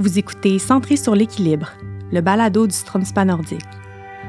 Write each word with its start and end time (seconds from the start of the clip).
Vous 0.00 0.16
écoutez 0.16 0.60
Centré 0.60 0.96
sur 0.96 1.16
l'équilibre, 1.16 1.72
le 2.12 2.20
balado 2.20 2.68
du 2.68 2.72
Stromspa 2.72 3.24
nordique. 3.24 3.66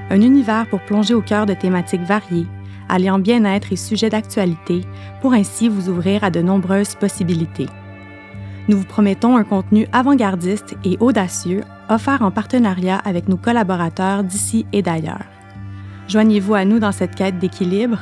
Un 0.10 0.20
univers 0.20 0.68
pour 0.68 0.80
plonger 0.80 1.14
au 1.14 1.22
cœur 1.22 1.46
de 1.46 1.54
thématiques 1.54 2.02
variées, 2.02 2.48
alliant 2.88 3.20
bien-être 3.20 3.72
et 3.72 3.76
sujets 3.76 4.10
d'actualité, 4.10 4.82
pour 5.22 5.34
ainsi 5.34 5.70
vous 5.70 5.88
ouvrir 5.88 6.24
à 6.24 6.32
de 6.32 6.42
nombreuses 6.42 6.96
possibilités. 6.96 7.68
Nous 8.68 8.80
vous 8.80 8.86
promettons 8.86 9.38
un 9.38 9.44
contenu 9.44 9.88
avant-gardiste 9.92 10.76
et 10.84 10.98
audacieux, 11.00 11.62
offert 11.88 12.24
en 12.24 12.32
partenariat 12.32 12.98
avec 13.06 13.30
nos 13.30 13.38
collaborateurs 13.38 14.24
d'ici 14.24 14.66
et 14.74 14.82
d'ailleurs. 14.82 15.26
Joignez-vous 16.08 16.56
à 16.56 16.66
nous 16.66 16.80
dans 16.80 16.92
cette 16.92 17.14
quête 17.14 17.38
d'équilibre, 17.38 18.00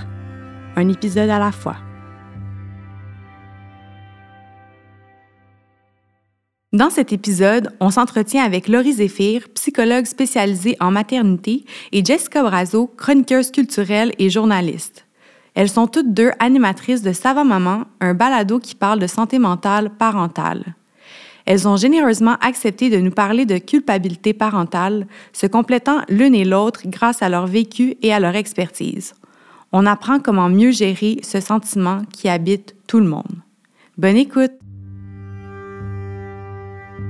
un 0.77 0.87
épisode 0.87 1.29
à 1.29 1.39
la 1.39 1.51
fois. 1.51 1.75
Dans 6.73 6.89
cet 6.89 7.13
épisode, 7.13 7.69
on 7.79 7.91
s'entretient 7.91 8.43
avec 8.43 8.67
Laurie 8.67 8.91
Zéphir, 8.91 9.47
psychologue 9.53 10.03
spécialisée 10.03 10.75
en 10.81 10.91
maternité, 10.91 11.63
et 11.93 12.03
Jessica 12.03 12.43
Brazo, 12.43 12.87
chroniqueuse 12.97 13.51
culturelle 13.51 14.11
et 14.19 14.29
journaliste. 14.29 15.05
Elles 15.55 15.69
sont 15.69 15.87
toutes 15.87 16.13
deux 16.13 16.31
animatrices 16.39 17.01
de 17.01 17.13
Sava 17.13 17.45
Maman, 17.45 17.85
un 18.01 18.13
balado 18.13 18.59
qui 18.59 18.75
parle 18.75 18.99
de 18.99 19.07
santé 19.07 19.39
mentale 19.39 19.91
parentale. 19.97 20.75
Elles 21.45 21.69
ont 21.69 21.77
généreusement 21.77 22.35
accepté 22.41 22.89
de 22.89 22.97
nous 22.97 23.11
parler 23.11 23.45
de 23.45 23.59
culpabilité 23.59 24.33
parentale, 24.33 25.07
se 25.31 25.47
complétant 25.47 26.01
l'une 26.09 26.35
et 26.35 26.43
l'autre 26.43 26.81
grâce 26.85 27.21
à 27.21 27.29
leur 27.29 27.47
vécu 27.47 27.95
et 28.01 28.11
à 28.11 28.19
leur 28.19 28.35
expertise. 28.35 29.13
On 29.71 29.85
apprend 29.85 30.19
comment 30.19 30.49
mieux 30.49 30.71
gérer 30.71 31.19
ce 31.23 31.39
sentiment 31.39 32.01
qui 32.11 32.27
habite 32.27 32.75
tout 32.87 32.99
le 32.99 33.07
monde. 33.07 33.37
Bonne 33.97 34.17
écoute! 34.17 34.66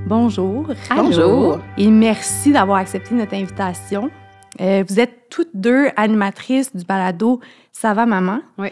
Bonjour. 0.08 0.66
Bonjour. 0.96 1.60
Et 1.78 1.92
merci 1.92 2.54
d'avoir 2.54 2.78
accepté 2.78 3.14
notre 3.14 3.34
invitation. 3.34 4.10
Euh, 4.62 4.86
vous 4.88 5.02
êtes 5.02 5.28
toutes 5.30 5.50
deux 5.54 5.90
animatrices 5.98 6.74
du 6.74 6.86
balado 6.86 7.42
Ça 7.74 7.94
va 7.94 8.06
maman? 8.06 8.40
Oui. 8.58 8.70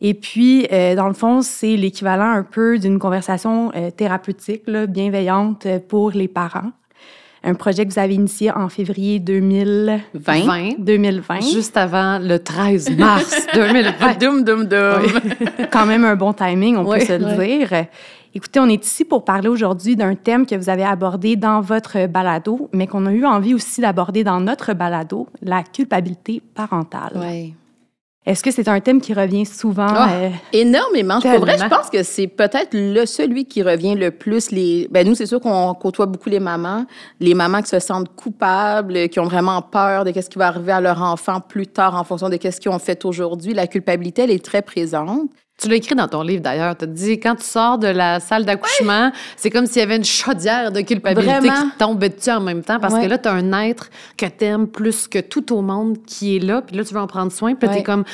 Et 0.00 0.14
puis, 0.14 0.68
euh, 0.70 0.94
dans 0.94 1.08
le 1.08 1.14
fond, 1.14 1.42
c'est 1.42 1.76
l'équivalent 1.76 2.30
un 2.30 2.44
peu 2.44 2.78
d'une 2.78 3.00
conversation 3.00 3.72
euh, 3.74 3.90
thérapeutique, 3.90 4.62
là, 4.68 4.86
bienveillante 4.86 5.66
pour 5.88 6.12
les 6.12 6.28
parents. 6.28 6.70
Un 7.46 7.54
projet 7.54 7.86
que 7.86 7.92
vous 7.92 7.98
avez 8.00 8.14
initié 8.14 8.50
en 8.50 8.68
février 8.68 9.20
2020. 9.20 10.74
2020. 10.78 11.40
Juste 11.42 11.76
avant 11.76 12.18
le 12.18 12.38
13 12.38 12.96
mars 12.98 13.46
2020. 13.54 14.18
doum, 14.18 14.42
doum, 14.42 14.64
doum. 14.64 15.02
Quand 15.70 15.86
même 15.86 16.04
un 16.04 16.16
bon 16.16 16.32
timing, 16.32 16.76
on 16.76 16.84
peut 16.84 16.98
se 16.98 17.12
le 17.12 17.44
dire. 17.46 17.86
Écoutez, 18.34 18.58
on 18.58 18.68
est 18.68 18.84
ici 18.84 19.04
pour 19.04 19.24
parler 19.24 19.48
aujourd'hui 19.48 19.94
d'un 19.94 20.16
thème 20.16 20.44
que 20.44 20.56
vous 20.56 20.68
avez 20.68 20.82
abordé 20.84 21.36
dans 21.36 21.60
votre 21.60 22.06
balado, 22.06 22.68
mais 22.72 22.88
qu'on 22.88 23.06
a 23.06 23.12
eu 23.12 23.24
envie 23.24 23.54
aussi 23.54 23.80
d'aborder 23.80 24.24
dans 24.24 24.40
notre 24.40 24.74
balado, 24.74 25.28
la 25.40 25.62
culpabilité 25.62 26.42
parentale. 26.54 27.12
Oui. 27.14 27.54
Est-ce 28.26 28.42
que 28.42 28.50
c'est 28.50 28.66
un 28.66 28.80
thème 28.80 29.00
qui 29.00 29.14
revient 29.14 29.46
souvent? 29.46 29.86
Oh, 29.88 30.10
euh, 30.10 30.30
énormément. 30.52 31.20
Pour 31.20 31.38
vrai, 31.38 31.56
je 31.58 31.66
pense 31.68 31.88
que 31.88 32.02
c'est 32.02 32.26
peut-être 32.26 32.70
le 32.72 33.06
celui 33.06 33.44
qui 33.44 33.62
revient 33.62 33.94
le 33.94 34.10
plus. 34.10 34.50
Les, 34.50 34.88
ben 34.90 35.06
nous, 35.06 35.14
c'est 35.14 35.26
sûr 35.26 35.40
qu'on 35.40 35.74
côtoie 35.74 36.06
beaucoup 36.06 36.28
les 36.28 36.40
mamans, 36.40 36.86
les 37.20 37.34
mamans 37.34 37.62
qui 37.62 37.68
se 37.68 37.78
sentent 37.78 38.14
coupables, 38.16 39.08
qui 39.10 39.20
ont 39.20 39.26
vraiment 39.26 39.62
peur 39.62 40.04
de 40.04 40.12
ce 40.12 40.28
qui 40.28 40.38
va 40.38 40.48
arriver 40.48 40.72
à 40.72 40.80
leur 40.80 41.00
enfant 41.02 41.40
plus 41.40 41.68
tard 41.68 41.94
en 41.94 42.02
fonction 42.02 42.28
de 42.28 42.36
ce 42.36 42.58
qu'ils 42.58 42.70
ont 42.72 42.80
fait 42.80 43.04
aujourd'hui. 43.04 43.54
La 43.54 43.68
culpabilité, 43.68 44.22
elle 44.22 44.32
est 44.32 44.44
très 44.44 44.62
présente. 44.62 45.30
Tu 45.58 45.68
l'as 45.68 45.76
écrit 45.76 45.94
dans 45.94 46.08
ton 46.08 46.22
livre 46.22 46.42
d'ailleurs. 46.42 46.76
Tu 46.76 46.84
as 46.84 46.88
dit 46.88 47.18
quand 47.18 47.36
tu 47.36 47.44
sors 47.44 47.78
de 47.78 47.86
la 47.86 48.20
salle 48.20 48.44
d'accouchement, 48.44 49.10
c'est 49.36 49.48
comme 49.48 49.66
s'il 49.66 49.78
y 49.78 49.82
avait 49.82 49.96
une 49.96 50.04
chaudière 50.04 50.70
de 50.70 50.82
culpabilité 50.82 51.48
qui 51.48 51.78
tombe 51.78 51.98
dessus 51.98 52.30
en 52.30 52.40
même 52.40 52.62
temps 52.62 52.78
parce 52.78 52.94
que 52.94 53.06
là, 53.06 53.16
tu 53.16 53.28
as 53.28 53.32
un 53.32 53.52
être 53.62 53.88
que 54.18 54.26
tu 54.26 54.44
aimes 54.44 54.68
plus 54.68 55.08
que 55.08 55.18
tout 55.18 55.54
au 55.54 55.62
monde 55.62 55.98
qui 56.06 56.36
est 56.36 56.40
là. 56.40 56.60
Puis 56.60 56.76
là, 56.76 56.84
tu 56.84 56.92
veux 56.92 57.00
en 57.00 57.06
prendre 57.06 57.32
soin. 57.32 57.54
Puis 57.54 57.68
là, 57.68 57.74
tu 57.74 57.80
es 57.80 57.82
comme 57.82 58.04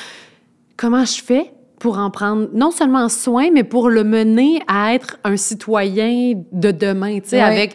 comment 0.76 1.04
je 1.04 1.20
fais? 1.22 1.52
Pour 1.82 1.98
en 1.98 2.12
prendre 2.12 2.48
non 2.54 2.70
seulement 2.70 3.08
soin, 3.08 3.50
mais 3.52 3.64
pour 3.64 3.90
le 3.90 4.04
mener 4.04 4.62
à 4.68 4.94
être 4.94 5.18
un 5.24 5.36
citoyen 5.36 6.40
de 6.52 6.70
demain, 6.70 7.18
tu 7.18 7.30
sais, 7.30 7.40
avec 7.40 7.74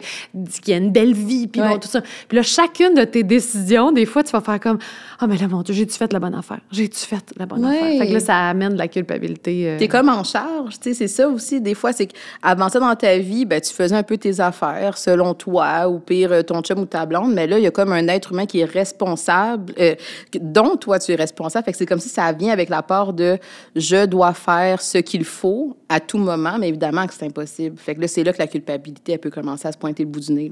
qui 0.62 0.72
a 0.72 0.78
une 0.78 0.92
belle 0.92 1.12
vie, 1.12 1.46
puis 1.46 1.60
tout 1.78 1.88
ça. 1.88 2.00
Puis 2.26 2.36
là, 2.36 2.42
chacune 2.42 2.94
de 2.94 3.04
tes 3.04 3.22
décisions, 3.22 3.92
des 3.92 4.06
fois, 4.06 4.24
tu 4.24 4.32
vas 4.32 4.40
faire 4.40 4.60
comme 4.60 4.78
ah, 5.20 5.26
mais 5.26 5.36
là, 5.36 5.46
mon 5.46 5.60
Dieu, 5.60 5.74
j'ai-tu 5.74 5.94
fait 5.94 6.10
la 6.10 6.20
bonne 6.20 6.34
affaire? 6.34 6.60
J'ai-tu 6.70 7.00
fait 7.00 7.22
la 7.36 7.44
bonne 7.44 7.66
affaire? 7.66 7.98
Fait 7.98 8.06
que 8.06 8.12
là, 8.14 8.20
ça 8.20 8.48
amène 8.48 8.72
de 8.72 8.78
la 8.78 8.88
culpabilité. 8.88 9.68
Euh... 9.68 9.78
T'es 9.78 9.88
comme 9.88 10.08
en 10.08 10.24
charge, 10.24 10.78
tu 10.80 10.90
sais, 10.90 10.94
c'est 10.94 11.08
ça 11.08 11.28
aussi. 11.28 11.60
Des 11.60 11.74
fois, 11.74 11.92
c'est 11.92 12.06
qu'avant 12.06 12.70
ça, 12.70 12.80
dans 12.80 12.96
ta 12.96 13.18
vie, 13.18 13.44
ben, 13.44 13.60
tu 13.60 13.74
faisais 13.74 13.96
un 13.96 14.04
peu 14.04 14.16
tes 14.16 14.40
affaires 14.40 14.96
selon 14.96 15.34
toi, 15.34 15.86
ou 15.86 15.98
pire, 15.98 16.32
euh, 16.32 16.42
ton 16.42 16.62
chum 16.62 16.78
ou 16.78 16.86
ta 16.86 17.04
blonde. 17.04 17.34
Mais 17.34 17.46
là, 17.46 17.58
il 17.58 17.64
y 17.64 17.66
a 17.66 17.70
comme 17.70 17.92
un 17.92 18.08
être 18.08 18.32
humain 18.32 18.46
qui 18.46 18.60
est 18.60 18.64
responsable, 18.64 19.74
euh, 19.78 19.96
dont 20.40 20.76
toi, 20.76 20.98
tu 20.98 21.12
es 21.12 21.16
responsable. 21.16 21.66
Fait 21.66 21.72
que 21.72 21.78
c'est 21.78 21.86
comme 21.86 22.00
si 22.00 22.08
ça 22.08 22.32
vient 22.32 22.54
avec 22.54 22.70
la 22.70 22.82
part 22.82 23.12
de 23.12 23.38
je 23.76 23.97
dois 24.06 24.34
faire 24.34 24.80
ce 24.80 24.98
qu'il 24.98 25.24
faut 25.24 25.76
à 25.88 26.00
tout 26.00 26.18
moment, 26.18 26.58
mais 26.58 26.68
évidemment 26.68 27.06
que 27.06 27.14
c'est 27.14 27.26
impossible. 27.26 27.78
Fait 27.78 27.94
que 27.94 28.00
là, 28.00 28.08
c'est 28.08 28.24
là 28.24 28.32
que 28.32 28.38
la 28.38 28.46
culpabilité, 28.46 29.12
elle 29.12 29.18
peut 29.18 29.30
commencer 29.30 29.66
à 29.66 29.72
se 29.72 29.78
pointer 29.78 30.04
le 30.04 30.10
bout 30.10 30.20
du 30.20 30.32
nez. 30.32 30.50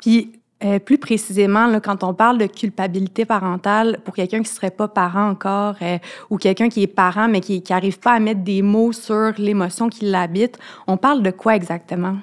Puis, 0.00 0.32
euh, 0.64 0.78
plus 0.78 0.98
précisément, 0.98 1.80
quand 1.80 2.04
on 2.04 2.14
parle 2.14 2.38
de 2.38 2.46
culpabilité 2.46 3.24
parentale 3.24 3.98
pour 4.04 4.14
quelqu'un 4.14 4.38
qui 4.38 4.50
ne 4.50 4.54
serait 4.54 4.70
pas 4.70 4.86
parent 4.86 5.28
encore 5.28 5.74
euh, 5.82 5.98
ou 6.30 6.36
quelqu'un 6.36 6.68
qui 6.68 6.82
est 6.84 6.86
parent 6.86 7.26
mais 7.26 7.40
qui 7.40 7.62
n'arrive 7.68 7.98
pas 7.98 8.12
à 8.12 8.20
mettre 8.20 8.42
des 8.42 8.62
mots 8.62 8.92
sur 8.92 9.32
l'émotion 9.38 9.88
qui 9.88 10.04
l'habite, 10.04 10.58
on 10.86 10.96
parle 10.96 11.22
de 11.22 11.30
quoi 11.32 11.56
exactement? 11.56 12.16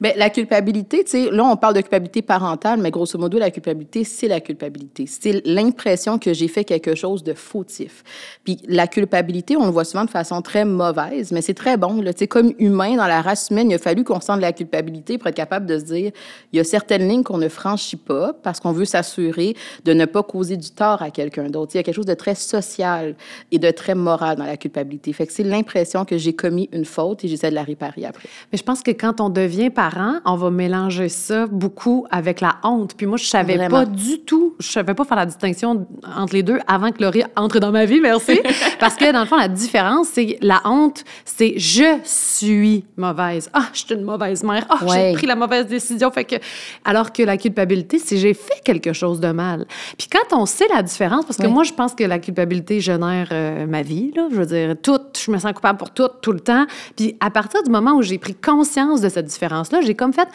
Bien, 0.00 0.12
la 0.16 0.30
culpabilité, 0.30 1.04
tu 1.04 1.10
sais, 1.10 1.30
là, 1.30 1.44
on 1.44 1.56
parle 1.56 1.74
de 1.74 1.80
culpabilité 1.80 2.22
parentale, 2.22 2.80
mais 2.80 2.90
grosso 2.90 3.18
modo, 3.18 3.38
la 3.38 3.50
culpabilité, 3.50 4.04
c'est 4.04 4.28
la 4.28 4.40
culpabilité. 4.40 5.06
C'est 5.06 5.42
l'impression 5.44 6.18
que 6.18 6.32
j'ai 6.32 6.48
fait 6.48 6.64
quelque 6.64 6.94
chose 6.94 7.22
de 7.22 7.34
fautif. 7.34 8.02
Puis 8.44 8.58
la 8.68 8.86
culpabilité, 8.86 9.56
on 9.56 9.66
le 9.66 9.72
voit 9.72 9.84
souvent 9.84 10.04
de 10.04 10.10
façon 10.10 10.42
très 10.42 10.64
mauvaise, 10.64 11.32
mais 11.32 11.42
c'est 11.42 11.54
très 11.54 11.76
bon. 11.76 12.02
Tu 12.02 12.12
sais, 12.16 12.26
comme 12.26 12.52
humain, 12.58 12.96
dans 12.96 13.06
la 13.06 13.22
race 13.22 13.48
humaine, 13.50 13.70
il 13.70 13.74
a 13.74 13.78
fallu 13.78 14.04
qu'on 14.04 14.20
sente 14.20 14.40
la 14.40 14.52
culpabilité 14.52 15.18
pour 15.18 15.28
être 15.28 15.34
capable 15.34 15.66
de 15.66 15.78
se 15.78 15.84
dire, 15.84 16.12
il 16.52 16.56
y 16.56 16.60
a 16.60 16.64
certaines 16.64 17.08
lignes 17.08 17.22
qu'on 17.22 17.38
ne 17.38 17.48
franchit 17.48 17.96
pas 17.96 18.32
parce 18.42 18.60
qu'on 18.60 18.72
veut 18.72 18.84
s'assurer 18.84 19.56
de 19.84 19.92
ne 19.92 20.04
pas 20.04 20.22
causer 20.22 20.56
du 20.56 20.70
tort 20.70 21.02
à 21.02 21.10
quelqu'un 21.10 21.48
d'autre. 21.48 21.72
Il 21.74 21.78
y 21.78 21.80
a 21.80 21.82
quelque 21.82 21.94
chose 21.94 22.06
de 22.06 22.14
très 22.14 22.34
social 22.34 23.14
et 23.50 23.58
de 23.58 23.70
très 23.70 23.94
moral 23.94 24.36
dans 24.36 24.46
la 24.46 24.56
culpabilité. 24.56 25.12
Fait 25.12 25.26
que 25.26 25.32
c'est 25.32 25.42
l'impression 25.42 26.04
que 26.04 26.18
j'ai 26.18 26.34
commis 26.34 26.68
une 26.72 26.84
faute 26.84 27.24
et 27.24 27.28
j'essaie 27.28 27.50
de 27.50 27.54
la 27.54 27.62
réparer 27.62 28.04
après. 28.04 28.28
Mais 28.52 28.58
je 28.58 28.62
pense 28.62 28.82
que 28.82 28.90
quand 28.90 29.20
on 29.20 29.28
devient 29.28 29.63
parents, 29.70 30.16
on 30.24 30.36
va 30.36 30.50
mélanger 30.50 31.08
ça 31.08 31.46
beaucoup 31.46 32.06
avec 32.10 32.40
la 32.40 32.56
honte. 32.62 32.94
Puis 32.96 33.06
moi, 33.06 33.16
je 33.16 33.26
savais 33.26 33.68
pas 33.68 33.86
du 33.86 34.20
tout, 34.20 34.54
je 34.58 34.70
savais 34.70 34.94
pas 34.94 35.04
faire 35.04 35.16
la 35.16 35.26
distinction 35.26 35.86
entre 36.16 36.34
les 36.34 36.42
deux 36.42 36.58
avant 36.66 36.90
que 36.92 37.02
Laurie 37.02 37.24
entre 37.36 37.58
dans 37.58 37.72
ma 37.72 37.84
vie, 37.84 38.00
merci. 38.00 38.40
Parce 38.80 38.96
que 38.96 39.12
dans 39.12 39.20
le 39.20 39.26
fond, 39.26 39.36
la 39.36 39.48
différence, 39.48 40.08
c'est 40.08 40.38
la 40.40 40.60
honte, 40.64 41.04
c'est 41.24 41.54
je 41.58 41.98
suis 42.04 42.84
mauvaise. 42.96 43.50
Ah, 43.52 43.68
je 43.72 43.80
suis 43.80 43.94
une 43.94 44.02
mauvaise 44.02 44.42
mère. 44.42 44.66
Ah, 44.68 44.78
j'ai 44.92 45.12
pris 45.12 45.26
la 45.26 45.36
mauvaise 45.36 45.66
décision. 45.66 46.10
Fait 46.10 46.24
que, 46.24 46.36
alors 46.84 47.12
que 47.12 47.22
la 47.22 47.36
culpabilité, 47.36 47.98
c'est 47.98 48.16
j'ai 48.16 48.34
fait 48.34 48.60
quelque 48.64 48.92
chose 48.92 49.20
de 49.20 49.30
mal. 49.30 49.66
Puis 49.98 50.08
quand 50.08 50.36
on 50.36 50.46
sait 50.46 50.68
la 50.72 50.82
différence, 50.82 51.24
parce 51.24 51.38
que 51.38 51.46
moi, 51.46 51.64
je 51.64 51.72
pense 51.72 51.94
que 51.94 52.04
la 52.04 52.18
culpabilité 52.18 52.80
génère 52.80 53.28
euh, 53.32 53.66
ma 53.66 53.82
vie, 53.82 54.12
là, 54.14 54.28
je 54.30 54.36
veux 54.36 54.46
dire, 54.46 54.76
tout, 54.82 55.00
je 55.16 55.30
me 55.30 55.38
sens 55.38 55.52
coupable 55.52 55.78
pour 55.78 55.90
tout, 55.90 56.08
tout 56.20 56.32
le 56.32 56.40
temps. 56.40 56.66
Puis 56.96 57.16
à 57.20 57.30
partir 57.30 57.62
du 57.62 57.70
moment 57.70 57.92
où 57.92 58.02
j'ai 58.02 58.18
pris 58.18 58.34
conscience 58.34 59.00
de 59.00 59.08
cette 59.08 59.26
différence, 59.26 59.53
là 59.72 59.80
j'ai 59.82 59.94
comme 59.94 60.12
fait, 60.12 60.28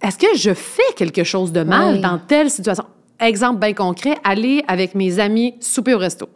est-ce 0.00 0.18
que 0.18 0.36
je 0.36 0.52
fais 0.54 0.92
quelque 0.96 1.24
chose 1.24 1.52
de 1.52 1.62
mal 1.62 2.00
dans 2.00 2.18
telle 2.18 2.50
situation? 2.50 2.84
Exemple 3.20 3.60
bien 3.60 3.72
concret, 3.72 4.16
aller 4.24 4.64
avec 4.66 4.94
mes 4.94 5.20
amis 5.20 5.54
souper 5.60 5.94
au 5.94 5.98
resto. 5.98 6.28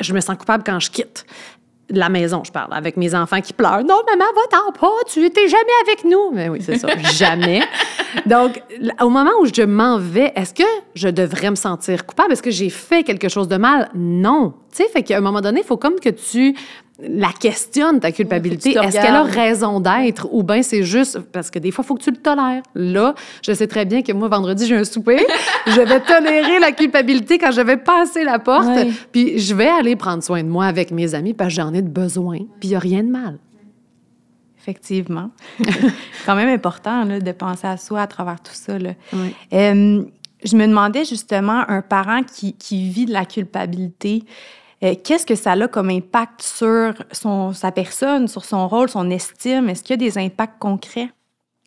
Je 0.00 0.12
me 0.12 0.20
sens 0.20 0.36
coupable 0.36 0.62
quand 0.66 0.78
je 0.80 0.90
quitte 0.90 1.24
la 1.90 2.08
maison, 2.08 2.42
je 2.44 2.52
parle, 2.52 2.72
avec 2.72 2.96
mes 2.96 3.14
enfants 3.14 3.40
qui 3.40 3.52
pleurent. 3.52 3.84
Non, 3.84 4.00
maman, 4.06 4.24
va-t'en 4.34 4.72
pas, 4.72 4.92
tu 5.06 5.20
n'étais 5.20 5.48
jamais 5.48 5.62
avec 5.82 6.04
nous. 6.04 6.30
Mais 6.32 6.48
oui, 6.48 6.60
c'est 6.62 6.78
ça, 6.78 6.88
jamais. 7.12 7.62
Donc, 8.26 8.60
au 9.00 9.08
moment 9.08 9.30
où 9.40 9.46
je 9.46 9.62
m'en 9.62 9.98
vais, 9.98 10.32
est-ce 10.34 10.54
que 10.54 10.68
je 10.94 11.08
devrais 11.08 11.50
me 11.50 11.56
sentir 11.56 12.06
coupable? 12.06 12.32
Est-ce 12.32 12.42
que 12.42 12.50
j'ai 12.50 12.70
fait 12.70 13.02
quelque 13.02 13.28
chose 13.28 13.48
de 13.48 13.56
mal? 13.56 13.90
Non. 13.94 14.54
Tu 14.74 14.82
sais, 14.82 14.88
fait 14.88 15.02
qu'à 15.02 15.18
un 15.18 15.20
moment 15.20 15.40
donné, 15.40 15.60
il 15.60 15.66
faut 15.66 15.76
comme 15.76 16.00
que 16.00 16.08
tu 16.08 16.56
la 17.00 17.32
questionne, 17.32 17.98
ta 17.98 18.12
culpabilité. 18.12 18.70
Est-ce 18.70 18.96
qu'elle 18.96 19.14
a 19.14 19.24
raison 19.24 19.80
d'être 19.80 20.28
ou 20.32 20.42
bien 20.42 20.62
c'est 20.62 20.84
juste 20.84 21.18
parce 21.18 21.50
que 21.50 21.58
des 21.58 21.72
fois, 21.72 21.82
il 21.84 21.88
faut 21.88 21.94
que 21.96 22.02
tu 22.02 22.10
le 22.10 22.16
tolères. 22.16 22.62
Là, 22.74 23.14
je 23.42 23.52
sais 23.52 23.66
très 23.66 23.84
bien 23.84 24.02
que 24.02 24.12
moi, 24.12 24.28
vendredi, 24.28 24.66
j'ai 24.66 24.76
un 24.76 24.84
souper. 24.84 25.26
je 25.66 25.80
vais 25.80 26.00
tolérer 26.00 26.60
la 26.60 26.70
culpabilité 26.70 27.38
quand 27.38 27.50
je 27.50 27.62
vais 27.62 27.76
passer 27.76 28.22
la 28.22 28.38
porte. 28.38 28.68
Puis 29.10 29.38
je 29.40 29.54
vais 29.54 29.68
aller 29.68 29.96
prendre 29.96 30.22
soin 30.22 30.42
de 30.42 30.48
moi 30.48 30.66
avec 30.66 30.92
mes 30.92 31.14
amis 31.14 31.34
parce 31.34 31.50
que 31.50 31.56
j'en 31.56 31.74
ai 31.74 31.82
de 31.82 31.88
besoin. 31.88 32.38
Puis 32.60 32.68
il 32.68 32.70
n'y 32.70 32.76
a 32.76 32.80
rien 32.80 33.02
de 33.02 33.10
mal. 33.10 33.38
Effectivement. 34.60 35.30
quand 36.26 36.36
même 36.36 36.48
important 36.48 37.04
là, 37.04 37.18
de 37.18 37.32
penser 37.32 37.66
à 37.66 37.76
soi 37.76 38.02
à 38.02 38.06
travers 38.06 38.40
tout 38.40 38.54
ça. 38.54 38.78
Là. 38.78 38.92
je 39.50 40.56
me 40.56 40.66
demandais 40.66 41.04
justement, 41.04 41.68
un 41.68 41.82
parent 41.82 42.22
qui, 42.22 42.54
qui 42.54 42.88
vit 42.88 43.04
de 43.04 43.12
la 43.12 43.24
culpabilité, 43.24 44.24
euh, 44.84 44.94
qu'est-ce 45.02 45.26
que 45.26 45.34
ça 45.34 45.52
a 45.52 45.68
comme 45.68 45.90
impact 45.90 46.42
sur 46.42 46.94
son, 47.12 47.52
sa 47.52 47.72
personne, 47.72 48.28
sur 48.28 48.44
son 48.44 48.68
rôle, 48.68 48.88
son 48.88 49.10
estime? 49.10 49.68
Est-ce 49.68 49.82
qu'il 49.82 50.00
y 50.00 50.06
a 50.06 50.10
des 50.10 50.18
impacts 50.18 50.58
concrets? 50.58 51.08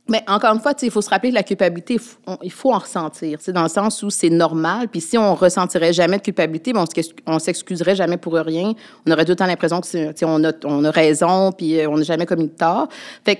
Mais 0.10 0.24
encore 0.28 0.54
une 0.54 0.62
fois, 0.62 0.74
il 0.82 0.90
faut 0.90 1.02
se 1.02 1.10
rappeler 1.10 1.32
que 1.32 1.36
la 1.36 1.44
culpabilité, 1.44 1.98
il 2.42 2.52
faut 2.52 2.72
en 2.72 2.78
ressentir. 2.78 3.40
C'est 3.42 3.52
dans 3.52 3.64
le 3.64 3.70
sens 3.70 4.02
où 4.04 4.10
c'est 4.10 4.30
normal. 4.30 4.88
Puis 4.88 5.02
si 5.02 5.18
on 5.18 5.36
ressentirait 5.36 5.92
jamais 5.92 6.18
de 6.18 6.22
culpabilité, 6.22 6.72
ben 6.72 6.86
on 7.26 7.40
s'excuserait 7.40 7.96
jamais 7.96 8.16
pour 8.16 8.34
rien. 8.34 8.74
On 9.06 9.12
aurait 9.12 9.26
tout 9.26 9.32
le 9.32 9.36
temps 9.36 9.46
l'impression 9.46 9.82
que 9.82 10.26
on 10.26 10.44
a, 10.46 10.54
on 10.64 10.86
a 10.86 10.92
raison, 10.92 11.52
puis 11.52 11.80
euh, 11.80 11.90
on 11.90 11.98
n'a 11.98 12.04
jamais 12.04 12.26
commis 12.26 12.48
de 12.48 12.54
tort. 12.54 12.88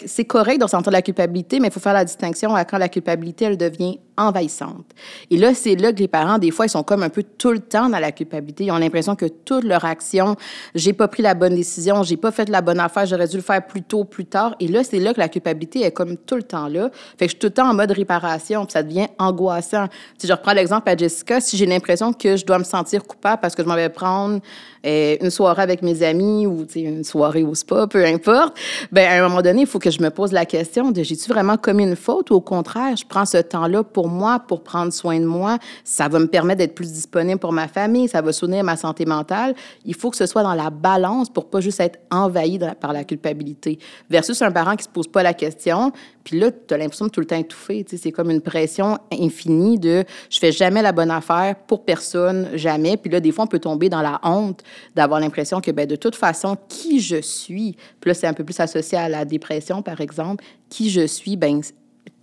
C'est 0.06 0.26
correct 0.26 0.58
de 0.58 0.66
ressentir 0.66 0.92
la 0.92 1.02
culpabilité, 1.02 1.62
mais 1.62 1.70
il 1.70 1.74
faut 1.74 1.80
faire 1.80 1.94
la 1.94 2.04
distinction 2.04 2.54
à 2.54 2.66
quand 2.66 2.78
la 2.78 2.90
culpabilité, 2.90 3.46
elle 3.46 3.58
devient 3.58 4.00
envahissante. 4.18 4.86
Et 5.32 5.38
là, 5.38 5.54
c'est 5.54 5.76
là 5.76 5.94
que 5.94 6.00
les 6.00 6.08
parents, 6.08 6.38
des 6.38 6.52
fois, 6.52 6.66
ils 6.66 6.70
sont 6.70 6.84
comme 6.84 7.04
un 7.04 7.10
peu 7.10 7.24
tout 7.24 7.52
le 7.52 7.60
temps 7.60 7.90
dans 7.90 8.00
la 8.00 8.12
culpabilité. 8.12 8.66
Ils 8.66 8.72
ont 8.72 8.78
l'impression 8.78 9.16
que 9.16 9.26
toute 9.26 9.64
leur 9.64 9.86
action, 9.86 10.36
j'ai 10.76 10.94
pas 10.94 11.08
pris 11.08 11.24
la 11.24 11.34
bonne 11.34 11.56
décision, 11.56 12.04
j'ai 12.04 12.18
pas 12.18 12.32
fait 12.32 12.50
la 12.50 12.62
bonne 12.62 12.80
affaire, 12.80 13.06
j'aurais 13.06 13.28
dû 13.28 13.38
le 13.38 13.44
faire 13.44 13.66
plus 13.66 13.84
tôt, 13.84 14.04
plus 14.04 14.26
tard. 14.26 14.56
Et 14.60 14.68
là, 14.68 14.84
c'est 14.84 15.00
là 15.00 15.14
que 15.14 15.20
la 15.20 15.30
culpabilité 15.30 15.82
est 15.82 15.92
comme 15.92 16.18
tout 16.18 16.36
le 16.36 16.44
temps 16.44 16.68
là. 16.68 16.90
Fait 17.18 17.26
que 17.26 17.32
je 17.32 17.32
suis 17.32 17.40
tout 17.40 17.48
le 17.48 17.54
temps 17.54 17.70
en 17.70 17.74
mode 17.74 17.92
réparation, 17.92 18.66
puis 18.66 18.74
ça 18.74 18.84
devient 18.84 19.08
angoissant. 19.20 19.86
Si 20.18 20.28
je 20.28 20.34
reprends 20.34 20.54
l'exemple 20.54 20.90
à 20.90 20.98
Jessica, 20.98 21.40
si 21.40 21.58
j'ai 21.58 21.66
l'impression 21.66 22.14
que 22.14 22.36
je 22.36 22.46
dois 22.46 22.60
me 22.60 22.64
sentir 22.64 23.04
coupable 23.04 23.40
parce 23.42 23.56
que 23.56 23.64
je 23.64 23.68
m'en 23.68 23.76
vais 23.76 23.90
prendre 23.90 24.40
euh, 24.88 25.18
une 25.22 25.30
soirée 25.30 25.62
avec 25.62 25.82
mes 25.82 26.02
amis 26.02 26.48
ou 26.48 26.66
une 26.76 27.04
soirée 27.04 27.44
au 27.44 27.54
spa, 27.56 27.88
peu 27.88 28.06
importe, 28.06 28.58
ben 28.92 29.08
à 29.08 29.24
un 29.24 29.28
moment 29.28 29.42
donné, 29.42 29.62
il 29.62 29.68
faut 29.68 29.80
que 29.80 29.92
je 29.92 30.02
me 30.02 30.10
pose 30.10 30.32
la 30.32 30.46
question 30.46 30.92
de 30.92 31.04
j'ai-tu 31.04 31.30
vraiment 31.30 31.58
commis 31.58 31.84
une 31.84 31.96
faute? 31.96 32.32
Ou 32.32 32.36
au 32.36 32.42
contraire, 32.42 32.96
je 32.96 33.06
prends 33.06 33.26
ce 33.26 33.38
temps-là 33.38 33.84
pour 33.84 34.08
moi, 34.08 34.40
pour 34.40 34.64
prendre 34.64 34.94
soin 34.94 35.20
de 35.20 35.26
moi. 35.26 35.58
Ça 35.84 36.08
va 36.08 36.20
me 36.20 36.28
permettre 36.28 36.60
d'être 36.60 36.76
plus 36.76 36.92
disponible 36.92 37.40
pour 37.40 37.52
ma 37.52 37.68
famille, 37.68 38.08
ça 38.08 38.22
va 38.22 38.32
soutenir 38.32 38.64
ma 38.64 38.78
santé 38.78 39.06
mentale. 39.06 39.56
Il 39.86 39.96
faut 39.96 40.10
que 40.10 40.18
ce 40.18 40.26
soit 40.26 40.44
dans 40.44 40.54
la 40.54 40.70
balance 40.70 41.30
pour 41.30 41.50
pas 41.50 41.60
juste 41.60 41.80
être 41.80 42.00
envahi 42.10 42.60
par 42.80 42.94
la 42.94 43.04
culpabilité. 43.04 43.80
Versus 44.10 44.42
un 44.42 44.52
parent 44.52 44.76
qui 44.76 44.86
se 44.86 44.90
pose 44.90 45.08
pas 45.08 45.24
la 45.24 45.34
question, 45.34 45.92
puis 46.28 46.40
là, 46.40 46.52
tu 46.52 46.74
as 46.74 46.78
l'impression 46.78 47.06
de 47.06 47.12
tout 47.12 47.22
le 47.22 47.26
temps 47.26 47.38
étouffer. 47.38 47.86
C'est 47.88 48.12
comme 48.12 48.32
une 48.32 48.42
pression 48.42 48.98
infinie 49.14 49.80
de 49.80 50.04
je 50.30 50.40
fais 50.40 50.52
jamais 50.52 50.82
la 50.82 50.92
bonne 50.92 51.10
affaire 51.10 51.56
pour 51.56 51.86
personne, 51.86 52.50
jamais. 52.54 52.98
Puis 52.98 53.10
là, 53.10 53.22
des 53.22 53.32
fois, 53.32 53.46
on 53.46 53.48
peut 53.48 53.60
tomber 53.60 53.88
dans 53.88 54.02
la 54.02 54.20
honte 54.24 54.62
d'avoir 54.96 55.20
l'impression 55.20 55.62
que 55.62 55.72
ben, 55.72 55.88
de 55.88 55.96
toute 55.96 56.16
façon, 56.16 56.58
qui 56.68 57.00
je 57.00 57.22
suis, 57.22 57.76
puis 58.00 58.10
là, 58.10 58.14
c'est 58.14 58.28
un 58.28 58.34
peu 58.34 58.44
plus 58.44 58.60
associé 58.60 58.98
à 58.98 59.10
la 59.10 59.26
dépression, 59.26 59.82
par 59.82 60.02
exemple, 60.02 60.44
qui 60.70 60.90
je 60.90 61.06
suis, 61.06 61.38
ben 61.38 61.62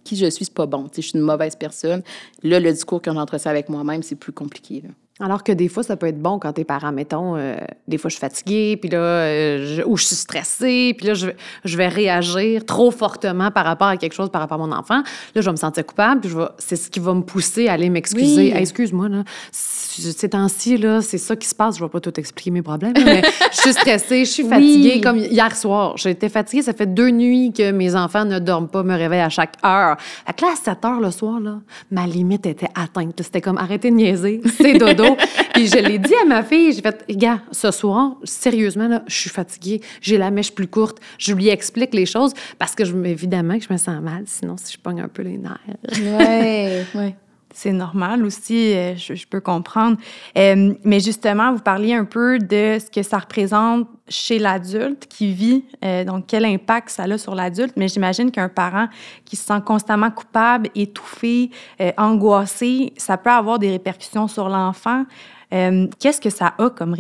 qui 0.05 0.17
je 0.17 0.29
suis, 0.31 0.45
c'est 0.45 0.55
pas 0.55 0.67
bon. 0.67 0.87
Je 0.95 1.01
suis 1.01 1.19
une 1.19 1.25
mauvaise 1.25 1.57
personne. 1.57 2.03
Là, 2.43 2.61
le 2.61 2.73
discours 2.73 3.01
qu'on 3.01 3.17
entre 3.17 3.39
ça 3.39 3.51
avec 3.51 3.69
moi-même, 3.69 4.03
c'est 4.03 4.17
plus 4.17 4.33
compliqué. 4.33 4.83
Alors 5.21 5.45
que 5.45 5.53
des 5.53 5.69
fois, 5.69 5.85
ça 5.85 5.97
peut 5.97 6.09
être 6.09 6.21
bon 6.21 6.41
quand 6.41 6.53
tes 6.55 6.65
parents, 6.65 6.91
mettons, 6.91 7.37
euh, 7.37 7.55
des 7.87 7.99
fois 7.99 8.09
je 8.09 8.17
suis 8.17 8.21
fatiguée, 8.21 8.77
puis 8.77 8.91
là, 8.91 8.99
euh, 8.99 9.83
ou 9.87 9.97
je 9.97 10.07
suis 10.07 10.17
stressée, 10.17 10.93
puis 10.99 11.07
là, 11.07 11.15
je, 11.15 11.29
je, 11.65 11.77
vais 11.77 11.87
réagir 11.87 12.67
trop 12.67 12.91
fortement 12.91 13.53
par 13.53 13.65
rapport 13.65 13.87
à 13.87 13.97
quelque 13.97 14.13
chose, 14.13 14.29
par 14.29 14.41
rapport 14.41 14.61
à 14.61 14.67
mon 14.67 14.73
enfant. 14.73 15.03
Là, 15.37 15.41
je 15.41 15.43
vais 15.43 15.53
me 15.53 15.57
sentir 15.57 15.87
coupable, 15.87 16.21
puis 16.21 16.33
c'est 16.59 16.75
ce 16.75 16.91
qui 16.91 16.99
va 16.99 17.15
me 17.15 17.23
pousser 17.23 17.69
à 17.69 17.75
aller 17.75 17.91
m'excuser. 17.91 18.57
Excuse-moi, 18.57 19.09
là, 19.09 19.23
ces 19.53 20.31
temps-ci, 20.31 20.79
là, 20.79 21.01
c'est 21.01 21.19
ça 21.19 21.37
qui 21.37 21.47
se 21.47 21.55
passe. 21.55 21.79
Je 21.79 21.85
vais 21.85 21.91
pas 21.91 22.01
tout 22.01 22.19
expliquer 22.19 22.51
mes 22.51 22.63
problèmes, 22.63 22.95
mais 23.05 23.23
je 23.53 23.61
suis 23.61 23.73
stressée, 23.73 24.25
je 24.25 24.31
suis 24.31 24.49
fatiguée. 24.49 25.01
Comme 25.01 25.19
hier 25.19 25.55
soir, 25.55 25.97
j'étais 25.97 26.29
fatiguée. 26.29 26.63
Ça 26.63 26.73
fait 26.73 26.93
deux 26.93 27.11
nuits 27.11 27.53
que 27.53 27.71
mes 27.71 27.95
enfants 27.95 28.25
ne 28.25 28.41
dorment 28.41 28.69
pas, 28.69 28.83
me 28.83 28.97
réveillent 28.97 29.21
à 29.21 29.29
chaque 29.29 29.55
heure. 29.65 29.97
Fait 30.27 30.33
que 30.33 30.45
là, 30.45 30.53
à 30.55 30.57
7 30.57 30.85
heures 30.85 31.01
le 31.01 31.13
soir, 31.13 31.39
là, 31.39 31.61
ma 31.93 32.05
limite 32.05 32.47
était 32.47 32.71
atteinte. 32.75 33.23
C'était 33.23 33.41
comme 33.41 33.59
arrêter 33.59 33.91
de 33.91 33.95
niaiser, 33.95 34.41
c'est 34.59 34.75
dodo. 34.77 35.14
Puis 35.55 35.69
je 35.69 35.79
l'ai 35.79 35.99
dit 35.99 36.15
à 36.23 36.25
ma 36.25 36.43
fille, 36.43 36.73
j'ai 36.73 36.83
fait, 36.83 37.05
gars, 37.11 37.41
ce 37.53 37.71
soir, 37.71 38.17
sérieusement, 38.25 38.89
là, 38.89 39.03
je 39.07 39.15
suis 39.15 39.31
fatiguée, 39.31 39.81
j'ai 40.01 40.19
la 40.19 40.31
mèche 40.31 40.53
plus 40.53 40.67
courte. 40.67 40.99
Je 41.19 41.33
lui 41.33 41.49
explique 41.49 41.95
les 41.95 42.07
choses 42.07 42.33
parce 42.59 42.75
que, 42.75 42.85
je, 42.85 42.97
évidemment, 43.05 43.59
que 43.59 43.65
je 43.65 43.73
me 43.73 43.79
sens 43.79 44.01
mal, 44.03 44.25
sinon, 44.27 44.57
si 44.57 44.73
je 44.73 44.79
pogne 44.79 45.01
un 45.01 45.09
peu 45.09 45.23
les 45.23 45.39
nerfs. 45.39 45.59
Ouais, 45.99 46.85
ouais 46.95 47.17
c'est 47.55 47.73
normal 47.73 48.25
aussi, 48.25 48.75
euh, 48.75 48.97
je, 48.97 49.27
peux 49.27 49.41
comprendre. 49.41 49.97
Euh, 50.37 50.75
mais 50.83 51.01
justement, 51.01 51.53
vous 51.53 51.61
parliez 51.61 51.95
un 51.95 52.05
peu 52.05 52.39
de 52.39 52.79
ce 52.81 52.91
que 52.91 53.03
ça 53.03 53.19
représente 53.19 53.89
chez 54.09 54.39
l'adulte 54.39 55.07
qui 55.07 55.33
vit, 55.33 55.65
euh, 55.85 56.05
donc 56.05 56.25
quel 56.27 56.45
impact 56.45 56.91
ça 56.91 57.05
a 57.05 57.17
sur 57.17 57.35
l'adulte. 57.35 57.75
Mais 57.77 57.87
j'imagine 57.89 58.33
qu'un 58.33 58.49
parent 58.49 58.89
qui 59.25 59.37
se 59.37 59.45
sent 59.45 59.61
constamment 59.65 60.11
coupable, 60.11 60.69
étouffé, 60.75 61.51
angoissé, 61.97 62.93
ça 62.97 63.17
peut 63.17 63.31
avoir 63.31 63.59
des 63.59 63.71
répercussions 63.71 64.27
sur 64.29 64.49
l'enfant. 64.49 65.05
Qu'est-ce 65.51 66.21
que 66.21 66.31
ça 66.31 66.55
a 66.59 66.71
comme 66.71 66.97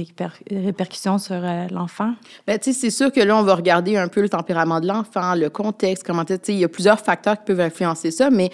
répercussions 0.48 1.18
sur 1.18 1.40
l'enfant? 1.72 2.14
Bien, 2.46 2.56
c'est 2.60 2.90
sûr 2.90 3.10
que 3.10 3.20
là, 3.20 3.36
on 3.36 3.42
va 3.42 3.56
regarder 3.56 3.96
un 3.96 4.06
peu 4.06 4.22
le 4.22 4.28
tempérament 4.28 4.78
de 4.78 4.86
l'enfant, 4.86 5.34
le 5.34 5.50
contexte, 5.50 6.04
comment, 6.06 6.24
tu 6.24 6.34
sais, 6.34 6.52
il 6.52 6.60
y 6.60 6.64
a 6.64 6.68
plusieurs 6.68 7.00
facteurs 7.00 7.36
qui 7.38 7.46
peuvent 7.46 7.60
influencer 7.60 8.12
ça, 8.12 8.30
mais 8.30 8.50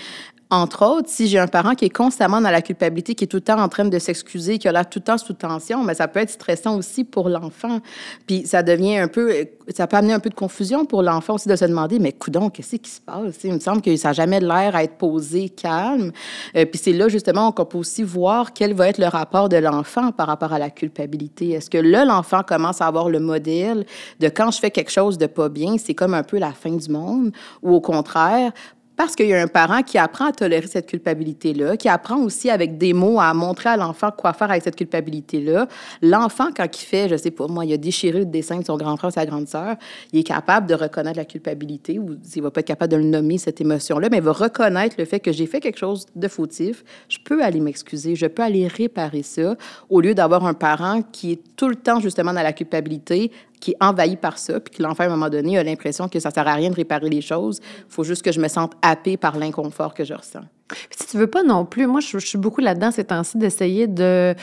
entre 0.51 0.85
autres, 0.85 1.09
si 1.09 1.29
j'ai 1.29 1.39
un 1.39 1.47
parent 1.47 1.75
qui 1.77 1.85
est 1.85 1.91
constamment 1.91 2.41
dans 2.41 2.51
la 2.51 2.61
culpabilité, 2.61 3.15
qui 3.15 3.23
est 3.23 3.29
tout 3.29 3.37
le 3.37 3.43
temps 3.43 3.61
en 3.61 3.69
train 3.69 3.85
de 3.85 3.99
s'excuser, 4.01 4.59
qui 4.59 4.67
a 4.67 4.73
l'air 4.73 4.89
tout 4.89 4.99
le 4.99 5.05
temps 5.05 5.19
sous 5.19 5.33
tension, 5.33 5.85
mais 5.85 5.95
ça 5.95 6.09
peut 6.09 6.19
être 6.19 6.31
stressant 6.31 6.77
aussi 6.77 7.05
pour 7.05 7.29
l'enfant. 7.29 7.79
Puis 8.27 8.47
ça 8.47 8.65
devient 8.65 8.99
un 8.99 9.07
peu, 9.07 9.33
ça 9.69 9.87
peut 9.87 9.97
amener 9.97 10.13
un 10.13 10.19
peu 10.19 10.29
de 10.29 10.35
confusion 10.35 10.87
pour 10.87 11.03
l'enfant 11.03 11.35
aussi 11.35 11.49
de 11.49 11.55
se 11.55 11.65
demander, 11.65 12.01
mais 12.01 12.13
coudon, 12.13 12.51
qu'est-ce 12.51 12.77
qui 12.77 12.91
se 12.91 13.01
passe? 13.01 13.45
Il 13.45 13.53
me 13.53 13.61
semble 13.61 13.81
que 13.81 13.95
ça 13.97 14.09
n'a 14.09 14.13
jamais 14.13 14.41
l'air 14.41 14.75
à 14.75 14.83
être 14.83 14.97
posé, 14.97 15.51
calme. 15.51 16.11
Euh, 16.57 16.65
puis 16.65 16.81
c'est 16.83 16.93
là 16.93 17.09
justement 17.09 17.53
qu'on 17.53 17.65
peut 17.65 17.79
aussi 17.79 18.03
voir 18.03 18.53
quel 18.53 18.75
va 18.75 18.89
être 18.89 18.99
le 18.99 19.07
rapport 19.07 19.49
de 19.49 19.57
l'enfant 19.57 20.11
par 20.11 20.27
rapport 20.27 20.53
à 20.53 20.59
la 20.59 20.71
culpabilité. 20.71 21.51
Est-ce 21.51 21.71
que 21.71 21.79
là, 21.79 22.05
l'enfant 22.05 22.43
commence 22.43 22.81
à 22.81 22.89
avoir 22.89 23.09
le 23.09 23.21
modèle 23.21 23.87
de 24.19 24.29
quand 24.29 24.51
je 24.51 24.59
fais 24.59 24.73
quelque 24.73 24.91
chose 24.91 25.17
de 25.17 25.27
pas 25.27 25.49
bien, 25.49 25.77
c'est 25.79 25.95
comme 25.95 26.15
un 26.15 26.25
peu 26.25 26.39
la 26.39 26.53
fin 26.53 26.73
du 26.73 26.91
monde, 26.91 27.31
ou 27.63 27.73
au 27.73 27.81
contraire, 27.81 28.53
parce 29.01 29.17
qu'il 29.17 29.29
y 29.29 29.33
a 29.33 29.41
un 29.41 29.47
parent 29.47 29.83
qui 29.83 29.97
apprend 29.97 30.27
à 30.27 30.33
tolérer 30.33 30.67
cette 30.67 30.87
culpabilité-là, 30.87 31.79
qui 31.79 31.89
apprend 31.89 32.19
aussi 32.19 32.51
avec 32.51 32.77
des 32.77 32.93
mots 32.93 33.19
à 33.19 33.33
montrer 33.33 33.71
à 33.71 33.79
l'enfant 33.79 34.11
quoi 34.11 34.35
faire 34.35 34.51
avec 34.51 34.63
cette 34.63 34.77
culpabilité-là. 34.77 35.69
L'enfant, 36.03 36.49
quand 36.55 36.67
il 36.67 36.85
fait, 36.85 37.09
je 37.09 37.17
sais 37.17 37.31
pas, 37.31 37.47
moi, 37.47 37.65
il 37.65 37.73
a 37.73 37.79
déchiré 37.79 38.19
le 38.19 38.25
dessin 38.27 38.59
de 38.59 38.65
son 38.67 38.77
grand 38.77 38.99
frère 38.99 39.11
sa 39.11 39.25
grande 39.25 39.49
sœur, 39.49 39.77
il 40.13 40.21
est 40.21 40.23
capable 40.23 40.67
de 40.67 40.75
reconnaître 40.75 41.17
la 41.17 41.25
culpabilité, 41.25 41.99
ou 41.99 42.19
il 42.37 42.43
va 42.43 42.51
pas 42.51 42.61
être 42.61 42.67
capable 42.67 42.93
de 42.93 42.99
le 42.99 43.05
nommer, 43.05 43.39
cette 43.39 43.63
émotion-là, 43.63 44.09
mais 44.11 44.19
il 44.19 44.23
va 44.23 44.33
reconnaître 44.33 44.97
le 44.99 45.07
fait 45.07 45.19
que 45.19 45.33
j'ai 45.33 45.47
fait 45.47 45.61
quelque 45.61 45.79
chose 45.79 46.05
de 46.15 46.29
fautif, 46.29 46.85
je 47.09 47.17
peux 47.25 47.43
aller 47.43 47.61
m'excuser, 47.61 48.17
je 48.17 48.27
peux 48.27 48.43
aller 48.43 48.69
réparer 48.69 49.23
ça, 49.23 49.57
au 49.89 50.03
lieu 50.03 50.15
d'avoir 50.15 50.45
un 50.45 50.53
parent 50.53 51.01
qui 51.01 51.33
est 51.33 51.41
tout 51.57 51.71
le 51.71 51.77
temps 51.77 52.01
justement 52.01 52.35
dans 52.35 52.43
la 52.43 52.53
culpabilité, 52.53 53.33
qui 53.61 53.73
est 53.73 53.77
envahi 53.81 54.17
par 54.17 54.39
ça, 54.39 54.59
puis 54.59 54.75
que 54.75 54.83
l'enfant, 54.83 55.05
à 55.05 55.07
un 55.07 55.11
moment 55.11 55.29
donné, 55.29 55.59
a 55.59 55.63
l'impression 55.63 56.09
que 56.09 56.19
ça 56.19 56.31
sert 56.31 56.49
à 56.49 56.55
rien 56.55 56.71
de 56.71 56.75
réparer 56.75 57.09
les 57.09 57.21
choses. 57.21 57.61
Il 57.63 57.93
faut 57.93 58.05
juste 58.05 58.23
que 58.23 58.33
je 58.33 58.41
me 58.41 58.49
sente 58.49 58.73
happée 58.83 59.17
par 59.17 59.39
l'inconfort 59.39 59.95
que 59.95 60.05
je 60.05 60.15
ressens. 60.15 60.45
Si 60.91 61.07
tu 61.07 61.19
veux 61.19 61.27
pas 61.27 61.43
non 61.43 61.65
plus, 61.65 61.87
moi, 61.87 62.01
je, 62.01 62.19
je 62.19 62.27
suis 62.27 62.39
beaucoup 62.39 62.61
là-dedans 62.61 62.91
ces 62.91 63.05
temps-ci 63.05 63.39
d'essayer 63.39 63.87
de 63.87 64.35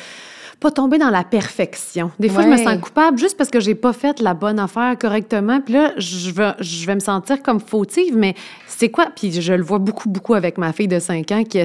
pas 0.59 0.71
tomber 0.71 0.97
dans 0.97 1.11
la 1.11 1.23
perfection. 1.23 2.11
Des 2.19 2.29
fois, 2.29 2.41
je 2.41 2.47
me 2.47 2.57
sens 2.57 2.79
coupable 2.81 3.19
juste 3.19 3.37
parce 3.37 3.51
que 3.51 3.59
j'ai 3.59 3.75
pas 3.75 3.93
fait 3.93 4.19
la 4.19 4.33
bonne 4.33 4.59
affaire 4.59 4.97
correctement. 4.99 5.61
Puis 5.61 5.75
là, 5.75 5.93
je 5.97 6.31
vais, 6.31 6.53
je 6.59 6.85
vais 6.87 6.95
me 6.95 6.99
sentir 6.99 7.43
comme 7.43 7.59
fautive, 7.59 8.17
mais 8.17 8.33
c'est 8.65 8.89
quoi? 8.89 9.07
Puis 9.15 9.39
je 9.39 9.53
le 9.53 9.61
vois 9.61 9.77
beaucoup, 9.77 10.09
beaucoup 10.09 10.33
avec 10.33 10.57
ma 10.57 10.73
fille 10.73 10.87
de 10.87 10.97
5 10.97 11.31
ans 11.31 11.43
qui, 11.43 11.59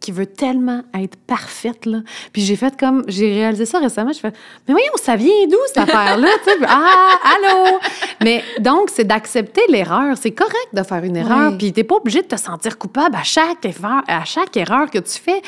qui 0.00 0.12
veut 0.12 0.24
tellement 0.24 0.82
être 0.94 1.16
parfaite, 1.26 1.84
là. 1.84 1.98
Puis 2.32 2.40
j'ai 2.42 2.56
fait 2.56 2.78
comme, 2.78 3.04
j'ai 3.08 3.30
réalisé 3.30 3.66
ça 3.66 3.78
récemment, 3.78 4.12
je 4.12 4.20
fais, 4.20 4.32
mais 4.66 4.72
voyons, 4.72 4.92
ça 4.96 5.16
vient 5.16 5.46
d'où 5.46 5.58
cette 5.66 5.78
affaire-là? 5.78 6.28
ah, 6.66 7.08
allô? 7.34 7.78
Mais 8.22 8.42
donc, 8.58 8.88
c'est 8.90 9.04
d'accepter 9.04 9.62
l'erreur. 9.68 10.16
C'est 10.16 10.32
correct 10.32 10.68
de 10.72 10.82
faire 10.82 11.04
une 11.04 11.16
erreur, 11.16 11.58
puis 11.58 11.72
t'es 11.74 11.84
pas 11.84 11.96
obligé 11.96 12.22
de 12.22 12.26
te 12.26 12.36
sentir 12.36 12.78
coupable 12.78 13.16
à 13.16 13.22
chaque, 13.22 13.64
effort, 13.66 14.02
à 14.08 14.24
chaque 14.24 14.56
erreur 14.56 14.90
que 14.90 14.98
tu 14.98 15.18
fais 15.18 15.42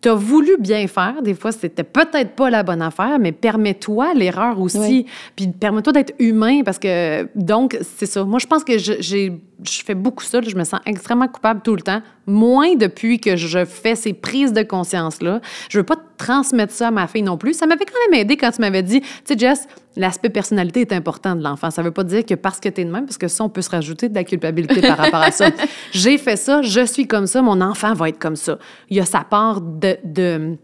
tu 0.00 0.08
as 0.08 0.14
voulu 0.14 0.56
bien 0.58 0.86
faire. 0.86 1.22
Des 1.22 1.34
fois, 1.34 1.52
c'était 1.52 1.84
peut-être 1.84 2.36
pas 2.36 2.50
la 2.50 2.62
bonne 2.62 2.82
affaire, 2.82 3.18
mais 3.18 3.32
permets-toi 3.32 4.14
l'erreur 4.14 4.60
aussi. 4.60 5.06
Puis 5.34 5.48
permets-toi 5.48 5.92
d'être 5.92 6.14
humain 6.18 6.62
parce 6.64 6.78
que, 6.78 7.28
donc, 7.34 7.76
c'est 7.96 8.06
ça. 8.06 8.24
Moi, 8.24 8.38
je 8.38 8.46
pense 8.46 8.64
que 8.64 8.78
j'ai 8.78 9.40
je 9.64 9.82
fais 9.82 9.94
beaucoup 9.94 10.22
ça. 10.22 10.40
je 10.40 10.54
me 10.54 10.64
sens 10.64 10.80
extrêmement 10.86 11.28
coupable 11.28 11.60
tout 11.62 11.74
le 11.74 11.82
temps. 11.82 12.00
Moins 12.26 12.74
depuis 12.76 13.18
que 13.18 13.36
je 13.36 13.64
fais 13.64 13.94
ces 13.94 14.12
prises 14.12 14.52
de 14.52 14.62
conscience-là. 14.62 15.40
Je 15.68 15.78
veux 15.78 15.84
pas 15.84 15.96
transmettre 16.16 16.72
ça 16.72 16.88
à 16.88 16.90
ma 16.90 17.06
fille 17.06 17.22
non 17.22 17.36
plus. 17.36 17.54
Ça 17.54 17.66
m'avait 17.66 17.84
quand 17.84 18.10
même 18.10 18.20
aidé 18.20 18.36
quand 18.36 18.50
tu 18.50 18.60
m'avais 18.60 18.82
dit, 18.82 19.00
tu 19.00 19.08
sais, 19.24 19.38
Jess, 19.38 19.66
l'aspect 19.98 20.30
personnalité 20.30 20.80
est 20.80 20.92
important 20.92 21.36
de 21.36 21.42
l'enfant. 21.42 21.70
Ça 21.70 21.82
veut 21.82 21.90
pas 21.90 22.04
dire 22.04 22.24
que 22.24 22.34
parce 22.34 22.60
que 22.60 22.68
tu 22.68 22.80
es 22.80 22.84
de 22.84 22.90
même, 22.90 23.04
parce 23.04 23.18
que 23.18 23.28
ça, 23.28 23.44
on 23.44 23.48
peut 23.48 23.62
se 23.62 23.70
rajouter 23.70 24.08
de 24.08 24.14
la 24.14 24.24
culpabilité 24.24 24.80
par 24.80 24.96
rapport 24.96 25.20
à 25.20 25.30
ça. 25.30 25.50
J'ai 25.92 26.16
fait 26.16 26.36
ça, 26.36 26.62
je 26.62 26.86
suis 26.86 27.06
comme 27.06 27.26
ça, 27.26 27.42
mon 27.42 27.60
enfant 27.60 27.92
va 27.94 28.08
être 28.08 28.18
comme 28.18 28.36
ça. 28.36 28.58
Il 28.88 28.96
y 28.96 29.00
a 29.00 29.04
sa 29.04 29.20
part 29.20 29.60
de, 29.60 29.98
de 30.04 30.56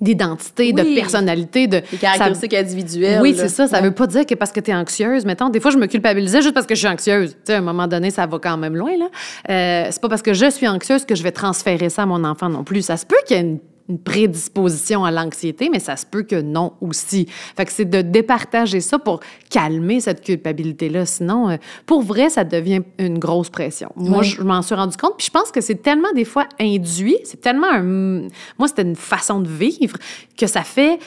d'identité, 0.00 0.72
de 0.72 0.94
personnalité, 0.94 1.66
de... 1.66 1.82
Des 1.90 1.96
caractéristiques 1.96 2.54
individuelles. 2.54 3.20
Oui, 3.20 3.34
c'est 3.36 3.48
ça. 3.48 3.66
Ça 3.66 3.80
veut 3.80 3.90
pas 3.90 4.06
dire 4.06 4.24
que 4.24 4.36
parce 4.36 4.52
que 4.52 4.60
tu 4.60 4.70
es 4.70 4.74
anxieuse, 4.74 5.24
mettons, 5.24 5.48
des 5.48 5.58
fois, 5.58 5.72
je 5.72 5.76
me 5.76 5.86
culpabilisais 5.86 6.40
juste 6.40 6.54
parce 6.54 6.66
que 6.66 6.76
je 6.76 6.78
suis 6.78 6.88
anxieuse. 6.88 7.32
Tu 7.32 7.38
sais, 7.46 7.54
à 7.54 7.58
un 7.58 7.62
moment 7.62 7.88
donné, 7.88 8.12
ça 8.12 8.24
va 8.26 8.38
quand 8.38 8.56
même 8.56 8.76
loin, 8.76 8.92
là. 8.96 9.08
Euh, 9.50 9.88
c'est 9.90 10.00
pas 10.00 10.08
parce 10.08 10.22
que 10.22 10.34
je 10.34 10.50
suis 10.50 10.68
anxieuse 10.68 11.04
que 11.04 11.16
je 11.16 11.22
vais 11.24 11.32
transférer 11.32 11.88
ça 11.88 12.02
à 12.02 12.06
mon 12.06 12.22
enfant 12.22 12.48
non 12.48 12.62
plus. 12.62 12.82
Ça 12.82 12.96
se 12.96 13.06
peut 13.06 13.16
qu'il 13.26 13.36
y 13.36 13.40
ait 13.40 13.42
une 13.42 13.58
une 13.88 13.98
prédisposition 13.98 15.04
à 15.04 15.10
l'anxiété, 15.10 15.70
mais 15.70 15.78
ça 15.78 15.96
se 15.96 16.04
peut 16.04 16.22
que 16.22 16.40
non 16.40 16.74
aussi. 16.80 17.26
Fait 17.56 17.64
que 17.64 17.72
c'est 17.72 17.86
de 17.86 18.02
départager 18.02 18.80
ça 18.80 18.98
pour 18.98 19.20
calmer 19.50 20.00
cette 20.00 20.22
culpabilité-là. 20.22 21.06
Sinon, 21.06 21.50
euh, 21.50 21.56
pour 21.86 22.02
vrai, 22.02 22.28
ça 22.28 22.44
devient 22.44 22.82
une 22.98 23.18
grosse 23.18 23.48
pression. 23.48 23.90
Moi, 23.96 24.22
je 24.22 24.42
m'en 24.42 24.62
suis 24.62 24.74
rendu 24.74 24.96
compte. 24.96 25.16
Puis 25.16 25.26
je 25.26 25.30
pense 25.30 25.50
que 25.50 25.60
c'est 25.60 25.82
tellement 25.82 26.12
des 26.14 26.24
fois 26.24 26.46
induit, 26.60 27.18
c'est 27.24 27.40
tellement 27.40 27.70
un... 27.70 28.28
Moi, 28.58 28.68
c'était 28.68 28.82
une 28.82 28.96
façon 28.96 29.40
de 29.40 29.48
vivre 29.48 29.96
que 30.36 30.46
ça 30.46 30.62
fait 30.62 30.98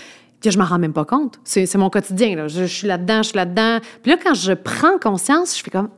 que 0.41 0.50
je 0.50 0.57
m'en 0.57 0.65
rends 0.65 0.79
même 0.79 0.93
pas 0.93 1.05
compte. 1.05 1.39
C'est 1.43 1.75
mon 1.75 1.91
quotidien. 1.91 2.35
Là. 2.35 2.47
Je, 2.47 2.61
je 2.61 2.73
suis 2.73 2.88
là-dedans, 2.88 3.21
je 3.21 3.29
suis 3.29 3.38
là-dedans. 3.38 3.77
Puis 4.01 4.11
là, 4.11 4.17
quand 4.21 4.33
je 4.33 4.53
prends 4.53 4.97
conscience, 4.97 5.55
je 5.55 5.63
fais 5.63 5.69
comme 5.69 5.89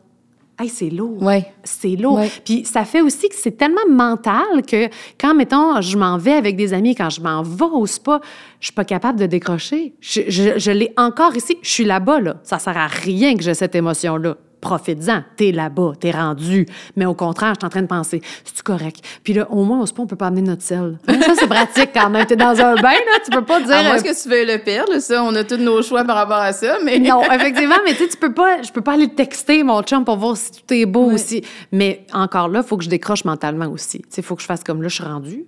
Hey, 0.60 0.70
c'est 0.70 0.90
lourd. 0.90 1.22
Ouais. 1.22 1.46
C'est 1.64 1.96
lourd. 1.96 2.22
Puis 2.46 2.64
ça 2.66 2.86
fait 2.86 3.02
aussi 3.02 3.28
que 3.28 3.36
c'est 3.36 3.58
tellement 3.58 3.88
mental 3.90 4.62
que 4.68 4.88
quand, 5.20 5.34
mettons, 5.34 5.82
je 5.82 5.98
m'en 5.98 6.18
vais 6.18 6.34
avec 6.34 6.56
des 6.56 6.74
amis, 6.74 6.94
quand 6.94 7.10
je 7.10 7.22
m'en 7.22 7.42
vais 7.42 7.66
au 7.72 7.88
spa, 7.88 8.22
je 8.60 8.68
suis 8.68 8.74
pas 8.74 8.86
capable 8.86 9.20
de 9.20 9.26
décrocher. 9.26 9.96
Je, 10.00 10.22
je, 10.28 10.60
je 10.60 10.72
l'ai 10.72 10.94
encore 10.96 11.36
ici. 11.36 11.58
Je 11.64 11.70
suis 11.70 11.86
là-bas, 11.86 12.20
là. 12.20 12.36
Ça 12.44 12.60
sert 12.60 12.78
à 12.78 12.86
rien 12.88 13.36
que 13.36 13.42
j'ai 13.42 13.56
cette 13.56 13.74
émotion-là 13.74 14.38
profites-en. 14.64 15.24
T'es 15.36 15.52
là-bas, 15.52 15.94
t'es 16.00 16.12
rendu. 16.12 16.66
Mais 16.96 17.06
au 17.06 17.14
contraire, 17.14 17.54
je 17.56 17.60
suis 17.60 17.66
en 17.66 17.70
train 17.70 17.82
de 17.82 17.88
penser, 17.88 18.22
c'est 18.46 18.64
correct? 18.64 19.04
Puis 19.24 19.34
là, 19.34 19.48
au 19.52 19.64
moins, 19.64 19.82
au 19.82 19.86
spa, 19.86 20.02
on 20.02 20.08
peut 20.08 20.16
pas 20.16 20.28
amener 20.28 20.42
notre 20.42 20.64
sel. 20.64 20.98
Ça, 21.08 21.34
c'est 21.38 21.48
pratique 21.48 21.90
quand 21.94 22.10
même. 22.10 22.26
T'es 22.26 22.36
dans 22.36 22.60
un 22.60 22.76
bain, 22.76 22.92
là, 22.92 23.20
tu 23.24 23.30
peux 23.30 23.44
pas 23.44 23.60
dire. 23.60 23.76
À 23.76 23.84
moins 23.84 24.02
que 24.02 24.24
tu 24.24 24.30
veux 24.30 24.46
le 24.46 24.64
perdre, 24.64 25.00
ça, 25.00 25.24
on 25.24 25.36
a 25.36 25.44
tous 25.44 25.58
nos 25.58 25.82
choix 25.82 26.04
par 26.06 26.16
rapport 26.16 26.38
à 26.38 26.54
ça, 26.54 26.78
mais. 26.84 27.00
Non, 27.00 27.22
effectivement, 27.32 27.76
mais 27.86 27.92
tu 27.92 28.04
sais, 28.04 28.08
tu 28.08 28.18
peux 28.18 28.34
pas, 28.34 28.62
je 28.62 28.72
peux 28.72 28.82
pas 28.82 28.94
aller 28.94 29.10
texter 29.10 29.64
mon 29.64 29.82
chum 29.84 30.06
pour 30.06 30.18
voir 30.18 30.38
si 30.38 30.52
tout 30.52 30.74
est 30.74 30.86
beau 30.86 31.12
aussi. 31.12 31.44
Mais 31.72 32.06
encore 32.14 32.48
là, 32.48 32.62
il 32.64 32.68
faut 32.68 32.78
que 32.78 32.84
je 32.84 32.90
décroche 32.90 33.26
mentalement 33.26 33.68
aussi. 33.68 34.00
Tu 34.00 34.06
sais, 34.10 34.22
il 34.22 34.24
faut 34.24 34.36
que 34.36 34.42
je 34.42 34.48
fasse 34.48 34.64
comme 34.64 34.82
là, 34.82 34.88
je 34.88 34.96
suis 34.96 35.04
rendue. 35.04 35.46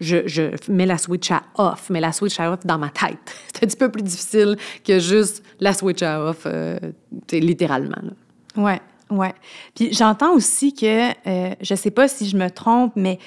Je, 0.00 0.26
je, 0.26 0.42
mets 0.68 0.86
la 0.86 0.96
switch 0.96 1.30
à 1.30 1.42
off, 1.56 1.90
mets 1.90 2.00
la 2.00 2.12
switch 2.12 2.40
à 2.40 2.52
off 2.52 2.60
dans 2.64 2.78
ma 2.78 2.88
tête. 2.88 3.18
C'est 3.52 3.64
un 3.64 3.66
petit 3.68 3.76
peu 3.76 3.90
plus 3.90 4.02
difficile 4.02 4.56
que 4.82 4.98
juste 4.98 5.44
la 5.60 5.74
switch 5.74 6.02
à 6.02 6.24
off, 6.24 6.44
euh, 6.46 6.78
littéralement. 7.30 8.00
Là. 8.02 8.12
Ouais, 8.56 8.80
ouais. 9.10 9.34
Puis 9.74 9.92
j'entends 9.92 10.32
aussi 10.32 10.74
que, 10.74 11.10
euh, 11.28 11.54
je 11.60 11.74
sais 11.74 11.90
pas 11.90 12.08
si 12.08 12.28
je 12.28 12.36
me 12.36 12.48
trompe, 12.50 12.92
mais 12.96 13.18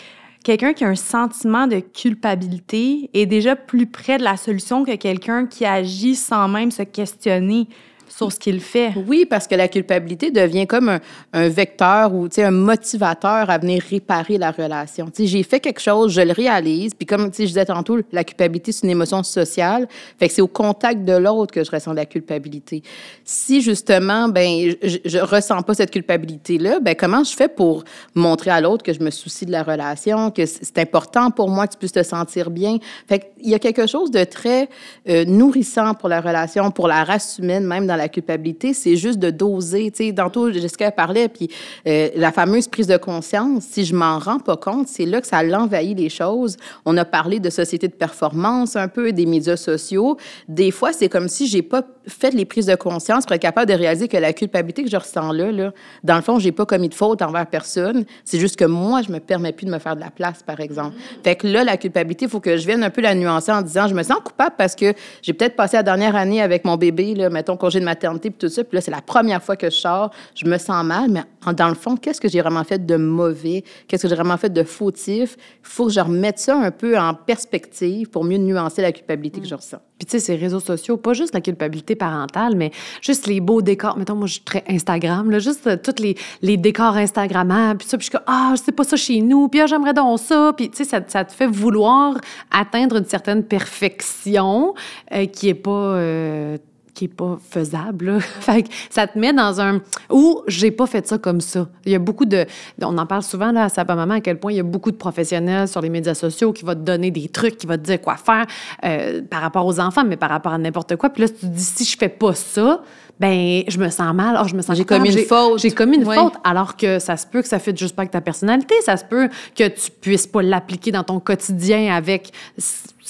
quelqu'un 0.43 0.73
qui 0.73 0.83
a 0.83 0.89
un 0.89 0.95
sentiment 0.95 1.67
de 1.67 1.79
culpabilité 1.79 3.09
est 3.13 3.25
déjà 3.25 3.55
plus 3.55 3.87
près 3.87 4.17
de 4.17 4.23
la 4.23 4.37
solution 4.37 4.83
que 4.83 4.95
quelqu'un 4.95 5.45
qui 5.45 5.65
agit 5.65 6.15
sans 6.15 6.47
même 6.47 6.71
se 6.71 6.83
questionner 6.83 7.67
sur 8.15 8.31
ce 8.31 8.39
qu'il 8.39 8.59
fait. 8.59 8.93
Oui, 9.07 9.25
parce 9.25 9.47
que 9.47 9.55
la 9.55 9.67
culpabilité 9.67 10.29
devient 10.29 10.67
comme 10.67 10.99
un, 11.33 11.49
vecteur 11.49 12.13
ou 12.13 12.27
un 12.37 12.51
motivateur 12.51 13.49
à 13.49 13.57
venir 13.57 13.83
réparer 13.89 14.37
la 14.37 14.51
relation. 14.51 15.11
J'ai 15.17 15.43
fait 15.43 15.59
quelque 15.59 15.81
chose, 15.81 16.13
je 16.13 16.21
le 16.21 16.31
réalise, 16.31 16.93
puis 16.93 17.05
comme 17.05 17.31
je 17.33 17.45
disais 17.45 17.65
tantôt, 17.65 17.99
la 18.11 18.23
culpabilité, 18.23 18.71
c'est 18.71 18.83
une 18.83 18.91
émotion 18.91 19.23
sociale. 19.23 19.87
C'est 20.29 20.41
au 20.41 20.47
contact 20.47 21.03
de 21.03 21.13
l'autre 21.13 21.53
que 21.53 21.63
je 21.63 21.71
ressens 21.71 21.93
la 21.93 22.05
culpabilité. 22.05 22.81
Si 23.23 23.61
justement, 23.61 24.29
ben, 24.29 24.73
je, 24.81 24.97
je 25.03 25.19
ressens 25.19 25.61
pas 25.63 25.73
cette 25.73 25.91
culpabilité-là, 25.91 26.79
ben, 26.79 26.95
comment 26.95 27.23
je 27.23 27.35
fais 27.35 27.49
pour 27.49 27.83
montrer 28.15 28.51
à 28.51 28.61
l'autre 28.61 28.83
que 28.83 28.93
je 28.93 28.99
me 28.99 29.11
soucie 29.11 29.45
de 29.45 29.51
la 29.51 29.63
relation, 29.63 30.31
que 30.31 30.45
c'est 30.45 30.77
important 30.77 31.29
pour 31.29 31.49
moi 31.49 31.67
que 31.67 31.73
tu 31.73 31.77
puisses 31.79 31.91
te 31.91 32.03
sentir 32.03 32.49
bien? 32.49 32.77
Fait 33.07 33.33
il 33.41 33.49
y 33.49 33.55
a 33.55 33.59
quelque 33.59 33.87
chose 33.87 34.09
de 34.09 34.23
très 34.23 34.69
euh, 35.09 35.25
nourrissant 35.25 35.93
pour 35.93 36.09
la 36.09 36.21
relation, 36.21 36.71
pour 36.71 36.87
la 36.87 37.03
race 37.03 37.37
humaine, 37.39 37.65
même 37.65 37.85
dans 37.85 37.97
la 37.97 38.02
la 38.03 38.09
culpabilité, 38.09 38.73
c'est 38.73 38.95
juste 38.97 39.17
de 39.17 39.29
doser. 39.29 39.89
Tu 39.91 40.07
sais, 40.07 40.13
tantôt, 40.13 40.51
Jessica 40.51 40.91
parlait, 40.91 41.29
puis 41.29 41.49
euh, 41.87 42.09
la 42.15 42.31
fameuse 42.31 42.67
prise 42.67 42.87
de 42.87 42.97
conscience, 42.97 43.63
si 43.63 43.85
je 43.85 43.95
m'en 43.95 44.19
rends 44.19 44.39
pas 44.39 44.57
compte, 44.57 44.87
c'est 44.87 45.05
là 45.05 45.21
que 45.21 45.27
ça 45.27 45.41
l'envahit 45.41 45.97
les 45.97 46.09
choses. 46.09 46.57
On 46.85 46.97
a 46.97 47.05
parlé 47.05 47.39
de 47.39 47.49
société 47.49 47.87
de 47.87 47.93
performance 47.93 48.75
un 48.75 48.89
peu, 48.89 49.13
des 49.13 49.25
médias 49.25 49.55
sociaux. 49.55 50.17
Des 50.47 50.71
fois, 50.71 50.91
c'est 50.91 51.07
comme 51.07 51.29
si 51.29 51.47
j'ai 51.47 51.61
pas 51.61 51.83
fait 52.05 52.33
les 52.33 52.45
prises 52.45 52.65
de 52.65 52.75
conscience 52.75 53.25
pour 53.25 53.33
être 53.35 53.41
capable 53.41 53.71
de 53.71 53.77
réaliser 53.77 54.07
que 54.09 54.17
la 54.17 54.33
culpabilité 54.33 54.83
que 54.83 54.89
je 54.89 54.97
ressens 54.97 55.31
là, 55.31 55.51
là 55.51 55.71
dans 56.03 56.15
le 56.15 56.21
fond, 56.21 56.39
j'ai 56.39 56.51
pas 56.51 56.65
commis 56.65 56.89
de 56.89 56.93
faute 56.93 57.21
envers 57.21 57.47
personne. 57.47 58.03
C'est 58.25 58.39
juste 58.39 58.57
que 58.57 58.65
moi, 58.65 59.01
je 59.01 59.11
me 59.11 59.19
permets 59.19 59.53
plus 59.53 59.65
de 59.65 59.71
me 59.71 59.79
faire 59.79 59.95
de 59.95 60.01
la 60.01 60.11
place, 60.11 60.43
par 60.43 60.59
exemple. 60.59 60.95
Fait 61.23 61.35
que 61.35 61.47
là, 61.47 61.63
la 61.63 61.77
culpabilité, 61.77 62.25
il 62.25 62.31
faut 62.31 62.41
que 62.41 62.57
je 62.57 62.65
vienne 62.65 62.83
un 62.83 62.89
peu 62.89 63.01
la 63.01 63.15
nuancer 63.15 63.51
en 63.51 63.61
disant, 63.61 63.87
je 63.87 63.95
me 63.95 64.03
sens 64.03 64.17
coupable 64.23 64.55
parce 64.57 64.75
que 64.75 64.93
j'ai 65.21 65.33
peut-être 65.33 65.55
passé 65.55 65.77
la 65.77 65.83
dernière 65.83 66.15
année 66.15 66.41
avec 66.41 66.65
mon 66.65 66.75
bébé, 66.75 67.15
là, 67.15 67.29
mettons, 67.29 67.55
congé 67.55 67.79
de 67.79 67.85
maternité, 67.93 68.29
puis 68.29 68.39
tout 68.39 68.53
ça. 68.53 68.63
Puis 68.63 68.75
là, 68.75 68.81
c'est 68.81 68.91
la 68.91 69.01
première 69.01 69.41
fois 69.41 69.55
que 69.55 69.69
je 69.69 69.75
sors, 69.75 70.11
je 70.35 70.45
me 70.45 70.57
sens 70.57 70.83
mal, 70.83 71.09
mais 71.09 71.23
dans 71.53 71.69
le 71.69 71.75
fond, 71.75 71.95
qu'est-ce 71.95 72.21
que 72.21 72.27
j'ai 72.27 72.41
vraiment 72.41 72.63
fait 72.63 72.83
de 72.85 72.95
mauvais? 72.95 73.63
Qu'est-ce 73.87 74.03
que 74.03 74.09
j'ai 74.09 74.15
vraiment 74.15 74.37
fait 74.37 74.51
de 74.51 74.63
fautif? 74.63 75.35
Il 75.39 75.67
faut 75.67 75.87
que 75.87 75.91
je 75.91 75.99
remette 75.99 76.39
ça 76.39 76.57
un 76.57 76.71
peu 76.71 76.97
en 76.97 77.13
perspective 77.13 78.09
pour 78.09 78.23
mieux 78.23 78.37
nuancer 78.37 78.81
la 78.81 78.91
culpabilité 78.91 79.41
que 79.41 79.47
je 79.47 79.55
ressens. 79.55 79.79
Puis, 79.97 80.07
tu 80.07 80.11
sais, 80.11 80.19
ces 80.19 80.35
réseaux 80.35 80.59
sociaux, 80.59 80.97
pas 80.97 81.13
juste 81.13 81.33
la 81.33 81.41
culpabilité 81.41 81.95
parentale, 81.95 82.55
mais 82.55 82.71
juste 83.01 83.27
les 83.27 83.39
beaux 83.39 83.61
décors. 83.61 83.97
Mettons, 83.97 84.15
moi, 84.15 84.27
je 84.27 84.33
suis 84.33 84.43
très 84.43 84.63
Instagram, 84.67 85.29
là, 85.29 85.39
juste 85.39 85.67
euh, 85.67 85.77
tous 85.77 86.01
les, 86.01 86.15
les 86.41 86.57
décors 86.57 86.97
Instagrammables, 86.97 87.77
puis 87.77 87.87
ça, 87.87 87.97
puis 87.97 88.05
je 88.05 88.09
suis 88.09 88.17
comme, 88.17 88.25
ah, 88.27 88.53
c'est 88.55 88.71
pas 88.71 88.83
ça 88.83 88.97
chez 88.97 89.21
nous, 89.21 89.47
puis 89.47 89.61
ah, 89.61 89.67
j'aimerais 89.67 89.93
donc 89.93 90.19
ça. 90.19 90.53
Puis, 90.55 90.69
tu 90.69 90.77
sais, 90.77 90.83
ça, 90.83 91.01
ça, 91.07 91.23
te 91.23 91.31
fait 91.31 91.47
vouloir 91.47 92.15
atteindre 92.51 92.97
une 92.97 93.05
certaine 93.05 93.43
perfection 93.43 94.73
euh, 95.13 95.25
qui 95.27 95.49
est 95.49 95.53
pas. 95.53 95.71
Euh, 95.71 96.57
qui 96.93 97.05
est 97.05 97.13
pas 97.13 97.37
faisable. 97.49 98.19
fait 98.39 98.63
que 98.63 98.69
ça 98.89 99.07
te 99.07 99.17
met 99.17 99.33
dans 99.33 99.61
un 99.61 99.81
ou 100.09 100.41
j'ai 100.47 100.71
pas 100.71 100.85
fait 100.85 101.05
ça 101.07 101.17
comme 101.17 101.41
ça. 101.41 101.67
Il 101.85 101.91
y 101.91 101.95
a 101.95 101.99
beaucoup 101.99 102.25
de 102.25 102.45
on 102.81 102.97
en 102.97 103.05
parle 103.05 103.23
souvent 103.23 103.51
là 103.51 103.65
à 103.65 103.69
sa 103.69 103.83
maman 103.83 104.15
à 104.15 104.21
quel 104.21 104.39
point 104.39 104.51
il 104.51 104.57
y 104.57 104.59
a 104.59 104.63
beaucoup 104.63 104.91
de 104.91 104.97
professionnels 104.97 105.67
sur 105.67 105.81
les 105.81 105.89
médias 105.89 106.13
sociaux 106.13 106.53
qui 106.53 106.65
vont 106.65 106.73
te 106.73 106.79
donner 106.79 107.11
des 107.11 107.27
trucs, 107.29 107.57
qui 107.57 107.67
vont 107.67 107.77
te 107.77 107.83
dire 107.83 108.01
quoi 108.01 108.15
faire 108.15 108.45
euh, 108.85 109.21
par 109.21 109.41
rapport 109.41 109.65
aux 109.65 109.79
enfants, 109.79 110.03
mais 110.05 110.17
par 110.17 110.29
rapport 110.29 110.53
à 110.53 110.57
n'importe 110.57 110.95
quoi. 110.95 111.09
Puis 111.09 111.23
là, 111.23 111.29
tu 111.29 111.35
te 111.35 111.45
dis 111.45 111.63
si 111.63 111.85
je 111.85 111.97
fais 111.97 112.09
pas 112.09 112.33
ça, 112.33 112.81
ben 113.19 113.63
je 113.67 113.77
me 113.77 113.89
sens 113.89 114.13
mal, 114.13 114.39
oh, 114.41 114.47
je 114.47 114.55
me 114.55 114.61
sens 114.61 114.75
j'ai 114.75 114.85
commis 114.85 115.13
une 115.13 115.25
faute. 115.25 115.59
J'ai 115.59 115.71
commis 115.71 115.97
une 115.97 116.05
faute 116.05 116.33
alors 116.43 116.75
que 116.75 116.99
ça 116.99 117.17
se 117.17 117.25
peut 117.27 117.41
que 117.41 117.47
ça 117.47 117.59
fait 117.59 117.77
juste 117.77 117.95
pas 117.95 118.01
avec 118.01 118.11
ta 118.11 118.21
personnalité, 118.21 118.75
ça 118.81 118.97
se 118.97 119.05
peut 119.05 119.29
que 119.55 119.67
tu 119.67 119.91
puisses 119.91 120.27
pas 120.27 120.41
l'appliquer 120.41 120.91
dans 120.91 121.03
ton 121.03 121.19
quotidien 121.19 121.95
avec 121.95 122.31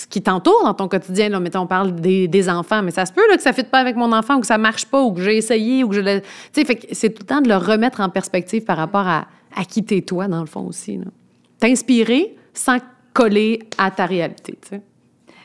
ce 0.04 0.08
qui 0.08 0.22
t'entoure 0.22 0.64
dans 0.64 0.74
ton 0.74 0.88
quotidien. 0.88 1.30
Là, 1.30 1.40
mettons, 1.40 1.62
on 1.62 1.68
parle 1.68 1.96
des, 1.96 2.28
des, 2.28 2.50
enfants, 2.50 2.82
mais 2.84 2.92
ça 2.92 3.06
se 3.06 3.14
peut 3.14 3.26
là, 3.30 3.38
que 3.38 3.42
ça 3.42 3.52
ne 3.52 3.56
fitte 3.56 3.70
pas 3.70 3.80
avec 3.80 3.96
mon 3.96 4.12
enfant 4.12 4.36
ou 4.36 4.42
que 4.42 4.48
ça 4.48 4.58
marche 4.58 4.86
pas 4.86 5.02
ou 5.02 5.14
que 5.14 5.22
j'ai 5.22 5.38
essayé 5.38 5.84
ou 5.84 5.90
que 5.90 5.96
je 5.96 6.02
le... 6.02 6.22
Tu 6.54 6.66
sais, 6.66 6.80
c'est 6.92 7.10
tout 7.10 7.24
le 7.24 7.28
temps 7.28 7.42
de 7.42 7.48
le 7.48 7.56
remettre 7.56 8.02
en 8.02 8.10
perspective 8.10 8.64
par 8.64 8.78
rapport 8.78 9.08
à, 9.08 9.28
à 9.56 9.64
qui 9.64 9.84
t'es 9.84 10.02
toi, 10.02 10.28
dans 10.28 10.42
le 10.42 10.46
fond 10.46 10.68
aussi. 10.68 11.00
T'inspirer 11.60 12.36
sans 12.54 12.80
coller 13.14 13.60
à 13.78 13.92
ta 13.92 14.06
réalité, 14.06 14.58
tu 14.62 14.70
sais. 14.70 14.82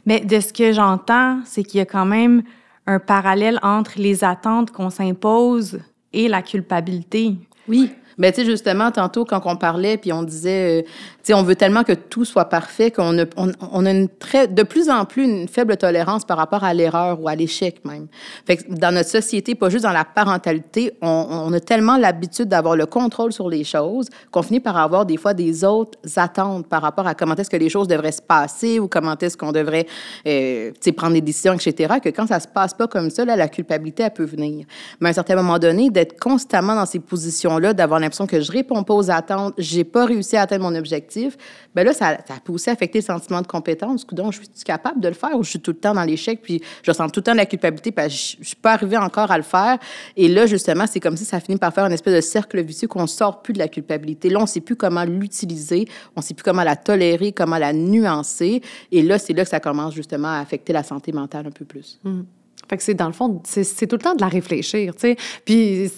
Mais 0.06 0.20
de 0.20 0.40
ce 0.40 0.52
que 0.52 0.72
j'entends, 0.72 1.40
c'est 1.44 1.62
qu'il 1.62 1.78
y 1.78 1.82
a 1.82 1.86
quand 1.86 2.06
même 2.06 2.42
un 2.86 2.98
parallèle 2.98 3.60
entre 3.62 3.92
les 3.96 4.24
attentes 4.24 4.70
qu'on 4.70 4.90
s'impose 4.90 5.80
et 6.12 6.28
la 6.28 6.42
culpabilité. 6.42 7.36
Oui. 7.68 7.90
Mais 8.18 8.32
tu 8.32 8.40
sais, 8.40 8.46
justement, 8.46 8.90
tantôt, 8.90 9.24
quand 9.24 9.40
on 9.44 9.56
parlait, 9.56 9.96
puis 9.96 10.12
on 10.12 10.22
disait, 10.22 10.80
euh, 10.80 10.82
tu 10.82 10.88
sais, 11.22 11.34
on 11.34 11.42
veut 11.42 11.56
tellement 11.56 11.84
que 11.84 11.92
tout 11.92 12.24
soit 12.24 12.46
parfait 12.46 12.90
qu'on 12.90 13.18
a, 13.20 13.24
on, 13.36 13.86
a 13.86 13.90
une 13.90 14.08
très, 14.08 14.48
de 14.48 14.62
plus 14.62 14.90
en 14.90 15.04
plus 15.04 15.24
une 15.24 15.48
faible 15.48 15.76
tolérance 15.76 16.24
par 16.24 16.36
rapport 16.36 16.64
à 16.64 16.74
l'erreur 16.74 17.20
ou 17.20 17.28
à 17.28 17.34
l'échec 17.34 17.84
même. 17.84 18.08
Fait 18.46 18.58
que 18.58 18.72
dans 18.72 18.92
notre 18.92 19.08
société, 19.08 19.54
pas 19.54 19.70
juste 19.70 19.84
dans 19.84 19.92
la 19.92 20.04
parentalité, 20.04 20.92
on, 21.00 21.26
on 21.30 21.52
a 21.52 21.60
tellement 21.60 21.96
l'habitude 21.96 22.48
d'avoir 22.48 22.76
le 22.76 22.86
contrôle 22.86 23.32
sur 23.32 23.48
les 23.48 23.64
choses 23.64 24.08
qu'on 24.30 24.42
finit 24.42 24.60
par 24.60 24.76
avoir 24.76 25.06
des 25.06 25.16
fois 25.16 25.34
des 25.34 25.64
autres 25.64 25.98
attentes 26.16 26.66
par 26.66 26.82
rapport 26.82 27.06
à 27.06 27.14
comment 27.14 27.34
est-ce 27.36 27.50
que 27.50 27.56
les 27.56 27.68
choses 27.68 27.88
devraient 27.88 28.12
se 28.12 28.22
passer 28.22 28.78
ou 28.78 28.88
comment 28.88 29.16
est-ce 29.18 29.36
qu'on 29.36 29.52
devrait, 29.52 29.86
euh, 30.26 30.70
tu 30.70 30.76
sais, 30.80 30.92
prendre 30.92 31.14
des 31.14 31.20
décisions, 31.20 31.54
etc., 31.54 31.94
que 32.02 32.08
quand 32.08 32.26
ça 32.26 32.40
se 32.40 32.48
passe 32.48 32.74
pas 32.74 32.88
comme 32.88 33.10
ça, 33.10 33.24
là, 33.24 33.36
la 33.36 33.48
culpabilité, 33.48 34.02
elle 34.02 34.12
peut 34.12 34.24
venir. 34.24 34.66
Mais 35.00 35.08
à 35.08 35.10
un 35.10 35.14
certain 35.14 35.36
moment 35.36 35.58
donné, 35.58 35.90
d'être 35.90 36.18
constamment 36.18 36.74
dans 36.74 36.86
ces 36.86 36.98
positions-là, 36.98 37.74
d'avoir 37.74 38.00
l'impression 38.08 38.26
que 38.26 38.40
je 38.40 38.50
réponds 38.50 38.82
pas 38.82 38.94
aux 38.94 39.10
attentes, 39.10 39.54
j'ai 39.58 39.84
pas 39.84 40.04
réussi 40.04 40.36
à 40.36 40.42
atteindre 40.42 40.68
mon 40.70 40.74
objectif, 40.74 41.36
ben 41.74 41.84
là, 41.84 41.92
ça, 41.92 42.18
ça 42.26 42.34
peut 42.42 42.52
aussi 42.52 42.70
affecter 42.70 42.98
le 42.98 43.04
sentiment 43.04 43.40
de 43.40 43.46
compétence. 43.46 44.06
Donc, 44.06 44.32
je 44.32 44.40
suis 44.40 44.64
capable 44.64 45.00
de 45.00 45.08
le 45.08 45.14
faire 45.14 45.36
ou 45.36 45.44
je 45.44 45.50
suis 45.50 45.60
tout 45.60 45.70
le 45.70 45.78
temps 45.78 45.94
dans 45.94 46.04
l'échec, 46.04 46.40
puis 46.42 46.62
je 46.82 46.90
ressens 46.90 47.08
tout 47.10 47.20
le 47.20 47.24
temps 47.24 47.34
la 47.34 47.46
culpabilité 47.46 47.92
parce 47.92 48.08
que 48.08 48.14
je, 48.14 48.46
suis 48.46 48.56
pas 48.56 48.72
arrivée 48.72 48.96
encore 48.96 49.30
à 49.30 49.36
le 49.36 49.44
faire. 49.44 49.78
Et 50.16 50.28
là, 50.28 50.46
justement, 50.46 50.86
c'est 50.86 51.00
comme 51.00 51.16
si 51.16 51.24
ça 51.24 51.40
finit 51.40 51.58
par 51.58 51.72
faire 51.72 51.86
une 51.86 51.92
espèce 51.92 52.14
de 52.14 52.20
cercle 52.20 52.60
vicieux 52.62 52.88
qu'on 52.88 53.06
sort 53.06 53.42
plus 53.42 53.52
de 53.52 53.58
la 53.58 53.68
culpabilité. 53.68 54.28
Là, 54.30 54.40
on 54.40 54.46
sait 54.46 54.60
plus 54.60 54.76
comment 54.76 55.04
l'utiliser, 55.04 55.86
on 56.16 56.20
sait 56.20 56.34
plus 56.34 56.44
comment 56.44 56.64
la 56.64 56.76
tolérer, 56.76 57.32
comment 57.32 57.58
la 57.58 57.72
nuancer. 57.72 58.62
Et 58.90 59.02
là, 59.02 59.18
c'est 59.18 59.32
là 59.32 59.44
que 59.44 59.50
ça 59.50 59.60
commence 59.60 59.94
justement 59.94 60.28
à 60.28 60.38
affecter 60.38 60.72
la 60.72 60.82
santé 60.82 61.12
mentale 61.12 61.46
un 61.46 61.50
peu 61.50 61.64
plus. 61.64 62.00
Mmh. 62.04 62.22
Fait 62.68 62.76
que 62.76 62.82
c'est 62.82 62.94
dans 62.94 63.06
le 63.06 63.12
fond, 63.12 63.40
c'est 63.44 63.86
tout 63.86 63.96
le 63.96 64.02
temps 64.02 64.14
de 64.14 64.20
la 64.20 64.28
réfléchir, 64.28 64.94
tu 64.94 65.00
sais. 65.00 65.16
Puis 65.44 65.90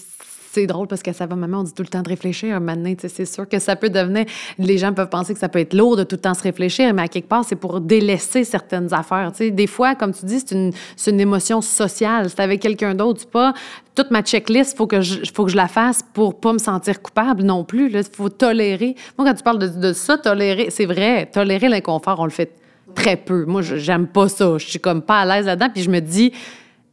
c'est 0.53 0.67
drôle 0.67 0.89
parce 0.89 1.03
qu'à 1.03 1.13
sa 1.13 1.27
maman, 1.27 1.61
on 1.61 1.63
dit 1.63 1.73
tout 1.73 1.83
le 1.83 1.89
temps 1.89 2.03
de 2.03 2.09
réfléchir. 2.09 2.61
Maintenant, 2.61 2.93
c'est 2.99 3.25
sûr 3.25 3.49
que 3.49 3.59
ça 3.61 3.77
peut 3.77 3.89
devenir. 3.89 4.25
Les 4.59 4.79
gens 4.79 4.93
peuvent 4.93 5.09
penser 5.09 5.33
que 5.33 5.39
ça 5.39 5.49
peut 5.49 5.61
être 5.61 5.75
lourd 5.75 5.97
de 5.97 6.03
tout 6.03 6.17
le 6.17 6.21
temps 6.21 6.35
se 6.35 6.43
réfléchir, 6.43 6.93
mais 6.93 7.03
à 7.03 7.09
quelque 7.09 7.29
part, 7.29 7.45
c'est 7.45 7.57
pour 7.57 7.81
délaisser 7.81 8.43
certaines 8.43 8.93
affaires. 8.93 9.31
Des 9.39 9.67
fois, 9.69 9.95
comme 9.95 10.13
tu 10.13 10.27
dis, 10.27 10.41
c'est 10.41 10.55
une, 10.55 10.73
une 11.07 11.21
émotion 11.21 11.61
sociale. 11.61 12.31
C'est 12.31 12.41
avec 12.41 12.61
quelqu'un 12.61 12.95
d'autre. 12.95 13.27
Pas 13.29 13.55
toute 13.95 14.11
ma 14.11 14.23
checklist, 14.23 14.73
il 14.73 14.77
faut, 14.77 14.87
que 14.87 15.01
je, 15.01 15.21
faut 15.33 15.45
que 15.45 15.51
je 15.53 15.57
la 15.57 15.69
fasse 15.69 16.03
pour 16.15 16.41
pas 16.41 16.53
me 16.53 16.59
sentir 16.59 17.01
coupable 17.01 17.43
non 17.43 17.65
plus. 17.65 17.93
Il 17.93 18.03
faut 18.13 18.29
tolérer. 18.29 18.97
Moi, 19.19 19.29
quand 19.29 19.35
tu 19.35 19.43
parles 19.45 19.59
de, 19.59 19.69
de 19.69 19.93
ça, 19.93 20.19
tolérer, 20.19 20.69
c'est 20.71 20.87
vrai, 20.87 21.27
tolérer 21.27 21.69
l'inconfort, 21.69 22.19
on 22.19 22.25
le 22.25 22.31
fait 22.31 22.53
très 22.95 23.17
peu. 23.17 23.45
Moi, 23.45 23.63
j'aime 23.63 24.09
pas 24.09 24.29
ça. 24.29 24.59
Je 24.59 24.67
suis 24.67 24.81
comme 24.81 25.03
pas 25.03 25.21
à 25.21 25.27
l'aise 25.27 25.47
là-dedans. 25.47 25.69
Puis 25.73 25.83
je 25.85 25.91
me 25.91 26.01
dis, 26.01 26.33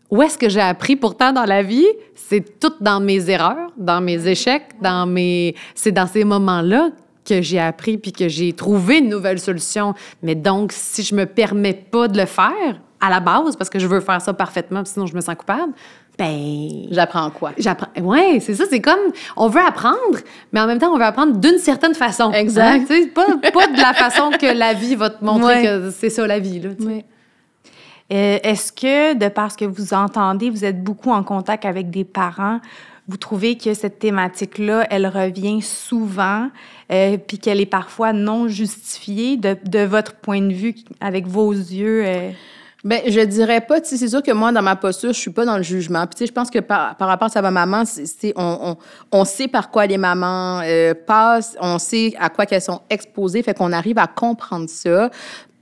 où 0.10 0.22
est-ce 0.22 0.38
que 0.38 0.50
j'ai 0.50 0.62
appris 0.62 0.96
pourtant 0.96 1.34
dans 1.34 1.46
la 1.46 1.64
vie? 1.64 1.88
C'est 2.16 2.60
tout 2.60 2.74
dans 2.82 3.00
mes 3.00 3.30
erreurs, 3.30 3.72
dans 3.78 4.02
mes 4.02 4.28
échecs, 4.28 4.70
dans 4.82 5.06
mes... 5.06 5.56
C'est 5.76 5.92
dans 5.92 6.08
ces 6.08 6.24
moments-là 6.24 6.92
que 7.26 7.42
j'ai 7.42 7.60
appris 7.60 7.98
puis 7.98 8.14
que 8.14 8.28
j'ai 8.28 8.54
trouvé 8.54 9.00
une 9.00 9.10
nouvelle 9.10 9.40
solution. 9.40 9.94
Mais 10.24 10.36
donc, 10.36 10.72
si 10.72 11.04
je 11.04 11.14
me 11.14 11.26
permets 11.26 11.74
pas 11.74 12.08
de 12.08 12.18
le 12.18 12.26
faire 12.26 12.82
à 13.00 13.10
la 13.10 13.20
base, 13.20 13.56
parce 13.56 13.70
que 13.70 13.80
je 13.80 13.88
veux 13.88 14.00
faire 14.00 14.22
ça 14.22 14.34
parfaitement, 14.34 14.84
sinon 14.86 15.06
je 15.06 15.16
me 15.16 15.22
sens 15.22 15.36
coupable, 15.36 15.74
ben. 16.18 16.88
J'apprends 16.90 17.30
quoi? 17.30 17.52
J'apprends. 17.58 17.90
Ouais, 18.02 18.40
c'est 18.40 18.56
ça. 18.56 18.64
C'est 18.68 18.82
comme. 18.82 19.00
On 19.36 19.50
veut 19.50 19.62
apprendre, 19.62 20.18
mais 20.52 20.60
en 20.60 20.66
même 20.66 20.80
temps, 20.80 20.92
on 20.92 20.98
veut 20.98 21.04
apprendre 21.04 21.38
d'une 21.38 21.60
certaine 21.60 21.94
façon. 21.94 22.32
Exact. 22.32 22.90
Hein? 22.90 23.06
Pas, 23.14 23.52
pas 23.52 23.68
de 23.68 23.80
la 23.80 23.94
façon 23.94 24.32
que 24.32 24.58
la 24.58 24.74
vie 24.74 24.96
va 24.96 25.12
te 25.12 25.24
montrer 25.24 25.62
que 25.62 25.92
c'est 25.92 26.10
ça 26.10 26.26
la 26.26 26.40
vie. 26.40 26.60
Là, 26.60 26.70
euh, 28.12 28.40
Est-ce 28.44 28.72
que, 28.72 29.14
de 29.14 29.28
par 29.28 29.52
ce 29.52 29.58
que 29.58 29.66
vous 29.66 29.94
entendez, 29.94 30.50
vous 30.50 30.66
êtes 30.66 30.84
beaucoup 30.84 31.12
en 31.12 31.24
contact 31.24 31.66
avec 31.66 31.90
des 31.90 32.04
parents? 32.04 32.60
Vous 33.08 33.18
trouvez 33.18 33.58
que 33.58 33.74
cette 33.74 34.00
thématique-là, 34.00 34.86
elle 34.90 35.08
revient 35.08 35.62
souvent, 35.62 36.50
euh, 36.92 37.18
puis 37.18 37.40
qu'elle 37.40 37.62
est 37.62 37.66
parfois 37.66 38.12
non 38.12 38.50
justifiée 38.50 39.38
de, 39.38 39.84
votre 39.86 40.16
point 40.16 40.42
de 40.42 40.54
vue, 40.54 40.76
avec 41.00 41.26
vos 41.26 41.54
yeux? 41.54 42.04
Euh... 42.06 42.32
Bien, 42.84 43.00
je 43.08 43.22
dirais 43.22 43.62
pas, 43.62 43.80
c'est 43.84 44.08
sûr 44.08 44.22
que 44.22 44.32
moi, 44.32 44.52
dans 44.52 44.62
ma 44.62 44.76
posture, 44.76 45.12
je 45.14 45.20
suis 45.20 45.32
pas 45.32 45.46
dans 45.46 45.58
le 45.58 45.64
jugement. 45.64 46.06
Puis, 46.06 46.28
je 46.28 46.32
pense 46.32 46.50
que 46.50 46.60
par, 46.60 46.96
par 46.96 47.08
rapport 47.08 47.30
à 47.34 47.42
ma 47.42 47.52
maman, 47.52 47.84
on, 48.36 48.60
on, 48.62 48.78
on, 49.12 49.26
sait 49.26 49.48
par 49.48 49.72
quoi 49.72 49.88
les 49.88 49.98
mamans 49.98 50.62
euh, 50.64 50.94
passent, 50.94 51.58
on 51.60 51.80
sait 51.80 52.14
à 52.20 52.30
quoi 52.30 52.46
qu'elles 52.46 52.62
sont 52.62 52.82
exposées, 52.90 53.42
fait 53.42 53.54
qu'on 53.54 53.72
arrive 53.72 53.98
à 53.98 54.08
comprendre 54.08 54.70
ça. 54.70 55.10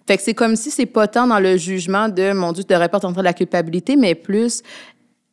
Fait 0.07 0.17
que 0.17 0.23
c'est 0.23 0.33
comme 0.35 0.55
si 0.55 0.69
c'est 0.69 0.85
pas 0.85 1.07
tant 1.07 1.27
dans 1.27 1.39
le 1.39 1.57
jugement 1.57 2.09
de, 2.09 2.31
mon 2.33 2.51
Dieu, 2.51 2.63
tu 2.63 2.73
devrais 2.73 2.89
pas 2.89 2.99
de 2.99 3.21
la 3.21 3.33
culpabilité, 3.33 3.95
mais 3.95 4.13
plus, 4.13 4.61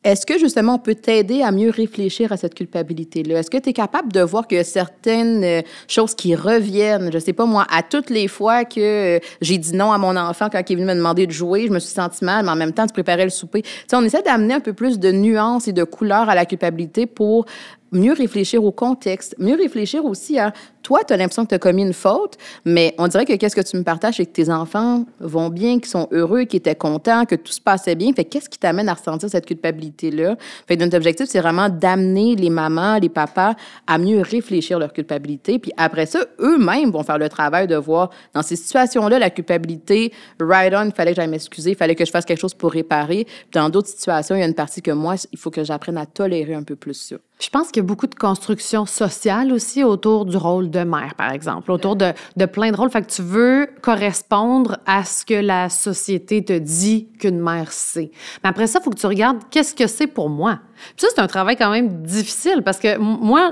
est-ce 0.03 0.25
que 0.25 0.37
justement 0.37 0.75
on 0.75 0.79
peut 0.79 0.95
t'aider 0.95 1.43
à 1.43 1.51
mieux 1.51 1.69
réfléchir 1.69 2.31
à 2.33 2.37
cette 2.37 2.55
culpabilité-là? 2.55 3.39
Est-ce 3.39 3.49
que 3.49 3.57
tu 3.57 3.69
es 3.69 3.73
capable 3.73 4.11
de 4.11 4.19
voir 4.19 4.47
que 4.47 4.61
certaines 4.63 5.43
euh, 5.43 5.61
choses 5.87 6.13
qui 6.13 6.35
reviennent, 6.35 7.09
je 7.11 7.19
sais 7.19 7.31
pas 7.31 7.45
moi, 7.45 7.65
à 7.71 7.83
toutes 7.83 8.09
les 8.09 8.27
fois 8.27 8.65
que 8.65 9.17
euh, 9.17 9.19
j'ai 9.41 9.57
dit 9.57 9.73
non 9.73 9.93
à 9.93 9.97
mon 9.97 10.17
enfant 10.17 10.49
quand 10.51 10.61
il 10.69 10.73
est 10.73 10.75
venu 10.75 10.87
me 10.87 10.95
demander 10.95 11.25
de 11.25 11.31
jouer, 11.31 11.67
je 11.67 11.71
me 11.71 11.79
suis 11.79 11.93
senti 11.93 12.25
mal, 12.25 12.43
mais 12.43 12.51
en 12.51 12.55
même 12.55 12.73
temps, 12.73 12.85
tu 12.85 12.93
préparais 12.93 13.23
le 13.23 13.29
souper. 13.29 13.61
Tu 13.61 13.69
sais, 13.87 13.95
on 13.95 14.01
essaie 14.01 14.23
d'amener 14.23 14.55
un 14.55 14.59
peu 14.59 14.73
plus 14.73 14.99
de 14.99 15.11
nuances 15.11 15.69
et 15.69 15.73
de 15.73 15.85
couleurs 15.85 16.27
à 16.27 16.35
la 16.35 16.45
culpabilité 16.45 17.05
pour 17.05 17.45
mieux 17.93 18.13
réfléchir 18.13 18.63
au 18.63 18.71
contexte, 18.71 19.35
mieux 19.37 19.55
réfléchir 19.55 20.03
aussi 20.03 20.37
à 20.37 20.51
toi, 20.83 20.99
tu 21.07 21.13
as 21.13 21.17
l'impression 21.17 21.43
que 21.45 21.49
tu 21.49 21.55
as 21.55 21.59
commis 21.59 21.81
une 21.81 21.93
faute, 21.93 22.37
mais 22.65 22.93
on 22.97 23.07
dirait 23.07 23.25
que 23.25 23.33
qu'est-ce 23.33 23.55
que 23.55 23.61
tu 23.61 23.77
me 23.77 23.83
partages, 23.83 24.15
c'est 24.17 24.25
que 24.25 24.31
tes 24.31 24.49
enfants 24.49 25.05
vont 25.19 25.49
bien, 25.49 25.79
qu'ils 25.79 25.89
sont 25.89 26.07
heureux, 26.11 26.43
qu'ils 26.43 26.57
étaient 26.57 26.75
contents, 26.75 27.25
que 27.25 27.35
tout 27.35 27.53
se 27.53 27.61
passait 27.61 27.95
bien. 27.95 28.11
Fait 28.13 28.25
qu'est-ce 28.25 28.49
qui 28.49 28.59
t'amène 28.59 28.89
à 28.89 28.93
ressentir 28.93 29.29
cette 29.29 29.45
culpabilité-là? 29.45 30.35
Fait 30.67 30.75
notre 30.75 30.97
objectif, 30.97 31.27
c'est 31.27 31.39
vraiment 31.39 31.69
d'amener 31.69 32.35
les 32.35 32.49
mamans, 32.49 32.99
les 32.99 33.09
papas 33.09 33.55
à 33.87 33.97
mieux 33.97 34.21
réfléchir 34.21 34.77
leur 34.77 34.91
culpabilité. 34.91 35.57
Puis 35.57 35.71
après 35.77 36.05
ça, 36.05 36.19
eux-mêmes 36.39 36.91
vont 36.91 37.03
faire 37.03 37.17
le 37.17 37.29
travail 37.29 37.67
de 37.67 37.75
voir 37.75 38.09
dans 38.33 38.41
ces 38.41 38.57
situations-là, 38.57 39.19
la 39.19 39.29
culpabilité, 39.29 40.11
right 40.39 40.73
on, 40.75 40.85
il 40.85 40.91
fallait 40.91 41.11
que 41.11 41.15
j'aille 41.15 41.29
m'excuser, 41.29 41.71
il 41.71 41.77
fallait 41.77 41.95
que 41.95 42.05
je 42.05 42.11
fasse 42.11 42.25
quelque 42.25 42.41
chose 42.41 42.53
pour 42.53 42.71
réparer. 42.71 43.25
Puis 43.25 43.53
dans 43.53 43.69
d'autres 43.69 43.87
situations, 43.87 44.35
il 44.35 44.39
y 44.39 44.43
a 44.43 44.47
une 44.47 44.53
partie 44.53 44.81
que 44.81 44.91
moi, 44.91 45.15
il 45.31 45.39
faut 45.39 45.49
que 45.49 45.63
j'apprenne 45.63 45.97
à 45.97 46.05
tolérer 46.05 46.55
un 46.55 46.63
peu 46.63 46.75
plus 46.75 46.93
ça. 46.93 47.15
Je 47.39 47.49
pense 47.49 47.67
qu'il 47.71 47.83
y 47.83 47.85
a 47.85 47.87
beaucoup 47.87 48.07
de 48.07 48.15
construction 48.15 48.85
sociale 48.85 49.51
aussi 49.51 49.83
autour 49.83 50.25
du 50.25 50.37
rôle 50.37 50.69
de 50.73 50.83
mère, 50.83 51.15
par 51.15 51.31
exemple, 51.31 51.71
autour 51.71 51.95
de, 51.95 52.13
plein 52.45 52.71
de 52.71 52.75
rôles. 52.75 52.89
Fait 52.89 53.01
que 53.01 53.11
tu 53.11 53.21
veux 53.21 53.69
correspondre 53.81 54.77
à 54.85 55.05
ce 55.05 55.25
que 55.25 55.33
la 55.33 55.69
société 55.69 56.43
te 56.43 56.57
dit 56.57 57.07
qu'une 57.19 57.39
mère 57.39 57.71
sait. 57.71 58.11
Mais 58.43 58.49
après 58.49 58.67
ça, 58.67 58.79
il 58.81 58.83
faut 58.83 58.89
que 58.89 58.99
tu 58.99 59.07
regardes 59.07 59.39
qu'est-ce 59.49 59.73
que 59.73 59.87
c'est 59.87 60.07
pour 60.07 60.29
moi. 60.29 60.59
Puis 60.97 61.05
ça, 61.05 61.07
c'est 61.15 61.21
un 61.21 61.27
travail 61.27 61.55
quand 61.55 61.71
même 61.71 62.03
difficile 62.03 62.61
parce 62.63 62.79
que 62.79 62.97
moi, 62.97 63.51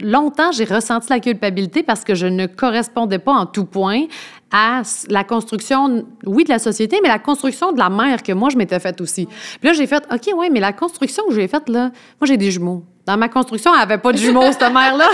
longtemps, 0.00 0.52
j'ai 0.52 0.64
ressenti 0.64 1.08
la 1.10 1.18
culpabilité 1.18 1.82
parce 1.82 2.04
que 2.04 2.14
je 2.14 2.26
ne 2.26 2.46
correspondais 2.46 3.18
pas 3.18 3.32
en 3.32 3.46
tout 3.46 3.64
point 3.64 4.04
à 4.52 4.82
la 5.08 5.24
construction, 5.24 6.04
oui, 6.26 6.44
de 6.44 6.48
la 6.48 6.58
société, 6.58 6.98
mais 7.02 7.08
la 7.08 7.18
construction 7.18 7.72
de 7.72 7.78
la 7.78 7.88
mère 7.88 8.22
que 8.22 8.32
moi, 8.32 8.50
je 8.50 8.56
m'étais 8.56 8.80
faite 8.80 9.00
aussi. 9.00 9.26
Puis 9.26 9.68
là, 9.68 9.72
j'ai 9.72 9.86
fait, 9.86 10.04
OK, 10.12 10.30
oui, 10.36 10.48
mais 10.50 10.60
la 10.60 10.72
construction 10.72 11.24
que 11.28 11.34
j'ai 11.34 11.46
faite, 11.48 11.68
là, 11.68 11.90
moi, 12.20 12.26
j'ai 12.26 12.36
des 12.36 12.50
jumeaux. 12.50 12.84
Dans 13.06 13.16
ma 13.16 13.28
construction, 13.28 13.72
elle 13.72 13.80
n'avait 13.80 13.98
pas 13.98 14.12
de 14.12 14.18
jumeaux, 14.18 14.52
cette 14.52 14.60
mère-là. 14.60 15.06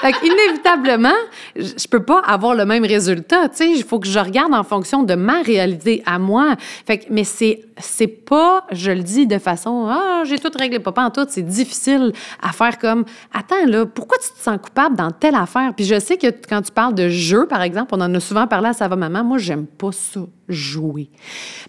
fait 0.00 0.26
inévitablement, 0.26 1.16
je 1.56 1.88
peux 1.88 2.02
pas 2.02 2.20
avoir 2.20 2.54
le 2.54 2.64
même 2.64 2.84
résultat. 2.84 3.48
Tu 3.48 3.56
sais, 3.56 3.70
il 3.70 3.84
faut 3.84 3.98
que 3.98 4.08
je 4.08 4.18
regarde 4.18 4.54
en 4.54 4.64
fonction 4.64 5.02
de 5.02 5.14
ma 5.14 5.42
réalité 5.42 6.02
à 6.06 6.18
moi. 6.18 6.56
Fait 6.86 6.98
que, 6.98 7.06
mais 7.10 7.24
c'est, 7.24 7.62
c'est 7.78 8.06
pas, 8.06 8.66
je 8.72 8.90
le 8.90 9.02
dis 9.02 9.26
de 9.26 9.38
façon, 9.38 9.86
ah, 9.88 10.22
j'ai 10.24 10.38
tout 10.38 10.50
réglé, 10.58 10.78
pas, 10.78 10.92
en 10.96 11.10
tout. 11.10 11.26
C'est 11.28 11.42
difficile 11.42 12.12
à 12.42 12.52
faire 12.52 12.78
comme, 12.78 13.04
attends, 13.32 13.66
là, 13.66 13.86
pourquoi 13.86 14.18
tu 14.18 14.30
te 14.30 14.42
sens 14.42 14.58
coupable 14.62 14.96
dans 14.96 15.10
telle 15.10 15.34
affaire? 15.34 15.72
Puis 15.74 15.84
je 15.84 15.98
sais 15.98 16.16
que 16.16 16.28
quand 16.48 16.62
tu 16.62 16.72
parles 16.72 16.94
de 16.94 17.08
jeu, 17.08 17.46
par 17.46 17.62
exemple, 17.62 17.94
on 17.94 18.00
en 18.00 18.14
a 18.14 18.20
souvent 18.20 18.46
parlé 18.46 18.68
à 18.68 18.72
Ça 18.72 18.88
va 18.88 18.96
maman, 18.96 19.24
moi, 19.24 19.38
j'aime 19.38 19.66
pas 19.66 19.92
ça 19.92 20.20
jouer. 20.48 21.10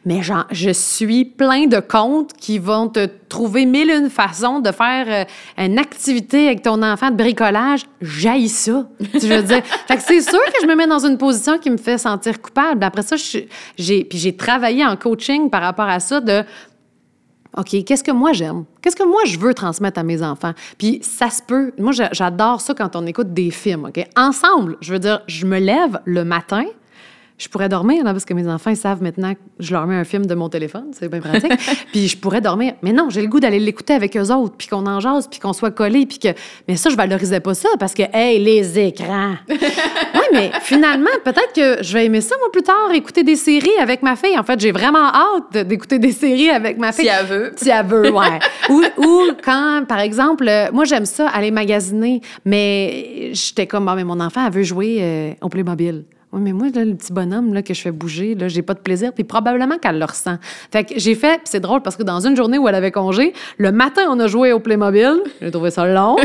Mais 0.06 0.22
genre, 0.22 0.46
je 0.52 0.70
suis 0.70 1.26
plein 1.26 1.68
de 1.68 1.80
comptes 1.80 2.34
qui 2.34 2.60
vont 2.60 2.88
te 2.88 3.08
trouver 3.28 3.66
mille 3.66 3.90
une 3.90 4.10
façons 4.10 4.60
de 4.60 4.72
faire 4.72 5.06
euh, 5.08 5.64
une 5.64 5.78
activité 5.78 6.48
avec 6.48 6.62
ton 6.62 6.82
enfant 6.82 7.12
de 7.12 7.16
bricolage. 7.16 7.82
J'haïs 8.02 8.50
ça. 8.50 8.88
Tu 9.14 9.28
veux 9.28 9.44
dire. 9.44 9.64
fait 9.88 9.98
que 9.98 10.04
c'est 10.04 10.22
sûr 10.22 10.44
que 10.46 10.62
je 10.62 10.68
me 10.68 10.76
mets 10.76 10.88
dans 10.88 11.06
une 11.06 11.18
position 11.18 11.58
qui 11.58 11.70
me 11.70 11.78
fait 11.78 11.98
sentir 11.98 12.42
coupable. 12.42 12.84
Après 12.84 13.04
ça, 13.04 13.16
j'ai, 13.18 14.04
puis 14.04 14.18
j'ai 14.18 14.36
travaillé 14.36 14.86
en 14.86 14.96
coaching 14.96 15.50
par 15.50 15.62
rapport 15.62 15.88
à 15.88 16.00
ça 16.00 16.22
de 16.22 16.44
OK, 17.58 17.84
qu'est-ce 17.84 18.04
que 18.04 18.12
moi 18.12 18.32
j'aime? 18.32 18.66
Qu'est-ce 18.82 18.96
que 18.96 19.04
moi 19.04 19.22
je 19.26 19.40
veux 19.40 19.54
transmettre 19.54 20.00
à 20.00 20.04
mes 20.04 20.22
enfants? 20.22 20.54
Puis 20.78 21.00
ça 21.02 21.30
se 21.30 21.42
peut. 21.42 21.74
Moi, 21.80 21.92
j'adore 22.12 22.62
ça 22.62 22.74
quand 22.76 22.96
on 22.96 23.06
écoute 23.08 23.34
des 23.34 23.50
films, 23.50 23.86
OK? 23.86 24.06
Ensemble, 24.16 24.78
je 24.82 24.94
veux 24.94 25.00
dire, 25.00 25.22
je 25.28 25.46
me 25.46 25.58
lève 25.58 26.00
le 26.06 26.24
matin, 26.24 26.66
je 27.40 27.48
pourrais 27.48 27.70
dormir, 27.70 28.04
là, 28.04 28.12
parce 28.12 28.26
que 28.26 28.34
mes 28.34 28.48
enfants, 28.50 28.70
ils 28.70 28.78
savent 28.78 29.02
maintenant 29.02 29.34
que 29.34 29.40
je 29.60 29.72
leur 29.72 29.88
mets 29.88 29.96
un 29.96 30.04
film 30.04 30.26
de 30.26 30.36
mon 30.36 30.50
téléphone, 30.50 30.88
c'est 30.92 31.08
bien 31.08 31.22
pratique. 31.22 31.54
puis 31.94 32.10
je 32.10 32.18
pourrais 32.18 32.42
dormir. 32.42 32.74
Mais 32.82 32.92
non, 32.92 33.10
j'ai 33.10 33.22
le 33.22 33.28
goût 33.28 33.40
d'aller 33.40 33.60
l'écouter 33.60 33.94
avec 33.94 34.18
eux 34.18 34.30
autres, 34.30 34.56
puis 34.58 34.68
qu'on 34.68 34.86
en 34.86 35.00
jase, 35.00 35.28
puis 35.28 35.40
qu'on 35.40 35.54
soit 35.54 35.72
collés, 35.72 36.06
puis 36.06 36.20
que... 36.20 36.28
Mais 36.68 36.76
ça, 36.76 36.90
je 36.90 36.98
valorisais 36.98 37.40
pas 37.40 37.54
ça, 37.54 37.70
parce 37.80 37.94
que, 37.94 38.04
hey, 38.14 38.44
les 38.44 38.78
écrans! 38.78 39.36
oui, 39.50 40.22
mais 40.34 40.52
finalement, 40.62 41.10
peut-être 41.24 41.54
que 41.56 41.82
je 41.82 41.94
vais 41.94 42.06
aimer 42.06 42.20
ça, 42.20 42.36
moi, 42.40 42.52
plus 42.52 42.62
tard, 42.62 42.92
écouter 42.94 43.24
des 43.24 43.38
séries 43.38 43.78
avec 43.80 44.04
ma 44.04 44.18
fille. 44.18 44.38
En 44.38 44.44
fait, 44.44 44.60
j'ai 44.60 44.74
vraiment 44.74 45.08
hâte 45.08 45.66
d'écouter 45.66 45.98
des 45.98 46.12
séries 46.12 46.50
avec 46.50 46.78
ma 46.78 46.92
fille. 46.92 47.06
Si 47.06 47.12
elle 47.12 47.26
veut. 47.26 47.54
Si 47.56 47.70
elle 47.70 47.86
veut, 47.86 48.12
ouais. 48.12 48.40
ou, 48.70 48.84
ou 48.98 49.22
quand, 49.42 49.86
par 49.88 50.00
exemple, 50.00 50.52
moi, 50.74 50.84
j'aime 50.84 51.06
ça, 51.06 51.30
aller 51.30 51.52
magasiner, 51.52 52.20
mais 52.44 53.30
j'étais 53.32 53.66
comme, 53.66 53.86
bon, 53.86 53.96
mais 53.96 54.04
mon 54.04 54.20
enfant, 54.20 54.46
elle 54.46 54.52
veut 54.52 54.64
jouer 54.64 54.98
euh, 55.00 55.32
au 55.42 55.48
Playmobil. 55.48 56.04
Oui, 56.32 56.42
mais 56.44 56.54
moi, 56.54 56.68
le 56.68 56.94
petit 56.94 57.12
bonhomme 57.12 57.56
là, 57.56 57.64
que 57.64 57.74
je 57.74 57.82
fais 57.82 57.92
bouger, 57.92 58.36
là, 58.36 58.48
j'ai 58.48 58.62
pas 58.62 58.76
de 58.76 58.80
plaisir. 58.80 59.12
Puis 59.14 59.24
probablement 59.24 59.80
qu'elle 59.80 59.98
le 59.98 60.06
ressent. 60.06 60.38
Fait 60.72 60.84
que 60.84 60.94
j'ai 60.98 61.16
fait, 61.16 61.42
c'est 61.46 61.60
drôle 61.60 61.82
parce 61.82 61.96
que 61.96 62.04
dans 62.04 62.20
une 62.20 62.36
journée 62.36 62.60
où 62.60 62.68
elle 62.68 62.76
avait 62.76 62.92
congé, 62.92 63.34
le 63.58 63.72
matin, 63.72 64.04
on 64.10 64.20
a 64.20 64.28
joué 64.28 64.54
au 64.54 64.60
Playmobil. 64.60 65.24
J'ai 65.42 65.50
trouvé 65.50 65.72
ça 65.72 65.88
long. 65.88 66.18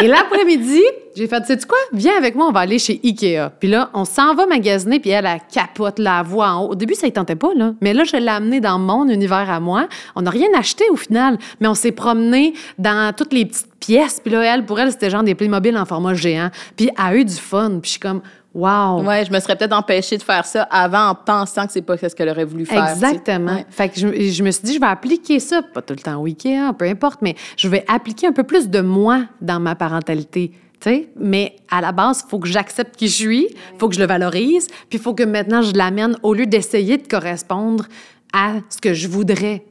Et 0.00 0.06
l'après-midi, 0.06 0.80
j'ai 1.16 1.26
fait, 1.26 1.44
sais-tu 1.44 1.66
quoi? 1.66 1.78
Viens 1.92 2.16
avec 2.16 2.36
moi, 2.36 2.46
on 2.46 2.52
va 2.52 2.60
aller 2.60 2.78
chez 2.78 3.00
Ikea. 3.02 3.50
Puis 3.58 3.68
là, 3.68 3.90
on 3.92 4.04
s'en 4.04 4.34
va 4.36 4.46
magasiner, 4.46 5.00
puis 5.00 5.10
elle, 5.10 5.26
a 5.26 5.40
capote 5.40 5.98
la 5.98 6.22
voix 6.22 6.50
en 6.50 6.64
haut. 6.64 6.70
Au 6.70 6.74
début, 6.76 6.94
ça 6.94 7.08
ne 7.08 7.12
tentait 7.12 7.34
pas, 7.34 7.52
là. 7.56 7.74
Mais 7.80 7.92
là, 7.92 8.04
je 8.04 8.16
l'ai 8.16 8.28
amenée 8.28 8.60
dans 8.60 8.78
mon 8.78 9.08
univers 9.08 9.50
à 9.50 9.58
moi. 9.58 9.88
On 10.14 10.22
n'a 10.22 10.30
rien 10.30 10.48
acheté 10.56 10.84
au 10.90 10.96
final, 10.96 11.38
mais 11.60 11.66
on 11.66 11.74
s'est 11.74 11.90
promené 11.90 12.54
dans 12.78 13.12
toutes 13.12 13.32
les 13.32 13.46
petites 13.46 13.74
pièces. 13.80 14.20
Puis 14.20 14.32
là, 14.32 14.42
elle, 14.42 14.64
pour 14.64 14.78
elle, 14.78 14.92
c'était 14.92 15.10
genre 15.10 15.24
des 15.24 15.34
Playmobil 15.34 15.76
en 15.76 15.84
format 15.84 16.14
géant. 16.14 16.50
Puis 16.76 16.88
elle 16.96 17.04
a 17.04 17.16
eu 17.16 17.24
du 17.24 17.34
fun. 17.34 17.80
Puis 17.80 17.80
je 17.84 17.90
suis 17.90 18.00
comme, 18.00 18.20
Wow! 18.52 19.02
Ouais, 19.04 19.24
je 19.24 19.32
me 19.32 19.38
serais 19.38 19.56
peut-être 19.56 19.72
empêchée 19.72 20.18
de 20.18 20.22
faire 20.22 20.44
ça 20.44 20.64
avant 20.64 21.10
en 21.10 21.14
pensant 21.14 21.66
que 21.66 21.72
c'est 21.72 21.82
pas 21.82 21.96
ce 21.96 22.14
qu'elle 22.14 22.28
aurait 22.28 22.44
voulu 22.44 22.66
faire. 22.66 22.90
Exactement. 22.90 23.64
Fait 23.70 23.88
que 23.88 24.00
je, 24.00 24.08
je, 24.30 24.42
me 24.42 24.50
suis 24.50 24.64
dit, 24.64 24.74
je 24.74 24.80
vais 24.80 24.86
appliquer 24.86 25.38
ça, 25.38 25.62
pas 25.62 25.82
tout 25.82 25.94
le 25.94 26.00
temps 26.00 26.16
au 26.16 26.22
week-end, 26.22 26.74
peu 26.76 26.86
importe, 26.86 27.22
mais 27.22 27.36
je 27.56 27.68
vais 27.68 27.84
appliquer 27.86 28.26
un 28.26 28.32
peu 28.32 28.42
plus 28.42 28.68
de 28.68 28.80
moi 28.80 29.22
dans 29.40 29.60
ma 29.60 29.76
parentalité. 29.76 30.52
sais. 30.80 31.10
Mais 31.16 31.56
à 31.70 31.80
la 31.80 31.92
base, 31.92 32.24
il 32.26 32.30
faut 32.30 32.40
que 32.40 32.48
j'accepte 32.48 32.96
qui 32.96 33.06
je 33.06 33.14
suis, 33.14 33.46
il 33.50 33.78
faut 33.78 33.88
que 33.88 33.94
je 33.94 34.00
le 34.00 34.06
valorise, 34.06 34.66
puis 34.88 34.98
il 34.98 35.00
faut 35.00 35.14
que 35.14 35.22
maintenant 35.22 35.62
je 35.62 35.72
l'amène 35.74 36.16
au 36.24 36.34
lieu 36.34 36.46
d'essayer 36.46 36.98
de 36.98 37.06
correspondre 37.06 37.86
à 38.32 38.54
ce 38.68 38.78
que 38.78 38.94
je 38.94 39.06
voudrais 39.06 39.64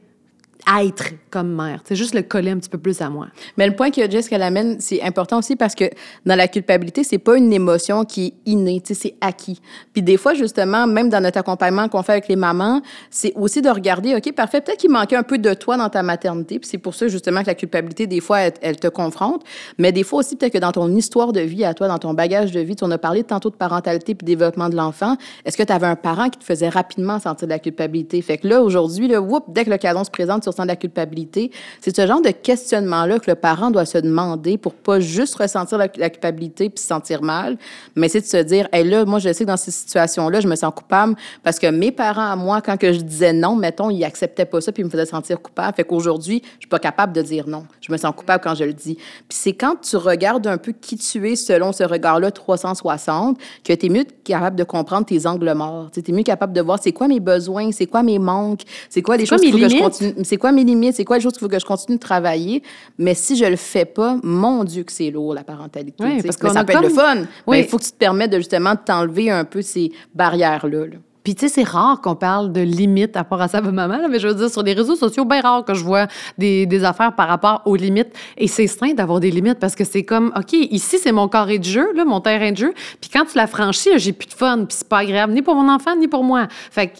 être 0.80 1.10
comme 1.30 1.54
mère. 1.54 1.80
C'est 1.84 1.96
juste 1.96 2.14
le 2.14 2.22
coller 2.22 2.50
un 2.50 2.58
petit 2.58 2.68
peu 2.68 2.78
plus 2.78 3.00
à 3.00 3.08
moi. 3.08 3.28
Mais 3.56 3.66
le 3.66 3.74
point 3.74 3.90
que 3.90 4.10
Jess 4.10 4.28
qu'elle 4.28 4.42
amène, 4.42 4.80
c'est 4.80 5.02
important 5.02 5.38
aussi 5.38 5.56
parce 5.56 5.74
que 5.74 5.84
dans 6.26 6.34
la 6.34 6.48
culpabilité, 6.48 7.04
c'est 7.04 7.18
pas 7.18 7.36
une 7.36 7.52
émotion 7.52 8.04
qui 8.04 8.26
est 8.26 8.50
innée, 8.50 8.82
c'est 8.84 9.14
acquis. 9.20 9.60
Puis 9.92 10.02
des 10.02 10.16
fois, 10.16 10.34
justement, 10.34 10.86
même 10.86 11.08
dans 11.08 11.20
notre 11.20 11.38
accompagnement 11.38 11.88
qu'on 11.88 12.02
fait 12.02 12.12
avec 12.12 12.28
les 12.28 12.36
mamans, 12.36 12.80
c'est 13.10 13.32
aussi 13.36 13.62
de 13.62 13.68
regarder, 13.68 14.16
OK, 14.16 14.32
parfait, 14.32 14.60
peut-être 14.60 14.78
qu'il 14.78 14.90
manquait 14.90 15.16
un 15.16 15.22
peu 15.22 15.38
de 15.38 15.54
toi 15.54 15.76
dans 15.76 15.88
ta 15.88 16.02
maternité, 16.02 16.58
puis 16.58 16.68
c'est 16.68 16.78
pour 16.78 16.94
ça, 16.94 17.08
justement, 17.08 17.42
que 17.42 17.48
la 17.48 17.54
culpabilité, 17.54 18.06
des 18.06 18.20
fois, 18.20 18.40
elle, 18.40 18.76
te 18.76 18.88
confronte, 18.88 19.42
mais 19.78 19.92
des 19.92 20.02
fois 20.02 20.20
aussi, 20.20 20.36
peut-être 20.36 20.52
que 20.52 20.58
dans 20.58 20.72
ton 20.72 20.90
histoire 20.94 21.32
de 21.32 21.40
vie 21.40 21.64
à 21.64 21.74
toi, 21.74 21.88
dans 21.88 21.98
ton 21.98 22.14
bagage 22.14 22.52
de 22.52 22.60
vie, 22.60 22.76
en 22.80 22.90
as 22.90 22.98
parlé 22.98 23.24
tantôt 23.24 23.50
de 23.50 23.56
parentalité 23.56 24.14
puis 24.14 24.24
développement 24.24 24.68
de 24.68 24.76
l'enfant, 24.76 25.16
est-ce 25.44 25.56
que 25.56 25.62
tu 25.62 25.72
avais 25.72 25.86
un 25.86 25.96
parent 25.96 26.30
qui 26.30 26.38
te 26.38 26.44
faisait 26.44 26.68
rapidement 26.68 27.18
sentir 27.18 27.46
de 27.46 27.52
la 27.52 27.58
culpabilité? 27.58 28.22
Fait 28.22 28.38
que 28.38 28.48
là, 28.48 28.62
aujourd'hui, 28.62 29.08
le 29.08 29.18
whoop, 29.18 29.44
dès 29.48 29.64
que 29.64 29.70
le 29.70 29.78
cadon 29.78 30.04
se 30.04 30.10
présente, 30.10 30.44
de 30.58 30.66
la 30.66 30.76
culpabilité. 30.76 31.50
C'est 31.80 31.94
ce 31.94 32.06
genre 32.06 32.20
de 32.20 32.30
questionnement-là 32.30 33.18
que 33.18 33.30
le 33.30 33.36
parent 33.36 33.70
doit 33.70 33.86
se 33.86 33.98
demander 33.98 34.58
pour 34.58 34.74
pas 34.74 35.00
juste 35.00 35.36
ressentir 35.36 35.78
la, 35.78 35.88
culpabilité 35.88 36.70
puis 36.70 36.82
se 36.82 36.88
sentir 36.88 37.22
mal, 37.22 37.56
mais 37.94 38.08
c'est 38.08 38.20
de 38.20 38.26
se 38.26 38.36
dire, 38.38 38.68
hey, 38.72 38.84
là, 38.84 39.04
moi, 39.04 39.18
je 39.18 39.32
sais 39.32 39.44
que 39.44 39.50
dans 39.50 39.56
ces 39.56 39.70
situations-là, 39.70 40.40
je 40.40 40.48
me 40.48 40.56
sens 40.56 40.72
coupable 40.74 41.14
parce 41.42 41.58
que 41.58 41.66
mes 41.68 41.92
parents, 41.92 42.30
à 42.32 42.36
moi, 42.36 42.60
quand 42.60 42.76
que 42.76 42.92
je 42.92 43.00
disais 43.00 43.32
non, 43.32 43.54
mettons, 43.54 43.90
ils 43.90 44.04
acceptaient 44.04 44.44
pas 44.44 44.60
ça 44.60 44.72
puis 44.72 44.82
ils 44.82 44.86
me 44.86 44.90
faisaient 44.90 45.06
sentir 45.06 45.40
coupable. 45.40 45.74
Fait 45.76 45.84
qu'aujourd'hui, 45.84 46.42
je 46.54 46.60
suis 46.60 46.68
pas 46.68 46.78
capable 46.78 47.12
de 47.12 47.22
dire 47.22 47.46
non. 47.46 47.64
Je 47.80 47.92
me 47.92 47.96
sens 47.96 48.12
coupable 48.16 48.42
quand 48.42 48.54
je 48.54 48.64
le 48.64 48.72
dis. 48.72 48.94
Puis 48.94 49.38
c'est 49.38 49.52
quand 49.52 49.76
tu 49.80 49.96
regardes 49.96 50.46
un 50.46 50.58
peu 50.58 50.72
qui 50.72 50.96
tu 50.96 51.30
es 51.30 51.36
selon 51.36 51.72
ce 51.72 51.84
regard-là 51.84 52.30
360 52.30 53.38
que 53.64 53.72
tu 53.72 53.86
es 53.86 53.88
mieux 53.88 54.04
capable 54.24 54.56
de 54.56 54.64
comprendre 54.64 55.06
tes 55.06 55.26
angles 55.26 55.52
morts. 55.54 55.90
Tu 55.92 56.02
es 56.06 56.12
mieux 56.12 56.22
capable 56.22 56.52
de 56.52 56.60
voir 56.60 56.78
c'est 56.82 56.92
quoi 56.92 57.08
mes 57.08 57.20
besoins, 57.20 57.72
c'est 57.72 57.86
quoi 57.86 58.02
mes 58.02 58.18
manques, 58.18 58.62
c'est 58.88 59.02
quoi 59.02 59.16
les 59.16 59.26
choses 59.26 59.40
qu'il 59.40 59.52
faut 59.52 59.58
que 59.58 59.68
je 59.68 59.78
continue, 59.78 60.14
c'est 60.24 60.36
quoi 60.40 60.50
mes 60.52 60.64
limites, 60.64 60.96
c'est 60.96 61.04
quoi 61.04 61.16
les 61.16 61.22
choses 61.22 61.34
qu'il 61.34 61.40
faut 61.40 61.48
que 61.48 61.58
je 61.58 61.64
continue 61.64 61.96
de 61.96 62.02
travailler. 62.02 62.62
Mais 62.98 63.14
si 63.14 63.36
je 63.36 63.44
le 63.44 63.56
fais 63.56 63.84
pas, 63.84 64.18
mon 64.22 64.64
Dieu 64.64 64.82
que 64.82 64.92
c'est 64.92 65.10
lourd 65.10 65.34
la 65.34 65.44
parentalité. 65.44 66.04
parce 66.24 66.36
que 66.36 66.50
ça 66.50 66.64
peut 66.64 66.72
être 66.72 66.82
le 66.82 66.88
fun. 66.88 67.24
Mais 67.48 67.60
il 67.60 67.66
faut 67.66 67.78
que 67.78 67.84
tu 67.84 67.92
te 67.92 67.96
permettes 67.96 68.32
de 68.32 68.38
justement 68.38 68.74
t'enlever 68.74 69.30
un 69.30 69.44
peu 69.44 69.62
ces 69.62 69.92
barrières-là. 70.14 70.86
là 70.86 70.96
puis, 71.30 71.36
tu 71.36 71.46
sais, 71.46 71.54
c'est 71.54 71.62
rare 71.62 72.00
qu'on 72.00 72.16
parle 72.16 72.50
de 72.50 72.60
limites 72.60 73.14
à 73.14 73.20
rapport 73.20 73.40
à 73.40 73.46
ça, 73.46 73.60
maman, 73.60 73.98
là, 73.98 74.08
mais 74.08 74.18
je 74.18 74.26
veux 74.26 74.34
dire, 74.34 74.50
sur 74.50 74.64
les 74.64 74.72
réseaux 74.72 74.96
sociaux, 74.96 75.24
bien 75.24 75.40
rare 75.40 75.64
que 75.64 75.74
je 75.74 75.84
vois 75.84 76.08
des, 76.38 76.82
affaires 76.82 77.14
par 77.14 77.28
rapport 77.28 77.62
aux 77.66 77.76
limites. 77.76 78.08
Et 78.36 78.48
c'est 78.48 78.66
sain 78.66 78.94
d'avoir 78.94 79.20
des 79.20 79.30
limites 79.30 79.60
parce 79.60 79.76
que 79.76 79.84
c'est 79.84 80.02
comme, 80.02 80.32
OK, 80.36 80.54
ici, 80.54 80.98
c'est 80.98 81.12
mon 81.12 81.28
carré 81.28 81.60
de 81.60 81.64
jeu, 81.64 81.92
là, 81.94 82.04
mon 82.04 82.20
terrain 82.20 82.50
de 82.50 82.56
jeu. 82.56 82.74
Puis 83.00 83.10
quand 83.12 83.26
tu 83.26 83.36
l'as 83.36 83.46
franchi, 83.46 83.90
j'ai 83.98 84.12
plus 84.12 84.26
de 84.26 84.32
fun. 84.32 84.64
Puis 84.64 84.78
c'est 84.80 84.88
pas 84.88 84.98
agréable 84.98 85.32
ni 85.32 85.40
pour 85.40 85.54
mon 85.54 85.72
enfant, 85.72 85.94
ni 85.94 86.08
pour 86.08 86.24
moi. 86.24 86.48
Fait 86.50 86.88
que 86.88 86.94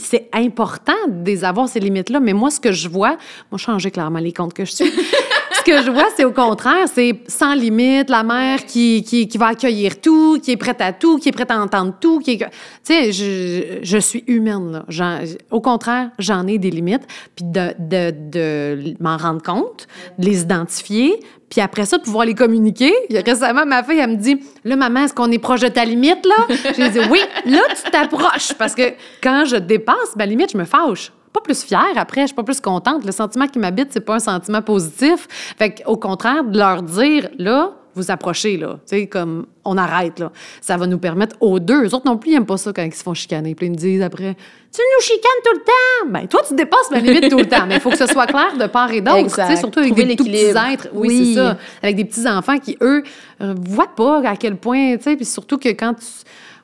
c'est 0.00 0.30
important 0.32 0.92
d'avoir 1.06 1.68
ces 1.68 1.78
limites-là. 1.78 2.18
Mais 2.18 2.32
moi, 2.32 2.50
ce 2.50 2.58
que 2.58 2.72
je 2.72 2.88
vois, 2.88 3.16
moi, 3.52 3.58
changer 3.58 3.92
clairement 3.92 4.18
les 4.18 4.32
comptes 4.32 4.52
que 4.52 4.64
je 4.64 4.72
suis. 4.72 4.92
que 5.66 5.82
je 5.82 5.90
vois, 5.90 6.06
c'est 6.16 6.24
au 6.24 6.30
contraire, 6.30 6.86
c'est 6.92 7.22
sans 7.26 7.54
limite, 7.54 8.08
la 8.08 8.22
mère 8.22 8.64
qui, 8.64 9.02
qui, 9.02 9.36
va 9.36 9.48
accueillir 9.48 10.00
tout, 10.00 10.38
qui 10.40 10.52
est 10.52 10.56
prête 10.56 10.80
à 10.80 10.92
tout, 10.92 11.18
qui 11.18 11.28
est 11.28 11.32
prête 11.32 11.50
à 11.50 11.60
entendre 11.60 11.92
tout. 12.00 12.22
Tu 12.24 12.38
sais, 12.84 13.10
je, 13.10 13.80
je, 13.82 13.98
suis 13.98 14.22
humaine, 14.28 14.84
là. 14.88 15.20
Au 15.50 15.60
contraire, 15.60 16.10
j'en 16.20 16.46
ai 16.46 16.58
des 16.58 16.70
limites. 16.70 17.02
Puis 17.34 17.44
de, 17.44 17.74
de, 17.80 18.14
de 18.30 18.94
m'en 19.00 19.16
rendre 19.16 19.42
compte, 19.42 19.88
de 20.18 20.26
les 20.26 20.42
identifier, 20.42 21.18
puis 21.50 21.60
après 21.60 21.84
ça, 21.84 21.98
de 21.98 22.02
pouvoir 22.02 22.26
les 22.26 22.34
communiquer. 22.34 22.92
Récemment, 23.10 23.66
ma 23.66 23.82
fille, 23.82 23.98
elle 23.98 24.10
me 24.10 24.16
dit 24.16 24.40
Là, 24.64 24.76
maman, 24.76 25.04
est-ce 25.04 25.14
qu'on 25.14 25.30
est 25.32 25.38
proche 25.38 25.60
de 25.60 25.68
ta 25.68 25.84
limite, 25.84 26.24
là 26.24 26.56
J'ai 26.76 26.90
dit 26.90 27.00
Oui, 27.10 27.20
là, 27.44 27.60
tu 27.70 27.90
t'approches. 27.90 28.54
Parce 28.54 28.74
que 28.74 28.92
quand 29.20 29.44
je 29.46 29.56
dépasse 29.56 30.14
ma 30.16 30.26
limite, 30.26 30.52
je 30.52 30.58
me 30.58 30.64
fâche 30.64 31.12
pas 31.36 31.42
plus 31.42 31.62
fière 31.62 31.80
après, 31.96 32.22
je 32.22 32.26
suis 32.28 32.34
pas 32.34 32.42
plus 32.42 32.60
contente. 32.60 33.04
Le 33.04 33.12
sentiment 33.12 33.46
qui 33.46 33.58
m'habite, 33.58 33.88
c'est 33.90 34.00
pas 34.00 34.16
un 34.16 34.20
sentiment 34.20 34.62
positif. 34.62 35.26
Fait 35.58 35.82
au 35.86 35.96
contraire, 35.96 36.44
de 36.44 36.58
leur 36.58 36.82
dire, 36.82 37.28
là, 37.38 37.72
vous 37.94 38.10
approchez, 38.10 38.58
là. 38.58 38.78
Tu 38.86 38.96
sais, 38.96 39.06
comme, 39.06 39.46
on 39.64 39.76
arrête, 39.78 40.18
là. 40.18 40.30
Ça 40.60 40.76
va 40.76 40.86
nous 40.86 40.98
permettre 40.98 41.34
aux 41.40 41.58
deux. 41.58 41.86
Eux 41.86 41.94
autres 41.94 42.06
non 42.06 42.18
plus, 42.18 42.30
ils 42.30 42.34
n'aiment 42.34 42.46
pas 42.46 42.58
ça 42.58 42.72
quand 42.72 42.82
ils 42.82 42.94
se 42.94 43.02
font 43.02 43.14
chicaner. 43.14 43.54
Puis 43.54 43.66
ils 43.66 43.70
me 43.70 43.76
disent 43.76 44.02
après, 44.02 44.34
tu 44.72 44.80
nous 44.80 45.02
chicanes 45.02 45.42
tout 45.44 45.54
le 45.54 45.64
temps. 45.64 46.10
Ben, 46.10 46.26
toi, 46.28 46.40
tu 46.46 46.54
dépasses 46.54 46.90
ma 46.90 46.98
limite 46.98 47.30
tout 47.30 47.38
le 47.38 47.46
temps. 47.46 47.66
Mais 47.66 47.76
il 47.76 47.80
faut 47.80 47.90
que 47.90 47.96
ce 47.96 48.06
soit 48.06 48.26
clair 48.26 48.56
de 48.58 48.66
part 48.66 48.90
et 48.92 49.00
d'autre. 49.00 49.24
Tu 49.24 49.30
sais, 49.30 49.56
surtout 49.56 49.80
avec 49.80 49.94
des 49.94 50.14
petits 50.14 50.30
êtres. 50.30 50.88
Oui, 50.92 51.34
c'est 51.34 51.40
ça. 51.40 51.56
Avec 51.82 51.96
des 51.96 52.04
petits 52.04 52.28
enfants 52.28 52.58
qui, 52.58 52.76
eux, 52.82 53.02
ne 53.40 53.46
euh, 53.46 53.54
voient 53.58 53.94
pas 53.96 54.20
à 54.28 54.36
quel 54.36 54.56
point, 54.56 54.96
tu 54.96 55.04
sais, 55.04 55.16
puis 55.16 55.24
surtout 55.24 55.58
que 55.58 55.70
quand 55.70 55.94
tu. 55.94 56.06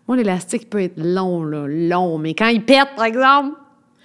Moi, 0.08 0.16
l'élastique 0.16 0.68
peut 0.68 0.82
être 0.82 0.96
long, 0.96 1.44
là, 1.44 1.66
long, 1.68 2.18
mais 2.18 2.34
quand 2.34 2.48
il 2.48 2.64
pète, 2.64 2.88
par 2.96 3.04
exemple, 3.04 3.56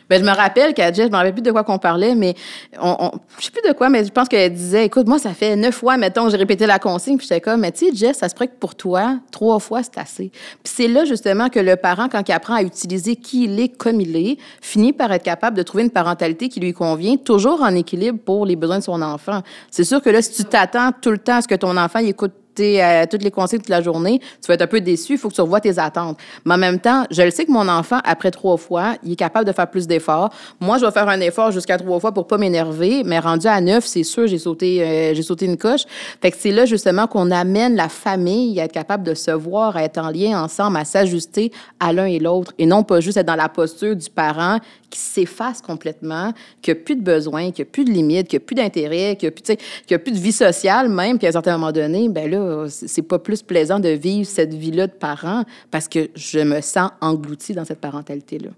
ben, 0.09 0.21
je 0.21 0.29
me 0.29 0.35
rappelle 0.35 0.73
qu'à 0.73 0.91
Jess, 0.91 1.07
je 1.07 1.11
me 1.11 1.15
rappelle 1.15 1.33
plus 1.33 1.41
de 1.41 1.51
quoi 1.51 1.63
qu'on 1.63 1.79
parlait, 1.79 2.15
mais 2.15 2.35
on, 2.81 2.95
on, 2.99 3.11
je 3.39 3.45
sais 3.45 3.51
plus 3.51 3.67
de 3.67 3.73
quoi, 3.73 3.89
mais 3.89 4.05
je 4.05 4.11
pense 4.11 4.27
qu'elle 4.27 4.53
disait, 4.53 4.85
écoute, 4.85 5.07
moi, 5.07 5.19
ça 5.19 5.33
fait 5.33 5.55
neuf 5.55 5.75
fois, 5.75 5.97
mettons, 5.97 6.25
que 6.25 6.31
j'ai 6.31 6.37
répété 6.37 6.65
la 6.65 6.79
consigne, 6.79 7.17
puis 7.17 7.27
j'étais 7.27 7.41
comme, 7.41 7.61
mais 7.61 7.71
tu 7.71 7.87
sais, 7.87 7.95
Jess, 7.95 8.17
ça 8.17 8.29
se 8.29 8.35
pourrait 8.35 8.47
que 8.47 8.57
pour 8.59 8.75
toi, 8.75 9.19
trois 9.31 9.59
fois, 9.59 9.81
c'est 9.83 9.97
assez. 9.97 10.29
Puis 10.63 10.73
c'est 10.75 10.87
là, 10.87 11.05
justement, 11.05 11.49
que 11.49 11.59
le 11.59 11.75
parent, 11.75 12.07
quand 12.09 12.27
il 12.27 12.31
apprend 12.31 12.55
à 12.55 12.61
utiliser 12.61 13.15
qui 13.15 13.45
il 13.45 13.59
est 13.59 13.69
comme 13.69 14.01
il 14.01 14.15
est, 14.15 14.37
finit 14.61 14.93
par 14.93 15.11
être 15.11 15.23
capable 15.23 15.57
de 15.57 15.63
trouver 15.63 15.83
une 15.83 15.91
parentalité 15.91 16.49
qui 16.49 16.59
lui 16.59 16.73
convient, 16.73 17.17
toujours 17.17 17.61
en 17.61 17.73
équilibre 17.75 18.19
pour 18.23 18.45
les 18.45 18.55
besoins 18.55 18.79
de 18.79 18.83
son 18.83 19.01
enfant. 19.01 19.41
C'est 19.71 19.83
sûr 19.83 20.01
que 20.01 20.09
là, 20.09 20.21
si 20.21 20.31
tu 20.31 20.43
t'attends 20.43 20.91
tout 21.01 21.11
le 21.11 21.17
temps 21.17 21.37
à 21.37 21.41
ce 21.41 21.47
que 21.47 21.55
ton 21.55 21.75
enfant 21.77 21.99
il 21.99 22.09
écoute 22.09 22.33
à 22.59 23.07
toutes 23.07 23.23
les 23.23 23.31
conseils 23.31 23.59
toute 23.59 23.69
la 23.69 23.81
journée, 23.81 24.19
tu 24.19 24.47
vas 24.47 24.55
être 24.55 24.61
un 24.61 24.67
peu 24.67 24.81
déçu, 24.81 25.13
il 25.13 25.17
faut 25.17 25.29
que 25.29 25.35
tu 25.35 25.41
revoies 25.41 25.61
tes 25.61 25.79
attentes. 25.79 26.17
Mais 26.45 26.55
en 26.55 26.57
même 26.57 26.79
temps, 26.79 27.05
je 27.11 27.21
le 27.21 27.31
sais 27.31 27.45
que 27.45 27.51
mon 27.51 27.67
enfant, 27.67 27.99
après 28.03 28.31
trois 28.31 28.57
fois, 28.57 28.95
il 29.03 29.13
est 29.13 29.15
capable 29.15 29.45
de 29.45 29.51
faire 29.51 29.69
plus 29.69 29.87
d'efforts. 29.87 30.31
Moi, 30.59 30.77
je 30.77 30.85
vais 30.85 30.91
faire 30.91 31.09
un 31.09 31.19
effort 31.19 31.51
jusqu'à 31.51 31.77
trois 31.77 31.99
fois 31.99 32.11
pour 32.11 32.27
pas 32.27 32.37
m'énerver, 32.37 33.03
mais 33.05 33.19
rendu 33.19 33.47
à 33.47 33.59
neuf, 33.61 33.85
c'est 33.85 34.03
sûr, 34.03 34.27
j'ai 34.27 34.37
sauté, 34.37 34.83
euh, 34.83 35.21
sauté 35.21 35.45
une 35.45 35.57
coche. 35.57 35.83
Fait 36.21 36.31
que 36.31 36.37
c'est 36.39 36.51
là, 36.51 36.65
justement, 36.65 37.07
qu'on 37.07 37.31
amène 37.31 37.75
la 37.75 37.89
famille 37.89 38.59
à 38.59 38.65
être 38.65 38.71
capable 38.71 39.03
de 39.03 39.13
se 39.13 39.31
voir, 39.31 39.75
à 39.75 39.83
être 39.83 39.97
en 39.97 40.09
lien 40.09 40.41
ensemble, 40.41 40.77
à 40.77 40.85
s'ajuster 40.85 41.51
à 41.79 41.93
l'un 41.93 42.05
et 42.05 42.19
l'autre, 42.19 42.53
et 42.57 42.65
non 42.65 42.83
pas 42.83 42.99
juste 42.99 43.17
être 43.17 43.27
dans 43.27 43.35
la 43.35 43.49
posture 43.49 43.95
du 43.95 44.09
parent 44.09 44.59
qui 44.89 44.99
s'efface 44.99 45.61
complètement, 45.61 46.31
qui 46.61 46.71
n'a 46.71 46.75
plus 46.75 46.95
de 46.95 47.01
besoins, 47.01 47.51
qui 47.51 47.61
n'a 47.61 47.65
plus 47.65 47.83
de 47.83 47.91
limites, 47.91 48.27
qui 48.27 48.35
n'a 48.37 48.39
plus 48.39 48.55
d'intérêt, 48.55 49.17
qui 49.17 49.25
n'a 49.25 49.31
plus, 49.31 49.99
plus 49.99 50.11
de 50.11 50.17
vie 50.17 50.31
sociale 50.31 50.87
même, 50.89 51.17
puis 51.17 51.27
à 51.27 51.29
un 51.29 51.33
certain 51.33 51.57
moment 51.57 51.71
donné, 51.71 52.07
ben 52.07 52.29
là, 52.29 52.46
c'est 52.69 53.01
pas 53.01 53.19
plus 53.19 53.41
plaisant 53.41 53.79
de 53.79 53.89
vivre 53.89 54.27
cette 54.27 54.53
vie-là 54.53 54.87
de 54.87 54.93
parent 54.93 55.43
parce 55.71 55.87
que 55.87 56.09
je 56.15 56.39
me 56.39 56.61
sens 56.61 56.91
engloutie 57.01 57.53
dans 57.53 57.65
cette 57.65 57.81
parentalité-là. 57.81 58.49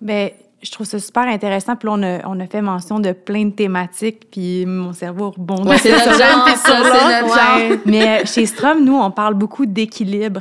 Bien, 0.00 0.30
je 0.62 0.70
trouve 0.70 0.86
ça 0.86 0.98
super 0.98 1.24
intéressant. 1.24 1.76
Puis 1.76 1.86
là, 1.88 1.94
on 1.96 2.02
a, 2.02 2.26
on 2.26 2.40
a 2.40 2.46
fait 2.46 2.62
mention 2.62 2.98
de 2.98 3.12
plein 3.12 3.46
de 3.46 3.50
thématiques, 3.50 4.28
puis 4.30 4.66
mon 4.66 4.92
cerveau 4.92 5.30
rebondit. 5.30 5.68
Ouais, 5.68 5.78
c'est 5.78 5.92
notre 6.06 6.18
jeune, 6.18 7.80
Mais 7.86 8.24
chez 8.26 8.46
Strom, 8.46 8.84
nous, 8.84 8.96
on 8.96 9.10
parle 9.10 9.34
beaucoup 9.34 9.66
d'équilibre. 9.66 10.40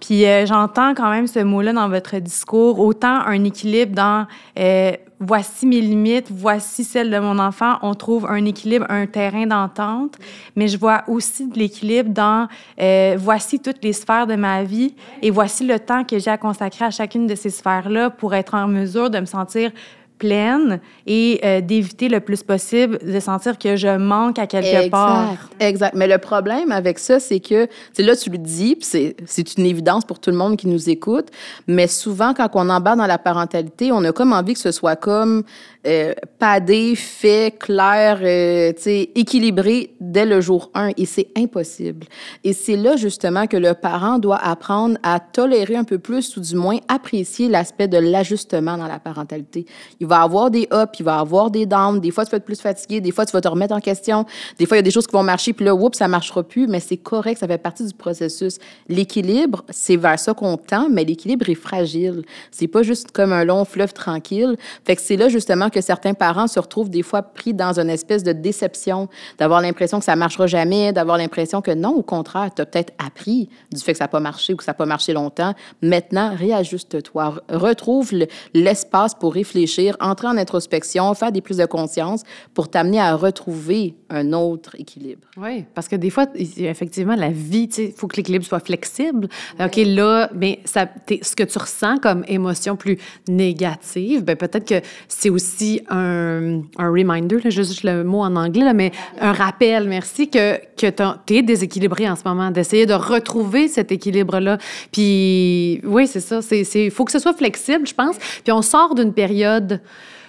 Puis 0.00 0.26
euh, 0.26 0.44
j'entends 0.44 0.94
quand 0.94 1.10
même 1.10 1.26
ce 1.26 1.38
mot-là 1.40 1.72
dans 1.72 1.88
votre 1.88 2.18
discours, 2.18 2.78
autant 2.78 3.20
un 3.26 3.42
équilibre 3.44 3.94
dans 3.94 4.26
euh, 4.58 4.92
voici 5.24 5.66
mes 5.66 5.80
limites, 5.80 6.30
voici 6.30 6.84
celles 6.84 7.10
de 7.10 7.18
mon 7.18 7.38
enfant, 7.38 7.78
on 7.82 7.94
trouve 7.94 8.26
un 8.26 8.44
équilibre, 8.44 8.86
un 8.88 9.06
terrain 9.06 9.46
d'entente, 9.46 10.16
mais 10.54 10.68
je 10.68 10.78
vois 10.78 11.02
aussi 11.08 11.46
de 11.46 11.58
l'équilibre 11.58 12.10
dans 12.10 12.48
euh, 12.80 13.16
voici 13.18 13.58
toutes 13.58 13.82
les 13.82 13.92
sphères 13.92 14.26
de 14.26 14.36
ma 14.36 14.64
vie 14.64 14.94
et 15.22 15.30
voici 15.30 15.66
le 15.66 15.78
temps 15.78 16.04
que 16.04 16.18
j'ai 16.18 16.30
à 16.30 16.38
consacrer 16.38 16.84
à 16.84 16.90
chacune 16.90 17.26
de 17.26 17.34
ces 17.34 17.50
sphères-là 17.50 18.10
pour 18.10 18.34
être 18.34 18.54
en 18.54 18.68
mesure 18.68 19.10
de 19.10 19.18
me 19.18 19.26
sentir 19.26 19.70
pleine 20.18 20.80
et 21.06 21.40
euh, 21.44 21.60
d'éviter 21.60 22.08
le 22.08 22.20
plus 22.20 22.42
possible 22.42 22.98
de 22.98 23.20
sentir 23.20 23.58
que 23.58 23.76
je 23.76 23.96
manque 23.96 24.38
à 24.38 24.46
quelque 24.46 24.66
exact, 24.66 24.90
part. 24.90 25.50
Exact. 25.60 25.94
Mais 25.94 26.06
le 26.06 26.18
problème 26.18 26.72
avec 26.72 26.98
ça, 26.98 27.20
c'est 27.20 27.40
que, 27.40 27.68
tu 27.94 28.02
là, 28.02 28.16
tu 28.16 28.30
le 28.30 28.38
dis, 28.38 28.76
puis 28.76 29.14
c'est 29.26 29.58
une 29.58 29.66
évidence 29.66 30.04
pour 30.04 30.18
tout 30.18 30.30
le 30.30 30.36
monde 30.36 30.56
qui 30.56 30.68
nous 30.68 30.88
écoute, 30.88 31.28
mais 31.66 31.86
souvent, 31.86 32.34
quand 32.34 32.48
on 32.54 32.68
embarque 32.68 32.98
dans 32.98 33.06
la 33.06 33.18
parentalité, 33.18 33.92
on 33.92 34.04
a 34.04 34.12
comme 34.12 34.32
envie 34.32 34.54
que 34.54 34.60
ce 34.60 34.72
soit 34.72 34.96
comme 34.96 35.44
euh, 35.86 36.14
padé, 36.38 36.94
fait, 36.94 37.54
clair, 37.58 38.20
euh, 38.22 38.72
équilibré 39.14 39.94
dès 40.00 40.24
le 40.24 40.40
jour 40.40 40.70
1 40.74 40.92
et 40.96 41.04
c'est 41.04 41.28
impossible. 41.36 42.06
Et 42.42 42.54
c'est 42.54 42.76
là 42.76 42.96
justement 42.96 43.46
que 43.46 43.56
le 43.56 43.74
parent 43.74 44.18
doit 44.18 44.38
apprendre 44.38 44.96
à 45.02 45.20
tolérer 45.20 45.76
un 45.76 45.84
peu 45.84 45.98
plus 45.98 46.36
ou 46.36 46.40
du 46.40 46.54
moins 46.54 46.78
apprécier 46.88 47.48
l'aspect 47.48 47.86
de 47.86 47.98
l'ajustement 47.98 48.78
dans 48.78 48.86
la 48.86 48.98
parentalité. 48.98 49.66
Il 50.00 50.06
va 50.06 50.22
avoir 50.22 50.50
des 50.50 50.68
ups, 50.72 50.98
il 50.98 51.04
va 51.04 51.18
avoir 51.18 51.50
des 51.50 51.66
downs, 51.66 52.00
des 52.00 52.10
fois 52.10 52.24
tu 52.24 52.30
vas 52.30 52.38
être 52.38 52.44
plus 52.44 52.60
fatigué, 52.60 53.02
des 53.02 53.12
fois 53.12 53.26
tu 53.26 53.32
vas 53.32 53.42
te 53.42 53.48
remettre 53.48 53.74
en 53.74 53.80
question, 53.80 54.24
des 54.58 54.64
fois 54.64 54.76
il 54.76 54.78
y 54.78 54.80
a 54.80 54.84
des 54.84 54.90
choses 54.90 55.06
qui 55.06 55.12
vont 55.12 55.22
marcher 55.22 55.52
puis 55.52 55.66
là 55.66 55.74
oups, 55.74 55.98
ça 55.98 56.08
marchera 56.08 56.42
plus, 56.42 56.66
mais 56.66 56.80
c'est 56.80 56.96
correct, 56.96 57.38
ça 57.38 57.46
fait 57.46 57.58
partie 57.58 57.84
du 57.84 57.92
processus. 57.94 58.58
L'équilibre, 58.88 59.64
c'est 59.68 59.96
vers 59.96 60.18
ça 60.18 60.32
qu'on 60.32 60.56
tend, 60.56 60.88
mais 60.90 61.04
l'équilibre 61.04 61.48
est 61.50 61.54
fragile. 61.54 62.22
C'est 62.50 62.68
pas 62.68 62.82
juste 62.82 63.10
comme 63.12 63.32
un 63.32 63.44
long 63.44 63.66
fleuve 63.66 63.92
tranquille. 63.92 64.56
Fait 64.84 64.96
que 64.96 65.02
c'est 65.02 65.16
là 65.16 65.28
justement 65.28 65.68
que 65.74 65.80
certains 65.80 66.14
parents 66.14 66.46
se 66.46 66.58
retrouvent 66.58 66.88
des 66.88 67.02
fois 67.02 67.22
pris 67.22 67.52
dans 67.52 67.78
une 67.78 67.90
espèce 67.90 68.22
de 68.22 68.32
déception, 68.32 69.08
d'avoir 69.38 69.60
l'impression 69.60 69.98
que 69.98 70.04
ça 70.04 70.16
marchera 70.16 70.46
jamais, 70.46 70.92
d'avoir 70.92 71.18
l'impression 71.18 71.60
que 71.60 71.72
non, 71.72 71.90
au 71.90 72.02
contraire, 72.02 72.50
tu 72.54 72.62
as 72.62 72.66
peut-être 72.66 72.94
appris 73.04 73.48
du 73.72 73.80
fait 73.80 73.92
que 73.92 73.98
ça 73.98 74.04
n'a 74.04 74.08
pas 74.08 74.20
marché 74.20 74.54
ou 74.54 74.56
que 74.56 74.64
ça 74.64 74.70
n'a 74.70 74.76
pas 74.76 74.86
marché 74.86 75.12
longtemps. 75.12 75.54
Maintenant, 75.82 76.34
réajuste-toi. 76.34 77.34
Retrouve 77.50 78.12
l'espace 78.54 79.14
pour 79.14 79.34
réfléchir 79.34 79.96
entrer 80.00 80.28
en 80.28 80.36
introspection, 80.36 81.12
faire 81.14 81.32
des 81.32 81.40
prises 81.40 81.58
de 81.58 81.66
conscience 81.66 82.22
pour 82.54 82.68
t'amener 82.68 83.00
à 83.00 83.14
retrouver 83.14 83.96
un 84.10 84.32
autre 84.32 84.76
équilibre. 84.78 85.26
Oui, 85.36 85.64
parce 85.74 85.88
que 85.88 85.96
des 85.96 86.10
fois, 86.10 86.26
effectivement, 86.34 87.16
la 87.16 87.30
vie, 87.30 87.68
il 87.78 87.92
faut 87.92 88.06
que 88.06 88.16
l'équilibre 88.16 88.44
soit 88.44 88.60
flexible. 88.60 89.28
OK, 89.60 89.76
là, 89.76 90.30
mais 90.34 90.60
ça, 90.64 90.86
ce 91.08 91.34
que 91.34 91.42
tu 91.42 91.58
ressens 91.58 91.98
comme 91.98 92.24
émotion 92.28 92.76
plus 92.76 92.98
négative, 93.28 94.22
ben 94.22 94.36
peut-être 94.36 94.66
que 94.66 94.80
c'est 95.08 95.30
aussi 95.30 95.63
un, 95.88 96.62
reminder, 96.78 97.38
là, 97.42 97.50
juste 97.50 97.82
le 97.82 98.04
mot 98.04 98.20
en 98.20 98.36
anglais, 98.36 98.64
là, 98.64 98.72
mais 98.74 98.92
un 99.20 99.32
rappel, 99.32 99.88
merci, 99.88 100.28
que, 100.28 100.58
que 100.76 100.90
tu 101.26 101.36
es 101.36 101.42
déséquilibré 101.42 102.08
en 102.08 102.16
ce 102.16 102.22
moment, 102.24 102.50
d'essayer 102.50 102.86
de 102.86 102.94
retrouver 102.94 103.68
cet 103.68 103.92
équilibre-là. 103.92 104.58
Puis, 104.92 105.80
oui, 105.84 106.06
c'est 106.06 106.20
ça. 106.20 106.40
Il 106.52 106.90
faut 106.90 107.04
que 107.04 107.12
ce 107.12 107.18
soit 107.18 107.34
flexible, 107.34 107.86
je 107.86 107.94
pense. 107.94 108.16
Puis 108.16 108.52
on 108.52 108.62
sort 108.62 108.94
d'une 108.94 109.12
période 109.12 109.80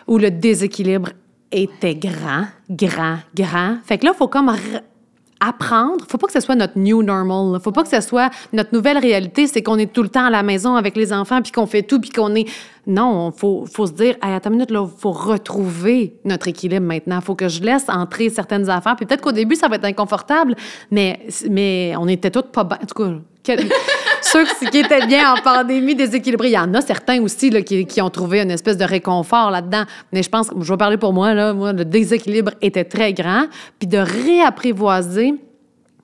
où 0.08 0.18
le 0.18 0.32
déséquilibre 0.32 1.10
était 1.52 1.96
grand, 1.96 2.46
grand, 2.70 3.18
grand. 3.36 3.78
Fait 3.86 3.98
que 3.98 4.06
là, 4.06 4.12
il 4.14 4.18
faut 4.18 4.28
comme 4.28 4.52
apprendre. 5.48 6.06
Faut 6.08 6.18
pas 6.18 6.28
que 6.28 6.34
ce 6.34 6.40
soit 6.40 6.56
notre 6.56 6.78
new 6.78 7.04
normal. 7.04 7.60
Faut 7.62 7.72
pas 7.72 7.84
que 7.84 7.90
ce 7.90 8.02
soit 8.02 8.30
notre 8.54 8.74
nouvelle 8.74 8.98
réalité, 8.98 9.48
c'est 9.48 9.62
qu'on 9.62 9.78
est 9.78 9.92
tout 9.92 10.04
le 10.04 10.10
temps 10.10 10.26
à 10.26 10.30
la 10.30 10.44
maison 10.44 10.76
avec 10.76 10.96
les 10.96 11.14
enfants 11.14 11.42
puis 11.42 11.52
qu'on 11.52 11.66
fait 11.66 11.84
tout 11.84 12.00
puis 12.00 12.10
qu'on 12.10 12.34
est 12.36 12.48
non, 12.88 13.32
faut 13.32 13.66
faut 13.66 13.88
se 13.88 13.94
dire 13.94 14.16
hey, 14.22 14.34
attends 14.34 14.50
une 14.50 14.58
minute 14.58 14.72
là, 14.72 14.88
faut 14.98 15.12
retrouver 15.12 16.16
notre 16.24 16.48
équilibre 16.48 16.86
maintenant. 16.86 17.20
Faut 17.22 17.36
que 17.36 17.48
je 17.48 17.62
laisse 17.62 17.86
entrer 17.90 18.30
certaines 18.30 18.70
affaires. 18.70 18.96
Puis 18.96 19.06
peut-être 19.06 19.22
qu'au 19.22 19.32
début 19.32 19.56
ça 19.56 19.68
va 19.68 19.76
être 19.78 19.86
inconfortable, 19.86 20.56
mais 20.92 21.20
mais 21.50 21.94
on 21.98 22.08
était 22.08 22.32
toutes 22.32 22.52
pas 22.52 22.64
en 22.64 22.86
tout 22.86 23.04
cas 23.44 23.54
ceux 24.36 24.70
qui 24.70 24.78
étaient 24.78 25.06
bien 25.06 25.34
en 25.34 25.42
pandémie 25.42 25.96
déséquilibrés. 25.96 26.50
Il 26.50 26.54
y 26.54 26.58
en 26.58 26.74
a 26.74 26.82
certains 26.82 27.22
aussi 27.22 27.50
là, 27.50 27.62
qui, 27.62 27.86
qui, 27.86 28.02
ont 28.02 28.10
trouvé 28.10 28.42
une 28.42 28.52
espèce 28.52 28.78
de 28.78 28.84
réconfort 28.84 29.52
là-dedans. 29.52 29.84
Mais 30.12 30.24
je 30.24 30.30
pense, 30.30 30.50
je 30.60 30.72
vais 30.72 30.78
parler 30.78 30.98
pour 30.98 31.14
moi, 31.14 31.34
là, 31.34 31.54
moi, 31.54 31.74
le 31.74 31.86
déséquilibre 31.86 32.52
était 32.62 32.84
très 32.84 33.14
grand. 33.14 33.46
Puis 33.80 33.88
de 33.88 33.98
réapprivoiser, 33.98 35.36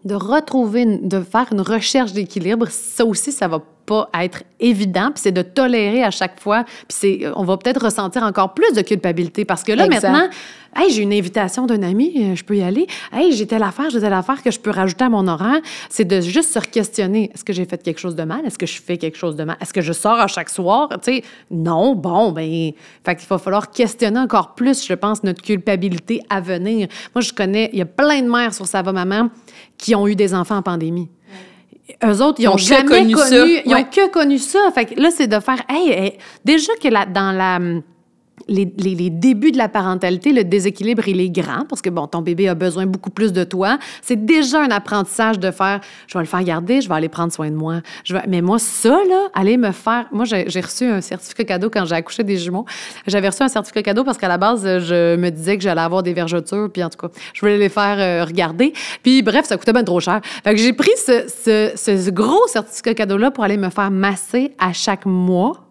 de 0.05 0.15
retrouver, 0.15 0.85
de 0.85 1.21
faire 1.21 1.47
une 1.51 1.61
recherche 1.61 2.13
d'équilibre, 2.13 2.67
ça 2.69 3.05
aussi, 3.05 3.31
ça 3.31 3.47
va 3.47 3.59
pas 3.91 4.09
être 4.21 4.43
évident, 4.61 5.11
puis 5.11 5.21
c'est 5.21 5.33
de 5.33 5.41
tolérer 5.41 6.01
à 6.01 6.11
chaque 6.11 6.39
fois, 6.39 6.63
puis 6.63 6.85
c'est, 6.87 7.19
on 7.35 7.43
va 7.43 7.57
peut-être 7.57 7.83
ressentir 7.83 8.23
encore 8.23 8.53
plus 8.53 8.71
de 8.73 8.81
culpabilité 8.81 9.43
parce 9.43 9.63
que 9.65 9.73
là 9.73 9.85
maintenant, 9.85 10.29
hey, 10.77 10.89
j'ai 10.93 11.01
une 11.01 11.11
invitation 11.11 11.65
d'un 11.65 11.83
ami, 11.83 12.13
euh, 12.15 12.35
je 12.35 12.43
peux 12.45 12.55
y 12.55 12.61
aller. 12.61 12.87
Hey, 13.11 13.33
j'ai 13.33 13.45
telle 13.45 13.63
affaire, 13.63 13.89
j'ai 13.89 13.99
telle 13.99 14.13
affaire 14.13 14.41
que 14.41 14.49
je 14.49 14.61
peux 14.61 14.69
rajouter 14.69 15.03
à 15.03 15.09
mon 15.09 15.27
horaire. 15.27 15.59
C'est 15.89 16.05
de 16.05 16.21
juste 16.21 16.53
se 16.53 16.59
questionner, 16.59 17.31
est-ce 17.33 17.43
que 17.43 17.51
j'ai 17.51 17.65
fait 17.65 17.83
quelque 17.83 17.99
chose 17.99 18.15
de 18.15 18.23
mal? 18.23 18.45
Est-ce 18.45 18.57
que 18.57 18.65
je 18.65 18.81
fais 18.81 18.97
quelque 18.97 19.17
chose 19.17 19.35
de 19.35 19.43
mal? 19.43 19.57
Est-ce 19.59 19.73
que 19.73 19.81
je 19.81 19.91
sors 19.91 20.21
à 20.21 20.27
chaque 20.27 20.49
soir? 20.49 20.87
Tu 21.03 21.15
sais, 21.15 21.23
non, 21.49 21.93
bon, 21.93 22.31
ben, 22.31 22.71
fait 23.03 23.15
qu'il 23.17 23.27
va 23.27 23.39
falloir 23.39 23.71
questionner 23.71 24.19
encore 24.19 24.55
plus, 24.55 24.85
je 24.87 24.93
pense, 24.93 25.21
notre 25.23 25.41
culpabilité 25.41 26.21
à 26.29 26.39
venir. 26.39 26.87
Moi, 27.13 27.21
je 27.21 27.33
connais, 27.33 27.69
il 27.73 27.79
y 27.79 27.81
a 27.81 27.85
plein 27.85 28.21
de 28.21 28.29
mères 28.29 28.53
sur 28.53 28.67
Sava 28.67 28.93
Maman 28.93 29.29
qui 29.77 29.95
ont 29.95 30.07
eu 30.07 30.15
des 30.15 30.33
enfants 30.33 30.55
en 30.55 30.61
pandémie 30.61 31.09
eux 32.03 32.21
autres, 32.21 32.39
ils 32.39 32.47
ont, 32.47 32.57
jamais 32.57 32.85
connu, 32.85 33.15
ça. 33.15 33.45
Ils 33.45 33.75
ont 33.75 33.83
que 33.83 34.09
connu 34.09 34.37
ça. 34.37 34.59
Fait 34.73 34.85
que 34.85 34.99
là, 34.99 35.09
c'est 35.11 35.27
de 35.27 35.39
faire, 35.39 35.61
hey, 35.69 36.17
déjà 36.45 36.73
que 36.81 36.87
là, 36.87 37.05
dans 37.05 37.31
la 37.31 37.59
les, 38.47 38.65
débuts 38.65 39.51
de 39.51 39.57
la 39.57 39.69
parentalité, 39.69 40.31
le 40.33 40.43
déséquilibre, 40.43 41.07
il 41.07 41.19
est 41.19 41.29
grand 41.29 41.65
parce 41.67 41.81
que, 41.81 41.89
bon, 41.89 42.07
ton 42.07 42.21
bébé 42.21 42.47
a 42.47 42.55
besoin 42.55 42.85
beaucoup 42.85 43.09
plus 43.09 43.33
de 43.33 43.43
toi. 43.43 43.77
C'est 44.01 44.25
déjà 44.25 44.61
un 44.61 44.71
apprentissage 44.71 45.39
de 45.39 45.51
faire, 45.51 45.81
je 46.07 46.17
vais 46.17 46.23
le 46.23 46.29
faire 46.29 46.43
garder, 46.43 46.81
je 46.81 46.89
vais 46.89 46.95
aller 46.95 47.09
prendre 47.09 47.31
soin 47.31 47.49
de 47.49 47.55
moi. 47.55 47.81
Je 48.03 48.13
vais... 48.13 48.21
Mais 48.27 48.41
moi, 48.41 48.59
ça, 48.59 48.89
là, 48.89 49.27
aller 49.33 49.57
me 49.57 49.71
faire... 49.71 50.07
Moi, 50.11 50.25
j'ai 50.25 50.61
reçu 50.61 50.85
un 50.85 51.01
certificat 51.01 51.43
cadeau 51.43 51.69
quand 51.69 51.85
j'ai 51.85 51.95
accouché 51.95 52.23
des 52.23 52.37
jumeaux. 52.37 52.65
J'avais 53.07 53.29
reçu 53.29 53.43
un 53.43 53.47
certificat 53.47 53.83
cadeau 53.83 54.03
parce 54.03 54.17
qu'à 54.17 54.27
la 54.27 54.37
base, 54.37 54.63
je 54.63 55.15
me 55.15 55.29
disais 55.29 55.57
que 55.57 55.63
j'allais 55.63 55.81
avoir 55.81 56.03
des 56.03 56.13
vergetures, 56.13 56.69
puis 56.71 56.83
en 56.83 56.89
tout 56.89 56.97
cas, 56.97 57.13
je 57.33 57.41
voulais 57.41 57.57
les 57.57 57.69
faire 57.69 57.97
euh, 57.99 58.25
regarder. 58.25 58.73
Puis 59.03 59.21
bref, 59.21 59.45
ça 59.45 59.57
coûtait 59.57 59.73
bien 59.73 59.83
trop 59.83 59.99
cher. 59.99 60.21
Fait 60.43 60.51
que 60.51 60.59
j'ai 60.59 60.73
pris 60.73 60.91
ce 60.97 62.09
gros 62.09 62.47
certificat 62.47 62.93
cadeau-là 62.93 63.31
pour 63.31 63.43
aller 63.43 63.57
me 63.57 63.69
faire 63.69 63.91
masser 63.91 64.53
à 64.59 64.73
chaque 64.73 65.05
mois 65.05 65.70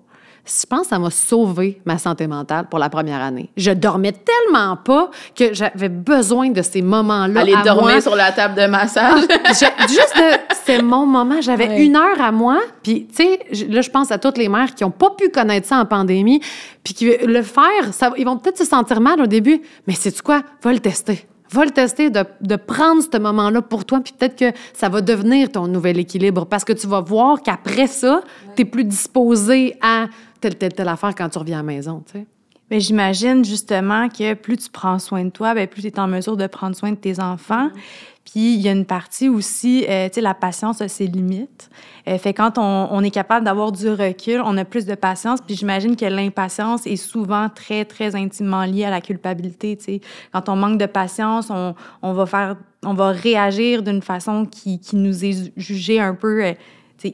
je 0.51 0.67
pense 0.67 0.83
que 0.83 0.87
ça 0.89 0.99
m'a 0.99 1.11
sauvé 1.11 1.81
ma 1.85 1.99
santé 1.99 2.27
mentale 2.27 2.67
pour 2.69 2.79
la 2.79 2.91
première 2.91 3.23
année. 3.23 3.51
Je 3.57 3.71
dormais 3.71 4.13
tellement 4.13 4.77
pas 4.77 5.11
que 5.37 5.55
j'avais 5.55 5.89
besoin 5.89 6.51
de 6.51 6.63
ces 6.63 6.83
moments-là. 6.83 7.41
Aller 7.41 7.55
dormir 7.65 8.03
sur 8.03 8.17
la 8.17 8.33
table 8.33 8.61
de 8.61 8.67
massage. 8.67 9.21
Juste, 9.89 10.23
c'est 10.65 10.83
mon 10.83 11.07
moment. 11.07 11.41
J'avais 11.41 11.85
une 11.85 11.97
heure 11.97 12.21
à 12.21 12.33
moi. 12.33 12.59
Puis, 12.83 13.07
tu 13.07 13.25
sais, 13.25 13.67
là, 13.69 13.81
je 13.81 13.91
pense 13.91 14.11
à 14.11 14.19
toutes 14.19 14.39
les 14.39 14.49
mères 14.49 14.75
qui 14.75 14.83
n'ont 14.83 14.91
pas 14.91 15.11
pu 15.11 15.29
connaître 15.29 15.69
ça 15.69 15.79
en 15.79 15.87
pandémie, 15.87 16.41
puis 16.83 16.95
qui 16.95 17.17
le 17.17 17.43
faire, 17.43 17.93
ça, 17.93 18.13
ils 18.17 18.25
vont 18.25 18.37
peut-être 18.37 18.59
se 18.59 18.65
sentir 18.65 19.01
mal 19.01 19.21
au 19.21 19.27
début, 19.27 19.61
mais 19.87 19.95
c'est 19.95 20.21
quoi? 20.21 20.43
Va 20.63 20.73
le 20.73 20.81
tester. 20.81 21.27
Va 21.53 21.65
le 21.65 21.71
tester, 21.71 22.11
de, 22.11 22.25
de 22.41 22.57
prendre 22.57 23.03
ce 23.03 23.19
moment-là 23.19 23.61
pour 23.63 23.85
toi, 23.85 24.01
puis 24.01 24.13
peut-être 24.17 24.37
que 24.37 24.57
ça 24.73 24.89
va 24.89 25.01
devenir 25.01 25.51
ton 25.51 25.67
nouvel 25.67 25.99
équilibre 25.99 26.47
parce 26.47 26.65
que 26.65 26.73
tu 26.73 26.87
vas 26.87 27.01
voir 27.01 27.43
qu'après 27.43 27.89
ça, 27.89 28.23
tu 28.55 28.63
es 28.63 28.65
plus 28.65 28.85
disposé 28.85 29.77
à 29.83 30.07
telle, 30.41 30.57
telle, 30.57 30.73
telle 30.73 30.89
affaire 30.89 31.15
quand 31.15 31.29
tu 31.29 31.39
reviens 31.39 31.59
à 31.59 31.63
la 31.63 31.67
maison, 31.67 32.03
tu 32.07 32.19
sais. 32.19 32.27
Mais 32.71 32.79
j'imagine 32.79 33.45
justement 33.45 34.09
que 34.09 34.35
plus 34.35 34.57
tu 34.57 34.71
prends 34.71 35.01
soin 35.01 35.25
de 35.25 35.31
toi, 35.31 35.55
bien, 35.55 35.67
plus 35.67 35.83
tu 35.83 35.89
es 35.89 35.99
en 35.99 36.07
mesure 36.07 36.37
de 36.37 36.47
prendre 36.47 36.77
soin 36.77 36.93
de 36.93 36.97
tes 36.97 37.19
enfants. 37.19 37.67
Mm-hmm. 37.67 38.21
Puis 38.25 38.55
il 38.55 38.61
y 38.61 38.69
a 38.69 38.73
une 38.73 38.85
partie 38.85 39.29
aussi, 39.29 39.85
euh, 39.89 40.07
tu 40.09 40.17
sais, 40.17 40.21
la 40.21 40.35
patience 40.35 40.81
a 40.81 40.87
ses 40.87 41.09
limites. 41.09 41.69
Euh, 42.07 42.17
fait 42.17 42.33
quand 42.33 42.59
on, 42.59 42.89
on 42.93 43.03
est 43.03 43.11
capable 43.11 43.45
d'avoir 43.45 43.73
du 43.73 43.89
recul, 43.89 44.41
on 44.45 44.57
a 44.57 44.65
plus 44.65 44.87
de 44.87 44.95
patience. 44.95 45.41
Puis 45.41 45.57
j'imagine 45.57 45.97
que 45.97 46.05
l'impatience 46.05 46.87
est 46.87 46.95
souvent 46.97 47.49
très, 47.49 47.85
très 47.85 48.15
intimement 48.15 48.65
liée 48.65 48.85
à 48.85 48.91
la 48.91 49.01
culpabilité. 49.01 49.77
Tu 49.77 49.85
sais, 49.85 50.01
quand 50.33 50.49
on 50.49 50.55
manque 50.55 50.79
de 50.79 50.87
patience, 50.87 51.51
on, 51.51 51.75
on 52.03 52.13
va 52.13 52.27
faire, 52.27 52.57
on 52.85 52.95
va 52.95 53.09
réagir 53.11 53.83
d'une 53.83 54.03
façon 54.03 54.47
qui, 54.47 54.79
qui 54.79 54.95
nous 54.95 55.25
est 55.25 55.53
jugée 55.57 55.99
un 55.99 56.15
peu. 56.15 56.45
Euh, 56.45 56.53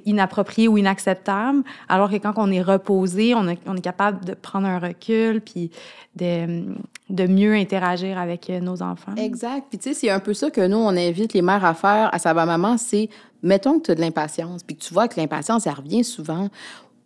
inapproprié 0.06 0.68
ou 0.68 0.78
inacceptable, 0.78 1.62
alors 1.88 2.10
que 2.10 2.16
quand 2.16 2.34
on 2.36 2.50
est 2.50 2.62
reposé, 2.62 3.34
on, 3.34 3.46
on 3.66 3.76
est 3.76 3.80
capable 3.80 4.24
de 4.24 4.34
prendre 4.34 4.66
un 4.66 4.78
recul 4.78 5.40
puis 5.40 5.70
de, 6.16 6.64
de 7.10 7.26
mieux 7.26 7.54
interagir 7.54 8.18
avec 8.18 8.50
euh, 8.50 8.60
nos 8.60 8.82
enfants. 8.82 9.14
Exact. 9.16 9.66
Puis 9.68 9.78
tu 9.78 9.88
sais, 9.88 9.94
c'est 9.94 10.10
un 10.10 10.20
peu 10.20 10.34
ça 10.34 10.50
que 10.50 10.66
nous, 10.66 10.78
on 10.78 10.96
invite 10.96 11.32
les 11.32 11.42
mères 11.42 11.64
à 11.64 11.74
faire 11.74 12.10
à 12.12 12.18
sa 12.18 12.34
maman, 12.34 12.76
c'est 12.78 13.08
mettons 13.42 13.78
que 13.78 13.86
tu 13.86 13.90
as 13.92 13.94
de 13.94 14.00
l'impatience, 14.00 14.62
puis 14.62 14.76
que 14.76 14.82
tu 14.82 14.92
vois 14.92 15.08
que 15.08 15.18
l'impatience, 15.20 15.66
elle 15.66 15.74
revient 15.74 16.04
souvent. 16.04 16.48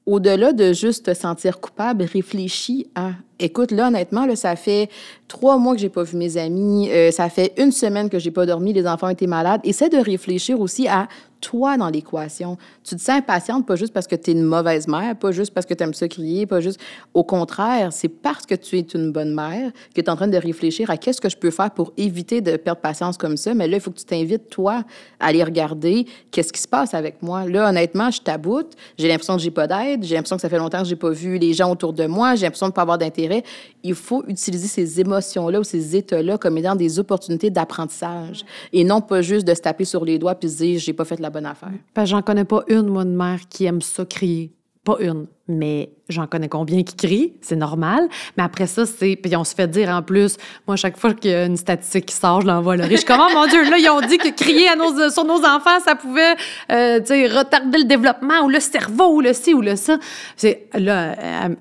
Au-delà 0.07 0.53
de 0.53 0.73
juste 0.73 1.07
te 1.07 1.15
sentir 1.15 1.61
coupable, 1.61 2.05
réfléchis 2.05 2.87
à 2.95 3.11
Écoute, 3.43 3.71
là, 3.71 3.89
honnêtement, 3.89 4.27
là, 4.27 4.37
ça 4.37 4.55
fait 4.55 4.91
trois 5.27 5.57
mois 5.57 5.75
que 5.75 5.81
j'ai 5.81 5.89
pas 5.89 6.03
vu 6.03 6.19
mes 6.19 6.37
amis. 6.37 6.91
Euh, 6.91 7.11
ça 7.11 7.31
fait 7.31 7.55
une 7.57 7.73
semaine 7.73 8.11
que 8.11 8.19
j'ai 8.19 8.31
pas 8.31 8.45
dormi. 8.45 8.75
Les 8.75 8.87
enfants 8.87 9.09
étaient 9.09 9.27
malades. 9.27 9.63
Essaie 9.65 9.89
de 9.89 9.97
réfléchir 9.97 10.61
aussi 10.61 10.89
à 10.89 11.09
toi 11.41 11.77
dans 11.77 11.89
l'équation. 11.89 12.57
Tu 12.85 12.97
te 12.97 13.01
sens 13.01 13.17
impatiente, 13.17 13.67
pas 13.67 13.77
juste 13.77 13.93
parce 13.93 14.07
que 14.07 14.17
tu 14.17 14.31
es 14.31 14.33
une 14.35 14.43
mauvaise 14.43 14.87
mère, 14.89 15.17
pas 15.17 15.33
juste 15.33 15.53
parce 15.53 15.67
que 15.67 15.75
tu 15.75 15.83
aimes 15.83 15.95
ça 15.95 16.09
crier, 16.09 16.47
pas 16.47 16.61
juste. 16.61 16.81
Au 17.15 17.25
contraire, 17.25 17.93
c'est 17.93 18.09
parce 18.09 18.47
que 18.47 18.55
tu 18.55 18.79
es 18.79 18.81
une 18.81 19.13
bonne 19.13 19.35
mère 19.35 19.73
que 19.95 20.01
tu 20.01 20.07
es 20.07 20.11
en 20.11 20.17
train 20.17 20.29
de 20.29 20.37
réfléchir 20.37 20.91
à 20.91 20.97
qu'est-ce 20.97 21.21
que 21.21 21.29
je 21.29 21.37
peux 21.37 21.51
faire 21.51 21.71
pour 21.71 21.93
éviter 21.97 22.41
de 22.41 22.57
perdre 22.57 22.81
patience 22.81 23.17
comme 23.17 23.37
ça. 23.37 23.55
Mais 23.55 23.69
là, 23.69 23.77
il 23.77 23.81
faut 23.81 23.91
que 23.91 23.99
tu 23.99 24.05
t'invites, 24.05 24.49
toi, 24.51 24.85
à 25.19 25.27
aller 25.27 25.43
regarder 25.43 26.07
qu'est-ce 26.31 26.53
qui 26.53 26.61
se 26.61 26.69
passe 26.69 26.95
avec 26.95 27.23
moi. 27.23 27.47
Là, 27.47 27.69
honnêtement, 27.69 28.11
je 28.11 28.21
taboute. 28.21 28.75
J'ai 28.99 29.09
l'impression 29.09 29.37
que 29.37 29.43
j'ai 29.43 29.51
pas 29.51 29.67
d'aide. 29.67 30.05
J'ai 30.05 30.15
l'impression 30.15 30.37
que 30.37 30.43
ça 30.43 30.49
fait 30.49 30.59
longtemps 30.59 30.83
que 30.83 30.89
j'ai 30.89 30.97
pas 30.97 31.11
vu 31.11 31.39
les 31.39 31.53
gens 31.53 31.71
autour 31.71 31.93
de 31.93 32.07
moi. 32.07 32.35
J'ai 32.35 32.47
l'impression 32.47 32.69
de 32.69 32.73
pas 32.73 32.83
avoir 32.83 32.99
d'intérêt. 32.99 33.43
Il 33.83 33.95
faut 33.95 34.25
utiliser 34.29 34.69
ces 34.69 35.01
émotions-là 35.01 35.61
ou 35.61 35.65
ces 35.65 35.97
états-là 35.97 36.39
comme 36.39 36.59
étant 36.59 36.77
des 36.77 36.99
opportunités 36.99 37.51
d'apprentissage 37.51 38.45
et 38.73 38.85
non 38.85 39.01
pas 39.01 39.23
juste 39.23 39.47
de 39.47 39.55
se 39.55 39.61
taper 39.61 39.85
sur 39.85 40.05
les 40.05 40.19
doigts 40.19 40.35
puis 40.35 40.49
se 40.49 40.59
dire 40.59 40.79
j'ai 40.79 40.93
pas 40.93 41.05
fait 41.05 41.21
la 41.21 41.30
bonne 41.31 41.47
affaire. 41.47 41.73
j'en 42.05 42.23
connais 42.23 42.45
pas 42.45 42.63
une, 42.69 42.87
moi, 42.87 43.05
de 43.05 43.11
mère 43.11 43.41
qui 43.49 43.65
aime 43.65 43.81
ça 43.81 44.05
crier. 44.05 44.53
Pas 44.83 44.97
une, 45.01 45.27
mais 45.47 45.91
j'en 46.09 46.27
connais 46.27 46.49
combien 46.49 46.83
qui 46.83 46.97
crient, 46.97 47.35
c'est 47.43 47.55
normal. 47.55 48.09
Mais 48.39 48.45
après 48.45 48.67
ça, 48.67 48.87
c'est. 48.87 49.15
Puis 49.15 49.37
on 49.37 49.45
se 49.45 49.55
fait 49.55 49.69
dire 49.69 49.91
en 49.91 50.03
plus, 50.03 50.39
moi, 50.67 50.77
chaque 50.77 50.97
fois 50.97 51.13
qu'il 51.13 51.33
y 51.33 51.35
a 51.35 51.45
une 51.45 51.59
statistique 51.59 52.07
qui 52.07 52.15
sort, 52.15 52.41
je 52.41 52.47
l'envoie 52.47 52.77
le 52.77 52.85
riche. 52.85 53.05
Comment, 53.05 53.29
mon 53.31 53.47
Dieu, 53.47 53.63
là, 53.69 53.77
ils 53.77 53.91
ont 53.91 54.01
dit 54.01 54.17
que 54.17 54.35
crier 54.35 54.69
à 54.69 54.77
nos, 54.77 55.11
sur 55.11 55.25
nos 55.27 55.45
enfants, 55.45 55.79
ça 55.85 55.97
pouvait, 55.97 56.35
euh, 56.73 56.99
tu 57.01 57.09
sais, 57.09 57.27
retarder 57.27 57.77
le 57.77 57.85
développement 57.85 58.41
ou 58.45 58.49
le 58.49 58.59
cerveau 58.59 59.17
ou 59.17 59.21
le 59.21 59.35
ci 59.35 59.53
ou 59.53 59.61
le 59.61 59.77
ça. 59.77 59.99
C'est, 60.35 60.69
là, 60.73 61.15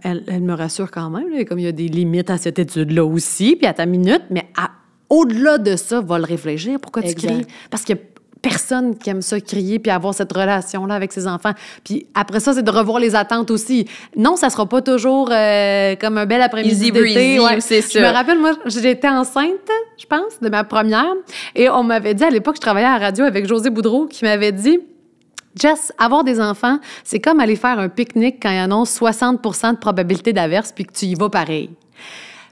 elle, 0.03 0.23
elle, 0.25 0.41
me 0.41 0.53
rassure 0.53 0.89
quand 0.89 1.10
même, 1.10 1.29
là, 1.29 1.43
comme 1.43 1.60
il 1.60 1.65
y 1.65 1.67
a 1.67 1.73
des 1.73 1.89
limites 1.89 2.29
à 2.29 2.38
cette 2.38 2.58
étude-là 2.58 3.03
aussi, 3.03 3.58
puis 3.58 3.67
à 3.67 3.73
ta 3.73 3.86
minute, 3.86 4.23
mais 4.29 4.49
au-delà 5.10 5.58
de 5.58 5.75
ça, 5.75 6.01
va 6.01 6.19
le 6.19 6.25
réfléchir. 6.25 6.79
Pourquoi 6.79 7.01
tu 7.01 7.15
cries? 7.15 7.45
Parce 7.69 7.84
que 7.84 7.93
personne 8.41 8.97
qui 8.97 9.10
aime 9.10 9.21
ça 9.21 9.39
crier 9.39 9.80
puis 9.80 9.91
avoir 9.91 10.13
cette 10.13 10.32
relation-là 10.32 10.95
avec 10.95 11.12
ses 11.12 11.28
enfants. 11.28 11.54
Puis 11.84 12.08
après 12.13 12.39
ça, 12.39 12.54
c'est 12.54 12.63
de 12.63 12.71
revoir 12.71 12.99
les 12.99 13.15
attentes 13.15 13.52
aussi. 13.52 13.86
Non, 14.15 14.36
ça 14.36 14.49
sera 14.49 14.65
pas 14.65 14.82
toujours 14.82 15.30
euh, 15.32 15.95
comme 15.95 16.17
un 16.17 16.25
bel 16.25 16.41
après-midi 16.41 16.91
d'été. 16.91 17.39
Ouais. 17.39 17.60
c'est 17.60 17.82
Je 17.82 17.99
me 17.99 18.12
rappelle, 18.12 18.39
moi, 18.39 18.54
j'étais 18.65 19.10
enceinte, 19.10 19.69
je 19.97 20.06
pense, 20.06 20.39
de 20.41 20.49
ma 20.49 20.63
première. 20.63 21.13
Et 21.56 21.69
on 21.69 21.84
m'avait 21.84 22.13
dit, 22.13 22.23
à 22.23 22.30
l'époque, 22.30 22.56
je 22.56 22.62
travaillais 22.62 22.88
à 22.88 22.97
la 22.97 23.06
radio 23.06 23.25
avec 23.25 23.47
José 23.47 23.69
Boudreau, 23.69 24.06
qui 24.06 24.25
m'avait 24.25 24.52
dit... 24.52 24.80
Jess, 25.56 25.91
avoir 25.97 26.23
des 26.23 26.39
enfants, 26.39 26.78
c'est 27.04 27.19
comme 27.19 27.39
aller 27.39 27.56
faire 27.56 27.80
un 27.80 27.89
pique-nique 27.89 28.38
quand 28.41 28.52
il 28.52 28.60
annonce 28.60 28.97
60% 28.97 29.71
de 29.71 29.78
probabilité 29.78 30.32
d'averse 30.32 30.71
puis 30.71 30.86
que 30.86 30.93
tu 30.93 31.08
y 31.08 31.15
vas 31.15 31.28
pareil. 31.28 31.71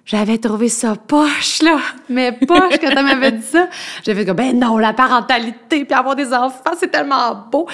J'avais 0.08 0.38
trouvé 0.38 0.70
ça 0.70 0.96
poche, 0.96 1.62
là. 1.62 1.80
Mais 2.08 2.32
poche 2.32 2.80
quand 2.80 2.90
elle 2.90 3.04
m'avait 3.04 3.34
dit 3.34 3.46
ça. 3.46 3.68
J'avais 4.06 4.24
dit, 4.24 4.32
ben 4.32 4.58
non, 4.58 4.78
la 4.78 4.94
parentalité, 4.94 5.84
puis 5.84 5.94
avoir 5.94 6.16
des 6.16 6.34
enfants, 6.34 6.72
c'est 6.78 6.90
tellement 6.90 7.36
beau. 7.52 7.68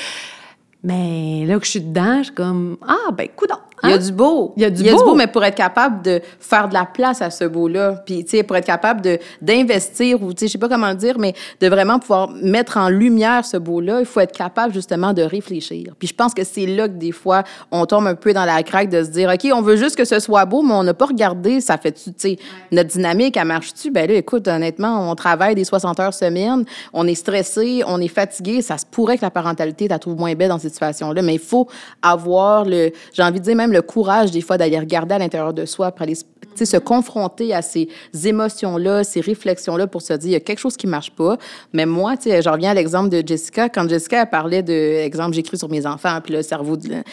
Mais 0.84 1.46
là 1.46 1.60
que 1.60 1.66
je 1.66 1.70
suis 1.70 1.82
dedans, 1.82 2.18
je 2.18 2.24
suis 2.24 2.34
comme, 2.34 2.78
ah, 2.88 3.12
ben, 3.14 3.28
coudons. 3.36 3.60
Il 3.84 3.90
y 3.90 3.92
a 3.92 3.96
hein? 3.96 4.00
du 4.00 4.12
beau. 4.12 4.54
Il 4.56 4.64
y 4.64 4.66
a 4.66 4.70
du, 4.70 4.84
beau. 4.84 5.16
mais 5.16 5.28
pour 5.28 5.44
être 5.44 5.56
capable 5.56 6.02
de 6.04 6.22
faire 6.40 6.70
de 6.70 6.74
la 6.74 6.86
place 6.86 7.22
à 7.22 7.30
ce 7.30 7.44
beau-là, 7.44 8.04
puis, 8.06 8.24
tu 8.24 8.38
sais, 8.38 8.44
pour 8.44 8.56
être 8.56 8.66
capable 8.66 9.02
de, 9.02 9.20
d'investir, 9.42 10.22
ou, 10.22 10.34
tu 10.34 10.42
sais, 10.42 10.48
je 10.48 10.52
sais 10.54 10.58
pas 10.58 10.70
comment 10.70 10.94
dire, 10.94 11.18
mais 11.20 11.34
de 11.60 11.68
vraiment 11.68 12.00
pouvoir 12.00 12.30
mettre 12.30 12.78
en 12.78 12.90
lumière 12.90 13.46
ce 13.46 13.58
beau-là, 13.58 14.00
il 14.00 14.06
faut 14.06 14.20
être 14.20 14.36
capable, 14.36 14.74
justement, 14.74 15.14
de 15.14 15.22
réfléchir. 15.22 15.94
Puis 15.98 16.08
je 16.08 16.14
pense 16.14 16.34
que 16.34 16.44
c'est 16.44 16.66
là 16.66 16.88
que, 16.88 16.94
des 16.94 17.12
fois, 17.12 17.44
on 17.72 17.86
tombe 17.86 18.08
un 18.08 18.16
peu 18.16 18.34
dans 18.34 18.46
la 18.46 18.64
craque 18.64 18.90
de 18.90 19.04
se 19.04 19.10
dire, 19.10 19.30
OK, 19.30 19.50
on 19.54 19.62
veut 19.62 19.76
juste 19.76 19.96
que 19.96 20.06
ce 20.06 20.20
soit 20.20 20.46
beau, 20.46 20.62
mais 20.62 20.74
on 20.74 20.84
n'a 20.84 20.94
pas 20.94 21.06
regardé, 21.06 21.60
ça 21.60 21.78
fait-tu, 21.78 22.14
tu 22.14 22.16
sais, 22.18 22.38
notre 22.72 22.90
dynamique, 22.90 23.36
elle 23.38 23.48
marche-tu? 23.48 23.92
Ben 23.92 24.08
là, 24.08 24.16
écoute, 24.16 24.48
honnêtement, 24.48 25.10
on 25.12 25.16
travaille 25.16 25.56
des 25.56 25.66
60 25.66 26.00
heures 26.00 26.14
semaine, 26.14 26.64
on 26.94 27.08
est 27.08 27.16
stressé, 27.16 27.84
on 27.86 28.00
est 28.00 28.08
fatigué, 28.08 28.62
ça 28.62 28.78
se 28.78 28.86
pourrait 28.86 29.18
que 29.18 29.26
la 29.26 29.32
parentalité, 29.32 29.88
la 29.88 30.00
trouve 30.00 30.18
moins 30.18 30.36
belle 30.36 30.50
dans 30.50 30.60
cette 30.60 30.74
situation-là, 30.74 31.22
mais 31.22 31.36
il 31.36 31.40
faut 31.40 31.68
avoir 32.02 32.66
le, 32.66 32.92
j'ai 33.14 33.24
envie 33.24 33.40
de 33.40 33.46
dire 33.46 33.56
même 33.56 33.73
le 33.74 33.82
courage 33.82 34.32
des 34.32 34.42
fois 34.42 34.58
d'aller 34.58 34.80
regarder 34.80 35.16
à 35.16 35.20
l'intérieur 35.20 35.54
de 35.54 35.66
soi, 35.66 35.92
pour 35.92 36.04
aller 36.04 36.16
se 36.16 36.78
confronter 36.78 37.54
à 37.54 37.62
ces 37.62 37.90
émotions-là, 38.24 39.04
ces 39.04 39.22
réflexions-là 39.22 39.88
pour 39.88 40.02
se 40.02 40.14
dire, 40.14 40.30
il 40.30 40.34
y 40.34 40.36
a 40.36 40.40
quelque 40.40 40.60
chose 40.60 40.78
qui 40.78 40.88
marche 40.88 41.12
pas. 41.12 41.38
Mais 41.74 41.86
moi, 41.86 42.16
je 42.24 42.50
reviens 42.50 42.72
à 42.72 42.74
l'exemple 42.74 43.10
de 43.10 43.22
Jessica. 43.26 43.70
Quand 43.70 43.90
Jessica 43.90 44.26
parlait 44.26 44.64
de, 44.64 44.74
exemple, 45.04 45.34
j'écris 45.34 45.58
sur 45.58 45.70
mes 45.70 45.86
enfants, 45.86 46.20
puis 46.24 46.34
le 46.34 46.42
cerveau 46.42 46.78
de 46.78 47.04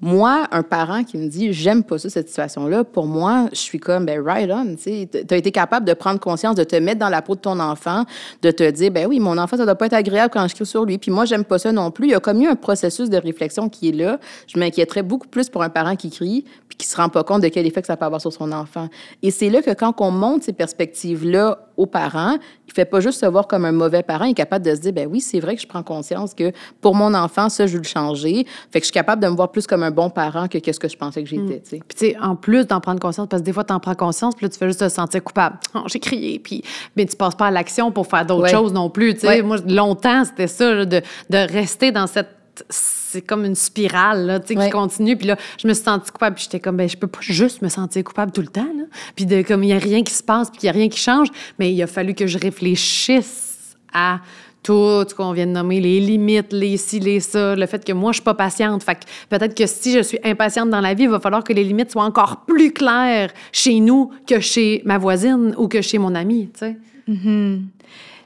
moi, 0.00 0.46
un 0.50 0.62
parent 0.62 1.04
qui 1.04 1.18
me 1.18 1.28
dit 1.28 1.52
j'aime 1.52 1.84
pas 1.84 1.98
ça, 1.98 2.08
cette 2.08 2.28
situation-là, 2.28 2.84
pour 2.84 3.06
moi, 3.06 3.48
je 3.52 3.58
suis 3.58 3.78
comme 3.78 4.06
ben 4.06 4.22
right 4.24 4.50
on, 4.50 4.74
tu 4.76 5.08
as 5.30 5.36
été 5.36 5.52
capable 5.52 5.86
de 5.86 5.92
prendre 5.92 6.18
conscience, 6.18 6.54
de 6.54 6.64
te 6.64 6.76
mettre 6.76 6.98
dans 6.98 7.08
la 7.08 7.20
peau 7.22 7.34
de 7.34 7.40
ton 7.40 7.60
enfant, 7.60 8.04
de 8.42 8.50
te 8.50 8.70
dire 8.70 8.90
ben 8.90 9.06
oui, 9.06 9.20
mon 9.20 9.36
enfant, 9.36 9.56
ça 9.56 9.64
doit 9.64 9.74
pas 9.74 9.86
être 9.86 9.94
agréable 9.94 10.32
quand 10.32 10.46
je 10.48 10.54
crie 10.54 10.66
sur 10.66 10.84
lui. 10.84 10.98
Puis 10.98 11.10
moi, 11.10 11.24
j'aime 11.24 11.44
pas 11.44 11.58
ça 11.58 11.72
non 11.72 11.90
plus. 11.90 12.08
Il 12.08 12.10
y 12.12 12.14
a 12.14 12.20
comme 12.20 12.40
eu 12.40 12.46
un 12.46 12.56
processus 12.56 13.10
de 13.10 13.18
réflexion 13.18 13.68
qui 13.68 13.90
est 13.90 13.92
là. 13.92 14.18
Je 14.46 14.58
m'inquiéterais 14.58 15.02
beaucoup 15.02 15.28
plus 15.28 15.48
pour 15.48 15.62
un 15.62 15.68
parent 15.68 15.96
qui 15.96 16.10
crie 16.10 16.44
puis 16.68 16.78
qui 16.78 16.86
se 16.86 16.96
rend 16.96 17.08
pas 17.08 17.24
compte 17.24 17.42
de 17.42 17.48
quel 17.48 17.66
effet 17.66 17.80
que 17.80 17.86
ça 17.86 17.96
peut 17.96 18.04
avoir 18.04 18.20
sur 18.20 18.32
son 18.32 18.52
enfant. 18.52 18.88
Et 19.22 19.30
c'est 19.30 19.50
là 19.50 19.60
que 19.60 19.72
quand 19.72 20.00
on 20.00 20.10
monte 20.10 20.44
ces 20.44 20.52
perspectives-là 20.52 21.68
aux 21.76 21.86
parents, 21.86 22.36
il 22.70 22.74
fait 22.74 22.84
pas 22.84 23.00
juste 23.00 23.20
se 23.20 23.26
voir 23.26 23.48
comme 23.48 23.64
un 23.64 23.72
mauvais 23.72 24.02
parent, 24.02 24.26
il 24.26 24.30
est 24.30 24.34
capable 24.34 24.64
de 24.64 24.74
se 24.74 24.80
dire 24.80 24.92
ben 24.92 25.08
oui, 25.10 25.20
c'est 25.20 25.40
vrai 25.40 25.56
que 25.56 25.62
je 25.62 25.66
prends 25.66 25.82
conscience 25.82 26.34
que 26.34 26.52
pour 26.80 26.94
mon 26.94 27.12
enfant, 27.14 27.48
ça, 27.48 27.66
je 27.66 27.72
veux 27.72 27.82
le 27.82 27.84
changer. 27.84 28.46
Fait 28.70 28.78
que 28.78 28.84
je 28.84 28.86
suis 28.86 28.92
capable 28.92 29.22
de 29.22 29.28
me 29.28 29.34
voir 29.34 29.50
plus 29.50 29.66
comme 29.66 29.82
un 29.82 29.90
bon 29.90 30.08
parent 30.08 30.46
que 30.46 30.58
qu'est-ce 30.58 30.78
que 30.78 30.88
je 30.88 30.96
pensais 30.96 31.22
que 31.22 31.28
j'étais. 31.28 31.56
Mm. 31.56 31.80
Puis, 31.88 31.96
tu 31.96 32.06
sais, 32.10 32.16
en 32.20 32.36
plus 32.36 32.66
d'en 32.66 32.80
prendre 32.80 33.00
conscience, 33.00 33.26
parce 33.28 33.42
que 33.42 33.46
des 33.46 33.52
fois, 33.52 33.64
tu 33.64 33.72
en 33.72 33.80
prends 33.80 33.94
conscience, 33.96 34.34
puis 34.36 34.46
là, 34.46 34.50
tu 34.50 34.58
fais 34.58 34.68
juste 34.68 34.80
te 34.80 34.88
sentir 34.88 35.22
coupable. 35.22 35.58
Oh, 35.72 35.84
j'ai 35.86 36.00
crié, 36.00 36.38
puis 36.40 36.62
mais 36.96 37.06
tu 37.06 37.16
passes 37.16 37.36
pas 37.36 37.46
à 37.46 37.50
l'action 37.50 37.92
pour 37.92 38.06
faire 38.06 38.26
d'autres 38.26 38.48
choses 38.48 38.72
non 38.72 38.90
plus. 38.90 39.14
Tu 39.14 39.20
sais, 39.20 39.40
moi, 39.40 39.56
longtemps, 39.66 40.24
c'était 40.24 40.48
ça, 40.48 40.84
de, 40.84 41.00
de 41.30 41.52
rester 41.52 41.92
dans 41.92 42.06
cette 42.06 42.39
c'est 42.68 43.22
comme 43.22 43.44
une 43.44 43.54
spirale 43.54 44.26
là, 44.26 44.40
tu 44.40 44.54
sais, 44.54 44.64
qui 44.64 44.70
continue. 44.70 45.16
Puis 45.16 45.26
là, 45.26 45.36
je 45.60 45.66
me 45.66 45.74
suis 45.74 45.84
sentie 45.84 46.10
coupable. 46.10 46.36
Puis 46.36 46.44
j'étais 46.44 46.60
comme, 46.60 46.76
ben, 46.76 46.88
je 46.88 46.96
peux 46.96 47.06
pas 47.06 47.20
juste 47.22 47.62
me 47.62 47.68
sentir 47.68 48.04
coupable 48.04 48.32
tout 48.32 48.42
le 48.42 48.48
temps. 48.48 48.62
Là. 48.76 48.84
Puis 49.16 49.26
de, 49.26 49.42
comme 49.42 49.64
il 49.64 49.70
y 49.70 49.72
a 49.72 49.78
rien 49.78 50.02
qui 50.02 50.12
se 50.12 50.22
passe, 50.22 50.50
puis 50.50 50.60
il 50.62 50.66
y 50.66 50.68
a 50.68 50.72
rien 50.72 50.88
qui 50.88 50.98
change. 50.98 51.28
Mais 51.58 51.72
il 51.72 51.82
a 51.82 51.86
fallu 51.86 52.14
que 52.14 52.26
je 52.26 52.38
réfléchisse 52.38 53.76
à 53.92 54.20
tout 54.62 55.04
ce 55.08 55.14
qu'on 55.14 55.32
vient 55.32 55.46
de 55.46 55.52
nommer, 55.52 55.80
les 55.80 56.00
limites, 56.00 56.52
les 56.52 56.76
ci, 56.76 57.00
les 57.00 57.20
ça, 57.20 57.56
le 57.56 57.66
fait 57.66 57.84
que 57.84 57.92
moi, 57.92 58.12
je 58.12 58.16
suis 58.16 58.24
pas 58.24 58.34
patiente. 58.34 58.82
Fait 58.82 58.94
que 58.94 59.00
peut-être 59.30 59.54
que 59.54 59.66
si 59.66 59.92
je 59.92 60.02
suis 60.02 60.18
impatiente 60.22 60.68
dans 60.70 60.80
la 60.80 60.94
vie, 60.94 61.04
il 61.04 61.08
va 61.08 61.20
falloir 61.20 61.42
que 61.42 61.52
les 61.52 61.64
limites 61.64 61.90
soient 61.90 62.04
encore 62.04 62.44
plus 62.44 62.72
claires 62.72 63.32
chez 63.52 63.80
nous 63.80 64.10
que 64.26 64.40
chez 64.40 64.82
ma 64.84 64.98
voisine 64.98 65.54
ou 65.56 65.66
que 65.66 65.80
chez 65.80 65.98
mon 65.98 66.14
ami, 66.14 66.50
tu 66.52 66.58
sais. 66.58 66.76
Mm-hmm. 67.08 67.60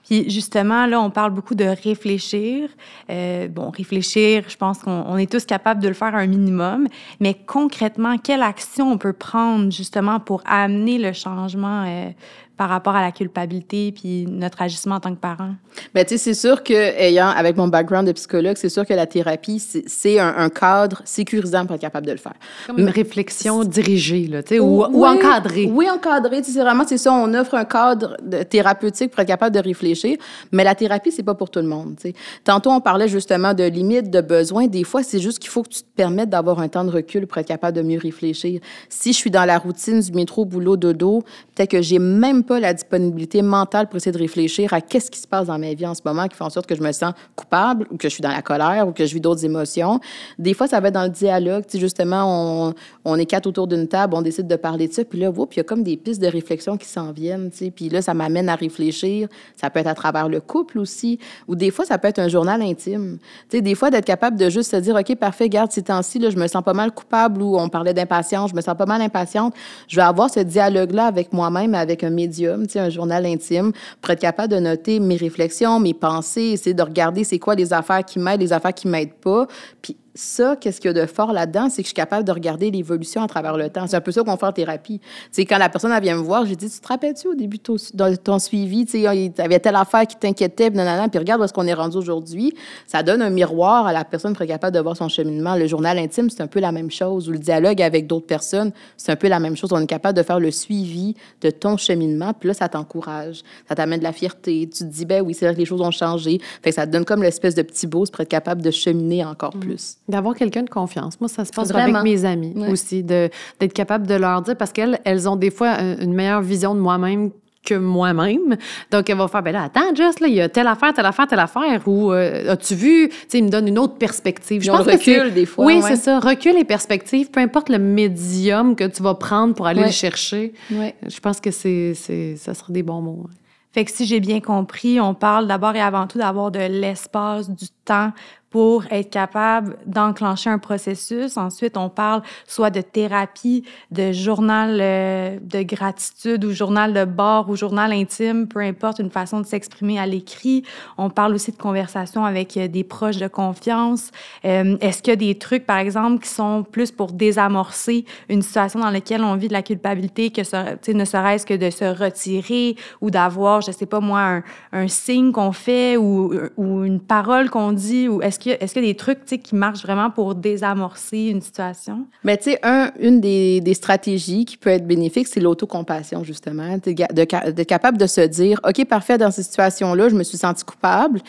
Puis 0.05 0.29
justement, 0.31 0.87
là, 0.87 1.01
on 1.01 1.11
parle 1.11 1.33
beaucoup 1.33 1.55
de 1.55 1.64
réfléchir. 1.64 2.69
Euh, 3.11 3.49
bon, 3.49 3.71
réfléchir, 3.71 4.45
je 4.49 4.57
pense 4.57 4.79
qu'on 4.79 5.17
est 5.17 5.31
tous 5.31 5.45
capables 5.47 5.83
de 5.83 5.88
le 5.88 5.95
faire 5.95 6.14
un 6.14 6.27
minimum, 6.27 6.88
mais 7.21 7.35
concrètement, 7.35 8.19
quelle 8.19 8.43
action 8.43 8.93
on 8.93 8.99
peut 8.99 9.12
prendre 9.12 9.71
justement 9.73 10.21
pour 10.21 10.43
amener 10.47 10.99
le 10.99 11.12
changement 11.12 11.85
euh, 11.87 12.11
par 12.57 12.69
rapport 12.69 12.95
à 12.95 13.03
la 13.03 13.11
culpabilité 13.11 13.93
puis 13.93 14.27
notre 14.29 14.62
agissement 14.62 14.97
en 14.97 15.01
tant 15.01 15.14
que 15.14 15.21
parent? 15.21 15.55
Bien, 15.93 16.05
tu 16.05 16.11
sais, 16.11 16.19
c'est 16.19 16.35
sûr 16.35 16.62
que, 16.62 16.73
ayant, 16.73 17.29
avec 17.29 17.57
mon 17.57 17.69
background 17.69 18.07
de 18.07 18.12
psychologue, 18.12 18.57
c'est 18.57 18.69
sûr 18.69 18.87
que 18.87 18.95
la 18.95 19.07
thérapie, 19.07 19.59
c'est 19.59 20.19
un, 20.19 20.49
cadre 20.49 21.03
sécurisant 21.05 21.67
pour 21.67 21.75
être 21.75 21.81
capable 21.81 22.07
de 22.07 22.12
le 22.12 22.19
faire. 22.19 22.35
Comme 22.67 22.79
une 22.79 22.88
réflexion 22.88 23.64
dirigée, 23.64 24.29
là, 24.29 24.43
tu 24.43 24.55
sais, 24.55 24.61
ou, 24.61 24.85
ou, 24.85 25.05
encadrée. 25.05 25.69
Oui, 25.73 25.88
encadrée. 25.90 26.43
C'est 26.45 26.61
vraiment, 26.61 26.85
c'est 26.87 26.99
ça, 26.99 27.12
on 27.12 27.33
offre 27.35 27.55
un 27.55 27.64
cadre 27.64 28.17
de, 28.23 28.43
thérapeutique 28.43 29.11
pour 29.11 29.21
être 29.21 29.29
capable 29.29 29.55
de 29.55 29.61
réfléchir, 29.61 30.17
mais 30.53 30.62
la 30.62 30.75
thérapie, 30.75 31.11
c'est 31.11 31.23
pas 31.23 31.35
pour 31.35 31.51
tout 31.51 31.61
le 31.61 31.67
monde, 31.67 31.97
tu 31.97 32.09
sais. 32.09 32.14
Tantôt, 32.45 32.71
on 32.71 32.81
parlait 32.81 33.09
justement 33.09 33.55
de 33.55 33.64
limites, 33.64 34.11
de 34.11 34.21
besoins. 34.21 34.67
Des 34.67 34.85
fois, 34.85 35.03
c'est 35.03 35.21
juste 35.21 35.40
qu'il 35.40 35.51
faut 35.51 35.62
que 35.62 35.71
tu 35.71 35.81
te 35.81 35.95
permettes 35.97 36.31
d'avoir 36.31 36.61
un 36.61 36.69
temps 36.69 36.85
de 36.85 36.90
recul 36.90 37.27
pour 37.27 37.38
être 37.38 37.49
capable 37.49 37.77
de 37.77 37.83
mieux 37.83 37.99
réfléchir. 37.99 38.61
Si 38.88 39.12
je 39.12 39.19
suis 39.19 39.31
dans 39.31 39.45
la 39.45 39.59
routine 39.59 40.01
du 40.01 40.12
métro, 40.12 40.45
boulot, 40.45 40.77
dodo, 40.77 41.25
peut-être 41.55 41.71
que 41.71 41.83
j'ai 41.83 41.99
même 41.99 42.43
pas 42.44 42.61
la 42.61 42.74
disponibilité 42.74 43.42
mentale 43.42 43.88
pour 43.88 43.96
essayer 43.96 44.12
de 44.12 44.18
réfléchir 44.18 44.72
à 44.72 44.80
qu'est-ce 44.80 45.11
qui 45.11 45.18
se 45.18 45.26
passe 45.26 45.46
dans 45.46 45.59
ma 45.59 45.74
vie 45.74 45.87
en 45.87 45.94
ce 45.94 46.02
moment 46.04 46.28
qui 46.28 46.37
fait 46.37 46.44
en 46.44 46.50
sorte 46.50 46.66
que 46.66 46.74
je 46.74 46.83
me 46.83 46.92
sens 46.92 47.12
coupable 47.37 47.87
ou 47.90 47.96
que 47.96 48.09
je 48.09 48.14
suis 48.14 48.22
dans 48.22 48.30
la 48.30 48.42
colère 48.42 48.87
ou 48.87 48.92
que 48.92 49.07
je 49.07 49.14
vis 49.14 49.20
d'autres 49.20 49.44
émotions. 49.44 50.00
Des 50.38 50.54
fois, 50.54 50.66
ça 50.66 50.80
va 50.80 50.88
être 50.88 50.94
dans 50.94 51.04
le 51.04 51.09
dialogue. 51.09 51.64
Tu 51.66 51.78
justement, 51.78 52.68
on, 52.68 52.74
on, 53.04 53.18
est 53.18 53.26
quatre 53.26 53.46
autour 53.46 53.66
d'une 53.66 53.88
table, 53.88 54.14
on 54.14 54.22
décide 54.22 54.46
de 54.46 54.57
parler 54.57 54.88
de 54.88 54.92
ça, 54.92 55.04
puis 55.04 55.18
là, 55.18 55.33
il 55.35 55.57
y 55.57 55.61
a 55.61 55.64
comme 55.64 55.83
des 55.83 55.96
pistes 55.96 56.20
de 56.20 56.26
réflexion 56.26 56.76
qui 56.76 56.87
s'en 56.87 57.12
viennent. 57.12 57.50
Tu 57.50 57.70
puis 57.70 57.88
là, 57.88 58.02
ça 58.02 58.14
m'amène 58.14 58.48
à 58.48 58.54
réfléchir. 58.54 59.28
Ça 59.57 59.70
peut 59.70 59.80
être 59.80 59.87
à 59.87 59.94
travers 59.94 60.28
le 60.28 60.40
couple 60.40 60.78
aussi, 60.78 61.18
ou 61.48 61.57
des 61.57 61.70
fois, 61.70 61.85
ça 61.85 61.98
peut 61.98 62.09
être 62.09 62.18
un 62.18 62.28
journal 62.28 62.61
intime. 62.62 63.18
Tu 63.48 63.62
des 63.62 63.74
fois, 63.74 63.90
d'être 63.90 64.04
capable 64.04 64.37
de 64.37 64.48
juste 64.50 64.70
se 64.70 64.76
dire, 64.76 64.94
OK, 64.94 65.16
parfait, 65.16 65.48
garde, 65.48 65.72
ces 65.72 65.83
temps-ci, 65.83 66.20
je 66.30 66.37
me 66.37 66.46
sens 66.46 66.62
pas 66.62 66.72
mal 66.72 66.92
coupable 66.92 67.42
ou 67.42 67.59
on 67.59 67.68
parlait 67.68 67.94
d'impatience, 67.94 68.50
je 68.50 68.57
me 68.57 68.61
sens 68.61 68.76
pas 68.76 68.87
mal 68.87 69.00
impatiente. 69.00 69.54
Je 69.88 69.96
vais 69.96 70.02
avoir 70.02 70.30
ce 70.30 70.40
dialogue-là 70.40 71.07
avec 71.07 71.33
moi-même, 71.33 71.74
avec 71.74 72.04
un 72.04 72.11
médium 72.11 72.34
un 72.42 72.90
journal 72.90 73.27
intime, 73.27 73.73
pour 74.01 74.11
être 74.11 74.20
capable 74.20 74.53
de 74.53 74.59
noter 74.59 75.01
mes 75.01 75.16
réflexions, 75.16 75.81
mes 75.81 75.94
pensées, 75.94 76.53
essayer 76.53 76.75
de 76.75 76.83
regarder 76.83 77.25
c'est 77.25 77.38
quoi 77.38 77.55
les 77.55 77.73
affaires 77.73 78.05
qui 78.05 78.18
m'aident, 78.18 78.40
les 78.40 78.53
affaires 78.53 78.75
qui 78.75 78.88
m'aident 78.88 79.14
pas, 79.14 79.47
puis 79.81 79.97
ça, 80.14 80.57
qu'est-ce 80.57 80.81
qu'il 80.81 80.94
y 80.94 80.98
a 80.98 81.03
de 81.03 81.07
fort 81.07 81.33
là-dedans, 81.33 81.68
c'est 81.68 81.83
que 81.83 81.87
je 81.87 81.88
suis 81.88 81.94
capable 81.94 82.24
de 82.24 82.31
regarder 82.31 82.70
l'évolution 82.70 83.22
à 83.22 83.27
travers 83.27 83.57
le 83.57 83.68
temps. 83.68 83.87
C'est 83.87 83.96
un 83.96 84.00
peu 84.00 84.12
ça 84.12 84.22
qu'on 84.22 84.37
fait 84.37 84.46
en 84.46 84.53
thérapie. 84.53 85.00
C'est 85.33 85.44
quand 85.44 85.59
la 85.59 85.68
personne 85.68 85.90
elle 85.92 86.03
vient 86.03 86.16
me 86.16 86.22
voir, 86.22 86.46
j'ai 86.46 86.55
dit, 86.55 86.70
tu 86.70 86.79
te 86.79 86.87
rappelles-tu 86.87 87.29
au 87.29 87.35
début 87.35 87.59
de 87.59 88.16
ton, 88.16 88.38
suivi, 88.38 88.85
tu 88.85 88.92
sais, 88.92 88.98
il 89.00 89.33
y 89.37 89.40
avait 89.40 89.59
telle 89.59 89.77
affaire 89.77 90.07
qui 90.07 90.16
t'inquiétait, 90.16 90.70
puis 90.70 91.18
regarde 91.18 91.40
où 91.40 91.44
est-ce 91.44 91.53
qu'on 91.53 91.66
est 91.66 91.74
rendu 91.74 91.96
aujourd'hui. 91.96 92.55
Ça 92.87 93.03
donne 93.03 93.22
un 93.22 93.31
miroir 93.31 93.87
à 93.87 93.92
la 93.92 94.05
personne 94.05 94.35
pour 94.35 94.42
être 94.42 94.48
capable 94.48 94.74
de 94.74 94.81
voir 94.81 94.96
son 94.96 95.09
cheminement. 95.09 95.57
Le 95.57 95.66
journal 95.66 95.98
intime, 95.98 96.31
c'est 96.31 96.42
un 96.42 96.46
peu 96.46 96.61
la 96.61 96.70
même 96.70 96.90
chose, 96.90 97.29
ou 97.29 97.33
le 97.33 97.38
dialogue 97.38 97.83
avec 97.83 98.07
d'autres 98.07 98.27
personnes, 98.27 98.72
c'est 98.96 99.11
un 99.11 99.16
peu 99.16 99.29
la 99.29 99.40
même 99.40 99.57
chose. 99.57 99.72
On 99.72 99.81
est 99.81 99.87
capable 99.87 100.16
de 100.16 100.22
faire 100.22 100.38
le 100.38 100.50
suivi 100.50 101.16
de 101.40 101.50
ton 101.50 101.77
cheminement, 101.77 102.33
puis 102.35 102.48
là, 102.48 102.55
ça 102.55 102.68
t'encourage, 102.68 103.42
ça 103.68 103.74
t'amène 103.74 103.98
de 103.98 104.05
la 104.05 104.12
fierté. 104.12 104.68
Tu 104.72 104.85
te 104.85 104.85
dis, 104.85 105.07
ben 105.07 105.22
oui, 105.22 105.35
c'est 105.35 105.44
vrai 105.46 105.55
que 105.55 105.61
les 105.61 105.66
choses 105.66 105.81
ont 105.81 105.90
changé. 105.90 106.40
Fait 106.62 106.70
que 106.70 106.77
ça 106.77 106.87
te 106.87 106.92
donne 106.92 107.05
comme 107.05 107.22
l'espèce 107.22 107.55
de 107.55 107.62
petit 107.62 107.87
beau 107.87 108.05
pour 108.11 108.20
être 108.20 108.29
capable 108.29 108.62
de 108.62 108.70
cheminer 108.70 109.24
encore 109.24 109.57
mmh. 109.57 109.61
plus. 109.61 109.96
D'avoir 110.07 110.35
quelqu'un 110.35 110.62
de 110.62 110.71
confiance. 110.71 111.19
Moi, 111.21 111.29
ça 111.29 111.45
se 111.45 111.51
passe 111.51 111.71
avec 111.71 112.03
mes 112.03 112.25
amis 112.25 112.55
aussi, 112.69 113.03
d'être 113.03 113.73
capable 113.73 114.07
de 114.07 114.14
leur 114.14 114.43
dire, 114.43 114.57
parce 114.57 114.73
qu'elles 114.73 114.99
elles 115.05 115.29
ont 115.29 115.37
des 115.37 115.51
fois 115.51 115.81
une 115.81 116.12
meilleure 116.12 116.43
vision 116.43 116.75
de 116.75 116.81
moi-même 116.81 117.31
que 117.64 117.75
moi-même. 117.75 118.57
Donc, 118.90 119.09
elle 119.09 119.17
va 119.17 119.27
faire, 119.27 119.43
ben 119.43 119.53
là, 119.53 119.62
attends, 119.64 119.95
Jess, 119.95 120.21
là, 120.21 120.29
il 120.29 120.35
y 120.35 120.40
a 120.40 120.49
telle 120.49 120.67
affaire, 120.67 120.93
telle 120.93 121.07
affaire, 121.07 121.27
telle 121.27 121.40
affaire, 121.40 121.81
ou 121.87 122.12
euh, 122.12 122.53
as-tu 122.53 122.75
vu, 122.75 123.09
tu 123.09 123.17
sais, 123.29 123.38
il 123.38 123.45
me 123.45 123.49
donne 123.49 123.67
une 123.67 123.79
autre 123.79 123.95
perspective. 123.95 124.62
Je 124.62 124.71
pense 124.71 124.87
recul, 124.87 125.33
des 125.33 125.47
fois. 125.47 125.64
Oui, 125.64 125.81
c'est 125.83 125.97
ça, 125.97 126.21
recul 126.21 126.57
et 126.59 126.64
perspective, 126.64 127.31
peu 127.31 127.40
importe 127.40 127.71
le 127.71 127.79
médium 127.79 128.77
que 128.77 128.85
tu 128.85 129.03
vas 129.03 129.14
prendre 129.14 129.55
pour 129.55 129.67
aller 129.67 129.83
le 129.83 129.90
chercher. 129.90 130.53
Je 130.71 131.21
pense 131.21 131.40
que 131.40 131.51
c'est, 131.51 131.95
ça 132.37 132.55
sera 132.55 132.73
des 132.73 132.83
bons 132.83 133.01
mots. 133.01 133.27
Fait 133.73 133.85
que 133.85 133.90
si 133.90 134.07
j'ai 134.07 134.21
bien 134.21 134.40
compris, 134.40 135.01
on 135.01 135.14
parle 135.14 135.49
d'abord 135.49 135.75
et 135.75 135.81
avant 135.81 136.07
tout 136.07 136.19
d'avoir 136.19 136.53
de 136.53 136.61
l'espace, 136.61 137.51
du 137.51 137.67
temps 137.85 138.12
pour 138.55 138.85
être 138.93 139.11
capable 139.11 139.77
d'enclencher 139.85 140.49
un 140.49 140.61
processus. 140.61 141.37
Ensuite, 141.37 141.77
on 141.77 141.88
parle 141.88 142.23
soit 142.47 142.71
de 142.71 142.83
thérapie, 142.83 143.64
de 143.90 144.12
journal 144.12 144.79
euh, 144.81 145.40
de 145.43 145.62
gratitude 145.62 146.45
ou 146.45 146.53
journal 146.53 146.95
de 146.95 147.05
bord 147.05 147.51
ou 147.51 147.57
journal 147.57 147.93
intime, 147.93 148.47
peu 148.47 148.61
importe, 148.61 149.01
une 149.01 149.11
façon 149.11 149.40
de 149.40 149.45
s'exprimer 149.45 149.99
à 149.99 150.07
l'écrit. 150.07 150.62
On 150.99 151.11
parle 151.11 151.35
aussi 151.35 151.51
de 151.51 151.57
conversation 151.57 152.25
avec 152.25 152.57
euh, 152.57 152.69
des 152.69 152.85
proches 152.85 153.17
de 153.17 153.27
confiance. 153.27 154.12
Euh, 154.45 154.77
est-ce 154.81 155.03
qu'il 155.03 155.11
y 155.11 155.14
a 155.14 155.17
des 155.17 155.37
trucs, 155.37 155.67
par 155.67 155.79
exemple, 155.79 156.23
qui 156.23 156.29
sont 156.29 156.62
plus 156.62 156.93
pour 156.93 157.11
désamorcer 157.11 158.05
une 158.29 158.43
situation 158.43 158.79
dans 158.79 158.90
laquelle 158.90 159.25
on 159.25 159.35
vit 159.35 159.49
de 159.49 159.53
la 159.53 159.62
culpabilité, 159.62 160.31
que 160.31 160.45
ce, 160.45 160.93
ne 160.93 161.05
serait-ce 161.05 161.45
que 161.45 161.55
de 161.55 161.71
se 161.71 161.87
retirer 161.87 162.77
ou 163.01 163.11
d'avoir, 163.11 163.62
je 163.62 163.73
sais 163.73 163.87
pas 163.87 163.99
moi, 163.99 164.21
un, 164.21 164.43
un 164.71 164.87
signe 164.87 165.33
qu'on 165.33 165.50
fait 165.50 165.96
ou, 165.96 166.33
ou 166.57 166.85
une 166.85 167.00
parole 167.00 167.50
qu'on 167.50 167.73
dit, 167.73 168.07
ou 168.07 168.23
est-ce 168.23 168.44
est-ce 168.51 168.73
qu'il 168.73 168.83
y 168.83 168.88
a 168.88 168.92
des 168.92 168.97
trucs 168.97 169.25
qui 169.25 169.55
marchent 169.55 169.83
vraiment 169.83 170.11
pour 170.11 170.35
désamorcer 170.35 171.27
une 171.29 171.40
situation? 171.40 172.07
Mais 172.23 172.37
tu 172.37 172.53
sais, 172.53 172.59
un, 172.63 172.90
une 172.99 173.21
des, 173.21 173.75
stratégies 173.75 174.45
qui 174.45 174.57
peut 174.57 174.71
être 174.71 174.87
bénéfique, 174.87 175.27
c'est 175.27 175.40
l'autocompassion, 175.40 176.23
justement. 176.25 176.79
De, 176.79 177.65
capable 177.65 177.99
de 177.99 178.07
se 178.07 178.21
dire, 178.21 178.61
OK, 178.67 178.85
parfait, 178.87 179.19
dans 179.19 179.31
cette 179.31 179.47
situation-là, 179.47 180.09
je 180.09 180.15
me 180.15 180.23
suis 180.23 180.38
sentie 180.38 180.65
coupable, 180.65 181.21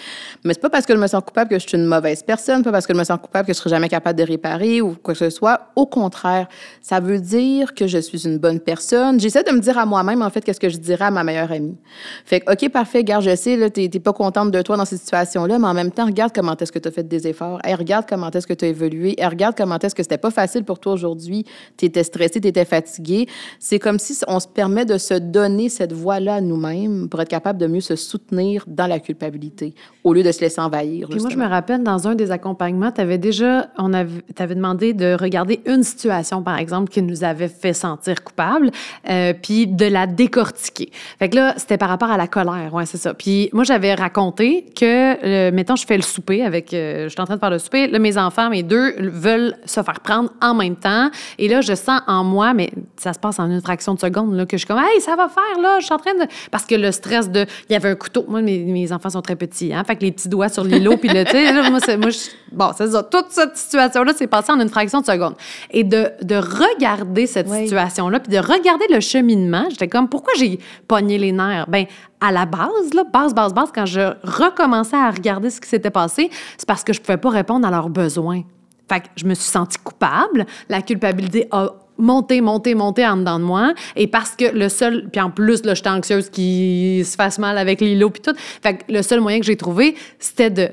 mais 0.43 0.53
c'est 0.53 0.61
pas 0.61 0.69
parce 0.69 0.85
que 0.85 0.93
je 0.93 0.99
me 0.99 1.07
sens 1.07 1.23
coupable 1.25 1.49
que 1.49 1.59
je 1.59 1.67
suis 1.67 1.77
une 1.77 1.85
mauvaise 1.85 2.23
personne, 2.23 2.63
pas 2.63 2.71
parce 2.71 2.85
que 2.85 2.93
je 2.93 2.99
me 2.99 3.03
sens 3.03 3.19
coupable 3.21 3.47
que 3.47 3.53
je 3.53 3.57
serai 3.57 3.69
jamais 3.71 3.89
capable 3.89 4.19
de 4.19 4.23
réparer 4.23 4.81
ou 4.81 4.95
quoi 5.01 5.13
que 5.13 5.19
ce 5.19 5.29
soit. 5.29 5.71
Au 5.75 5.85
contraire, 5.85 6.47
ça 6.81 6.99
veut 6.99 7.19
dire 7.19 7.73
que 7.73 7.87
je 7.87 7.97
suis 7.97 8.25
une 8.25 8.37
bonne 8.37 8.59
personne. 8.59 9.19
J'essaie 9.19 9.43
de 9.43 9.51
me 9.51 9.59
dire 9.59 9.77
à 9.77 9.85
moi-même, 9.85 10.21
en 10.21 10.29
fait, 10.29 10.41
qu'est-ce 10.41 10.59
que 10.59 10.69
je 10.69 10.77
dirais 10.77 11.05
à 11.05 11.11
ma 11.11 11.23
meilleure 11.23 11.51
amie. 11.51 11.77
Fait 12.25 12.41
que, 12.41 12.51
OK, 12.51 12.69
parfait, 12.71 13.03
garde, 13.03 13.23
je 13.23 13.35
sais, 13.35 13.57
là, 13.57 13.69
t'es 13.69 13.89
pas 13.99 14.13
contente 14.13 14.51
de 14.51 14.61
toi 14.61 14.77
dans 14.77 14.85
cette 14.85 14.99
situation-là, 14.99 15.59
mais 15.59 15.67
en 15.67 15.73
même 15.73 15.91
temps, 15.91 16.05
regarde 16.05 16.31
comment 16.33 16.55
est-ce 16.57 16.71
que 16.71 16.79
tu 16.79 16.87
as 16.87 16.91
fait 16.91 17.04
des 17.07 17.27
efforts. 17.27 17.59
et 17.67 17.75
regarde 17.75 18.05
comment 18.07 18.29
est-ce 18.31 18.47
que 18.47 18.53
tu 18.53 18.65
as 18.65 18.69
évolué. 18.69 19.15
et 19.17 19.25
regarde 19.25 19.55
comment 19.57 19.79
est-ce 19.79 19.95
que 19.95 20.03
c'était 20.03 20.17
pas 20.17 20.31
facile 20.31 20.63
pour 20.63 20.79
toi 20.79 20.93
aujourd'hui. 20.93 21.45
Tu 21.77 21.85
étais 21.85 22.03
stressé, 22.03 22.39
tu 22.41 22.47
étais 22.47 22.65
fatigué. 22.65 23.27
C'est 23.59 23.79
comme 23.79 23.99
si 23.99 24.17
on 24.27 24.39
se 24.39 24.47
permet 24.47 24.85
de 24.85 24.97
se 24.97 25.13
donner 25.13 25.69
cette 25.69 25.93
voie-là 25.93 26.35
à 26.35 26.41
nous-mêmes 26.41 27.09
pour 27.09 27.21
être 27.21 27.29
capable 27.29 27.59
de 27.59 27.67
mieux 27.67 27.81
se 27.81 27.95
soutenir 27.95 28.63
dans 28.67 28.87
la 28.87 28.99
culpabilité 28.99 29.73
au 30.03 30.13
lieu 30.13 30.23
de 30.23 30.31
se 30.31 30.41
laisser 30.41 30.61
envahir. 30.61 31.07
Puis 31.09 31.19
moi, 31.19 31.29
je 31.29 31.37
me 31.37 31.47
rappelle, 31.47 31.83
dans 31.83 32.07
un 32.07 32.15
des 32.15 32.31
accompagnements, 32.31 32.91
tu 32.91 33.01
avais 33.01 33.17
déjà, 33.17 33.69
on 33.77 33.91
avait, 33.93 34.21
avais 34.37 34.55
demandé 34.55 34.93
de 34.93 35.17
regarder 35.19 35.61
une 35.65 35.83
situation, 35.83 36.43
par 36.43 36.59
exemple, 36.59 36.91
qui 36.91 37.01
nous 37.01 37.23
avait 37.23 37.47
fait 37.47 37.73
sentir 37.73 38.23
coupable, 38.23 38.71
euh, 39.09 39.33
puis 39.33 39.67
de 39.67 39.85
la 39.85 40.05
décortiquer. 40.05 40.89
Fait 41.17 41.29
que 41.29 41.35
là, 41.35 41.55
c'était 41.57 41.77
par 41.77 41.89
rapport 41.89 42.11
à 42.11 42.17
la 42.17 42.27
colère, 42.27 42.73
ouais, 42.73 42.85
c'est 42.85 42.97
ça. 42.97 43.13
Puis 43.13 43.49
moi, 43.51 43.63
j'avais 43.63 43.95
raconté 43.95 44.65
que, 44.75 45.25
euh, 45.25 45.51
mettons, 45.51 45.75
je 45.75 45.85
fais 45.85 45.97
le 45.97 46.03
souper 46.03 46.43
avec, 46.43 46.73
euh, 46.73 46.94
je 47.03 47.09
suis 47.09 47.21
en 47.21 47.25
train 47.25 47.35
de 47.35 47.39
faire 47.39 47.49
le 47.49 47.59
souper, 47.59 47.87
là, 47.87 47.99
mes 47.99 48.17
enfants, 48.17 48.49
mes 48.49 48.63
deux, 48.63 48.95
veulent 48.99 49.55
se 49.65 49.81
faire 49.81 49.99
prendre 50.01 50.29
en 50.41 50.53
même 50.53 50.75
temps. 50.75 51.09
Et 51.37 51.47
là, 51.47 51.61
je 51.61 51.73
sens 51.73 52.01
en 52.07 52.23
moi, 52.23 52.53
mais 52.53 52.71
ça 52.97 53.13
se 53.13 53.19
passe 53.19 53.39
en 53.39 53.49
une 53.49 53.61
fraction 53.61 53.93
de 53.93 53.99
seconde, 53.99 54.33
là, 54.35 54.45
que 54.45 54.57
je 54.57 54.59
suis 54.59 54.67
comme, 54.67 54.79
hey, 54.79 55.01
ça 55.01 55.15
va 55.15 55.27
faire, 55.29 55.61
là, 55.61 55.79
je 55.79 55.85
suis 55.85 55.93
en 55.93 55.97
train 55.97 56.13
de. 56.13 56.25
Parce 56.51 56.65
que 56.65 56.75
le 56.75 56.91
stress 56.91 57.29
de. 57.29 57.45
Il 57.69 57.73
y 57.73 57.75
avait 57.75 57.89
un 57.89 57.95
couteau. 57.95 58.25
Moi, 58.27 58.41
mes, 58.41 58.59
mes 58.59 58.91
enfants 58.91 59.09
sont 59.09 59.21
très 59.21 59.35
petits, 59.35 59.73
hein. 59.73 59.83
Fait 59.85 59.95
que 59.95 60.01
les 60.01 60.11
petits 60.11 60.29
doigts 60.29 60.49
sur 60.49 60.63
l'îlot, 60.63 60.97
puis 60.97 61.09
le, 61.09 61.23
tu 61.25 61.31
sais, 61.31 61.53
moi, 61.69 61.79
moi 61.97 62.09
bon, 62.51 62.71
c'est 62.77 62.87
ça. 62.87 63.03
Toute 63.03 63.27
cette 63.29 63.57
situation-là, 63.57 64.13
c'est 64.15 64.27
passé 64.27 64.51
en 64.51 64.59
une 64.59 64.69
fraction 64.69 65.01
de 65.01 65.05
seconde. 65.05 65.35
Et 65.71 65.83
de, 65.83 66.11
de 66.21 66.35
regarder 66.35 67.27
cette 67.27 67.49
situation-là, 67.49 68.19
puis 68.19 68.33
de 68.33 68.39
regarder 68.39 68.85
le 68.89 68.99
cheminement, 68.99 69.65
j'étais 69.69 69.87
comme, 69.87 70.09
pourquoi 70.09 70.33
j'ai 70.37 70.59
pogné 70.87 71.17
les 71.17 71.31
nerfs? 71.31 71.65
Ben, 71.67 71.85
à 72.25 72.31
la 72.31 72.45
base, 72.45 72.93
là, 72.93 73.03
base, 73.03 73.35
base, 73.35 73.53
base, 73.53 73.69
quand 73.73 73.85
je 73.85 74.13
recommençais 74.23 74.95
à 74.95 75.11
regarder 75.11 75.49
ce 75.51 75.61
qui 75.61 75.69
s'était 75.69 75.91
passé, 75.91 76.29
c'est 76.57 76.67
parce 76.67 76.83
que 76.83 76.91
je 76.91 76.99
pouvais 76.99 77.17
pas 77.17 77.29
répondre 77.29 77.67
à 77.67 77.71
leurs 77.71 77.89
besoins. 77.89 78.41
Fait 78.89 79.01
que 79.01 79.07
je 79.15 79.25
me 79.25 79.35
suis 79.35 79.49
sentie 79.49 79.77
coupable. 79.77 80.45
La 80.69 80.81
culpabilité 80.81 81.47
a 81.51 81.69
monté, 81.97 82.41
monté, 82.41 82.75
monté 82.75 83.07
en 83.07 83.17
dedans 83.17 83.39
de 83.39 83.43
moi. 83.43 83.73
Et 83.95 84.07
parce 84.07 84.35
que 84.35 84.45
le 84.45 84.69
seul... 84.69 85.09
Puis 85.11 85.21
en 85.21 85.29
plus, 85.29 85.63
là, 85.63 85.75
j'étais 85.75 85.89
anxieuse 85.89 86.29
qui 86.29 87.03
se 87.05 87.15
fasse 87.15 87.37
mal 87.39 87.57
avec 87.57 87.79
l'îlot 87.79 88.09
puis 88.09 88.21
tout. 88.21 88.33
Fait 88.61 88.77
que 88.77 88.91
le 88.91 89.01
seul 89.01 89.21
moyen 89.21 89.39
que 89.39 89.45
j'ai 89.45 89.57
trouvé, 89.57 89.95
c'était 90.19 90.49
de... 90.49 90.69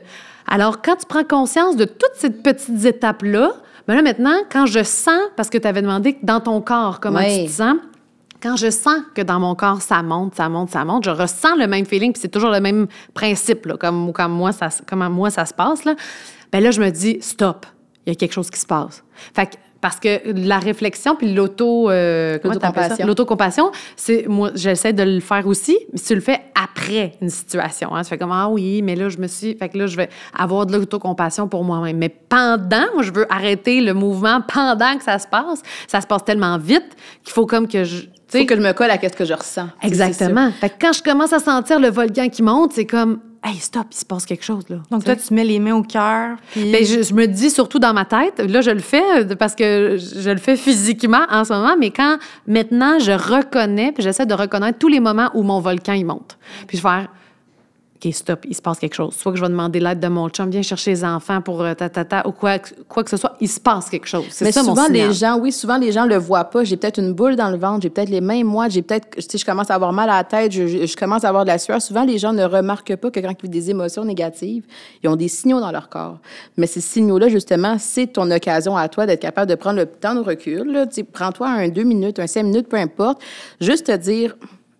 Alors, 0.46 0.82
quand 0.82 0.96
tu 0.96 1.06
prends 1.06 1.24
conscience 1.24 1.76
de 1.76 1.84
toutes 1.84 2.14
ces 2.16 2.30
petites 2.30 2.84
étapes-là, 2.84 3.52
ben 3.86 3.94
là, 3.94 4.02
maintenant, 4.02 4.36
quand 4.50 4.66
je 4.66 4.82
sens, 4.82 5.20
parce 5.36 5.50
que 5.50 5.58
tu 5.58 5.66
avais 5.66 5.82
demandé 5.82 6.18
dans 6.22 6.40
ton 6.40 6.60
corps 6.60 7.00
comment 7.00 7.22
tu 7.22 7.46
te 7.46 7.50
sens, 7.50 7.76
quand 8.42 8.56
je 8.56 8.70
sens 8.70 9.00
que 9.14 9.22
dans 9.22 9.38
mon 9.38 9.54
corps, 9.54 9.80
ça 9.80 10.02
monte, 10.02 10.34
ça 10.34 10.48
monte, 10.48 10.70
ça 10.70 10.84
monte, 10.84 11.04
je 11.04 11.10
ressens 11.10 11.56
le 11.56 11.66
même 11.66 11.86
feeling, 11.86 12.12
puis 12.12 12.20
c'est 12.20 12.28
toujours 12.28 12.50
le 12.50 12.60
même 12.60 12.88
principe, 13.14 13.66
là, 13.66 13.76
comme, 13.76 14.12
comme, 14.12 14.32
moi, 14.32 14.52
ça, 14.52 14.68
comme 14.86 15.06
moi 15.08 15.30
ça 15.30 15.46
se 15.46 15.54
passe, 15.54 15.84
là, 15.84 15.94
ben 16.50 16.62
là, 16.62 16.70
je 16.70 16.80
me 16.80 16.90
dis, 16.90 17.18
stop, 17.20 17.66
il 18.04 18.10
y 18.10 18.12
a 18.12 18.16
quelque 18.16 18.32
chose 18.32 18.50
qui 18.50 18.58
se 18.58 18.66
passe. 18.66 19.04
Fait 19.34 19.46
que 19.46 19.56
parce 19.80 19.98
que 19.98 20.20
la 20.46 20.60
réflexion 20.60 21.16
puis 21.16 21.34
l'auto 21.34 21.90
euh, 21.90 22.38
l'autocompassion 23.04 23.72
c'est 23.96 24.26
moi 24.28 24.52
j'essaie 24.54 24.92
de 24.92 25.02
le 25.02 25.18
faire 25.18 25.44
aussi 25.48 25.76
mais 25.92 25.98
tu 25.98 26.14
le 26.14 26.20
fais 26.20 26.40
après 26.54 27.14
une 27.20 27.28
situation 27.28 27.92
hein, 27.92 28.02
tu 28.02 28.10
fais 28.10 28.16
comme 28.16 28.30
ah 28.30 28.48
oui 28.48 28.80
mais 28.80 28.94
là 28.94 29.08
je 29.08 29.18
me 29.18 29.26
suis 29.26 29.56
fait 29.56 29.68
que 29.68 29.76
là 29.76 29.88
je 29.88 29.96
vais 29.96 30.08
avoir 30.38 30.66
de 30.66 30.76
l'autocompassion 30.76 31.48
pour 31.48 31.64
moi-même. 31.64 31.98
Mais 31.98 32.10
pendant 32.10 32.84
moi 32.94 33.02
je 33.02 33.12
veux 33.12 33.26
arrêter 33.30 33.80
le 33.80 33.92
mouvement 33.92 34.40
pendant 34.40 34.96
que 34.96 35.02
ça 35.02 35.18
se 35.18 35.26
passe 35.26 35.62
ça 35.88 36.00
se 36.00 36.06
passe 36.06 36.24
tellement 36.24 36.58
vite 36.58 36.96
qu'il 37.24 37.32
faut 37.32 37.46
comme 37.46 37.66
que 37.66 37.82
je 37.82 38.06
faut 38.38 38.46
que 38.46 38.56
je 38.56 38.60
me 38.60 38.72
colle 38.72 38.90
à 38.90 38.98
ce 39.00 39.08
que 39.08 39.24
je 39.24 39.34
ressens. 39.34 39.68
Exactement. 39.82 40.50
Fait 40.52 40.70
que 40.70 40.74
quand 40.80 40.92
je 40.92 41.02
commence 41.02 41.32
à 41.32 41.38
sentir 41.38 41.78
le 41.80 41.90
volcan 41.90 42.28
qui 42.28 42.42
monte, 42.42 42.72
c'est 42.72 42.86
comme 42.86 43.20
Hey, 43.44 43.56
stop, 43.56 43.88
il 43.90 43.96
se 43.96 44.04
passe 44.04 44.24
quelque 44.24 44.44
chose, 44.44 44.62
là. 44.68 44.76
Donc, 44.92 45.02
toi, 45.02 45.16
tu 45.16 45.34
mets 45.34 45.42
les 45.42 45.58
mains 45.58 45.74
au 45.74 45.82
cœur. 45.82 46.36
Puis... 46.52 46.70
Ben, 46.70 46.84
je, 46.84 47.12
me 47.12 47.26
dis 47.26 47.50
surtout 47.50 47.80
dans 47.80 47.92
ma 47.92 48.04
tête, 48.04 48.38
là, 48.38 48.60
je 48.60 48.70
le 48.70 48.78
fais 48.78 49.02
euh, 49.18 49.34
parce 49.34 49.56
que 49.56 49.96
je 49.98 50.30
le 50.30 50.36
fais 50.36 50.56
physiquement 50.56 51.22
en 51.28 51.44
ce 51.44 51.52
moment, 51.52 51.74
mais 51.76 51.90
quand 51.90 52.18
maintenant 52.46 53.00
je 53.00 53.10
reconnais, 53.10 53.90
puis 53.90 54.04
j'essaie 54.04 54.26
de 54.26 54.34
reconnaître 54.34 54.78
tous 54.78 54.86
les 54.86 55.00
moments 55.00 55.28
où 55.34 55.42
mon 55.42 55.58
volcan, 55.58 55.92
il 55.92 56.06
monte. 56.06 56.38
Puis 56.68 56.78
je 56.78 56.82
vais 56.84 56.88
faire 56.88 57.08
OK, 58.04 58.12
stop, 58.12 58.44
il 58.48 58.54
se 58.54 58.62
passe 58.62 58.78
quelque 58.78 58.94
chose. 58.94 59.14
Soit 59.14 59.32
que 59.32 59.38
je 59.38 59.42
vais 59.42 59.48
demander 59.48 59.78
l'aide 59.80 60.00
de 60.00 60.08
mon 60.08 60.28
chum, 60.28 60.50
viens 60.50 60.62
chercher 60.62 60.90
les 60.90 61.04
enfants 61.04 61.40
pour 61.40 61.62
euh, 61.62 61.74
ta, 61.74 61.88
ta, 61.88 62.04
ta, 62.04 62.26
ou 62.26 62.32
quoi, 62.32 62.58
quoi 62.88 63.04
que 63.04 63.10
ce 63.10 63.16
soit, 63.16 63.36
il 63.40 63.48
se 63.48 63.60
passe 63.60 63.88
quelque 63.88 64.08
chose. 64.08 64.24
C'est 64.30 64.50
ça 64.50 64.62
souvent, 64.62 64.88
les 64.88 65.12
gens, 65.12 65.38
oui, 65.38 65.52
souvent, 65.52 65.76
les 65.76 65.92
gens 65.92 66.04
le 66.04 66.16
voient 66.16 66.44
pas. 66.44 66.64
J'ai 66.64 66.76
peut-être 66.76 66.98
une 66.98 67.12
boule 67.12 67.36
dans 67.36 67.50
le 67.50 67.56
ventre, 67.56 67.82
j'ai 67.82 67.90
peut-être 67.90 68.08
les 68.08 68.20
mains 68.20 68.42
moi, 68.44 68.68
j'ai 68.68 68.82
peut-être, 68.82 69.16
tu 69.26 69.38
je 69.38 69.44
commence 69.44 69.70
à 69.70 69.74
avoir 69.74 69.92
mal 69.92 70.10
à 70.10 70.16
la 70.16 70.24
tête, 70.24 70.52
je, 70.52 70.86
je, 70.86 70.96
commence 70.96 71.24
à 71.24 71.28
avoir 71.28 71.44
de 71.44 71.50
la 71.50 71.58
sueur. 71.58 71.80
Souvent, 71.80 72.04
les 72.04 72.18
gens 72.18 72.32
ne 72.32 72.44
remarquent 72.44 72.96
pas 72.96 73.10
que 73.10 73.20
quand 73.20 73.30
ils 73.30 73.42
vivent 73.42 73.50
des 73.50 73.70
émotions 73.70 74.04
négatives, 74.04 74.64
ils 75.02 75.08
ont 75.08 75.16
des 75.16 75.28
signaux 75.28 75.60
dans 75.60 75.70
leur 75.70 75.88
corps. 75.88 76.18
Mais 76.56 76.66
ces 76.66 76.80
signaux-là, 76.80 77.28
justement, 77.28 77.76
c'est 77.78 78.08
ton 78.08 78.30
occasion 78.30 78.76
à 78.76 78.88
toi 78.88 79.06
d'être 79.06 79.22
capable 79.22 79.48
de 79.48 79.54
prendre 79.54 79.76
le 79.76 79.86
temps 79.86 80.14
de 80.14 80.20
recul. 80.20 80.86
Prends-toi 81.12 81.48
un 81.48 81.68
deux 81.68 81.84
minutes, 81.84 82.18
un 82.18 82.26
cinq 82.26 82.44
minutes, 82.44 82.68
peu 82.68 82.76
importe. 82.76 83.22
Juste 83.60 83.86
te 83.86 83.96
dire, 83.96 84.34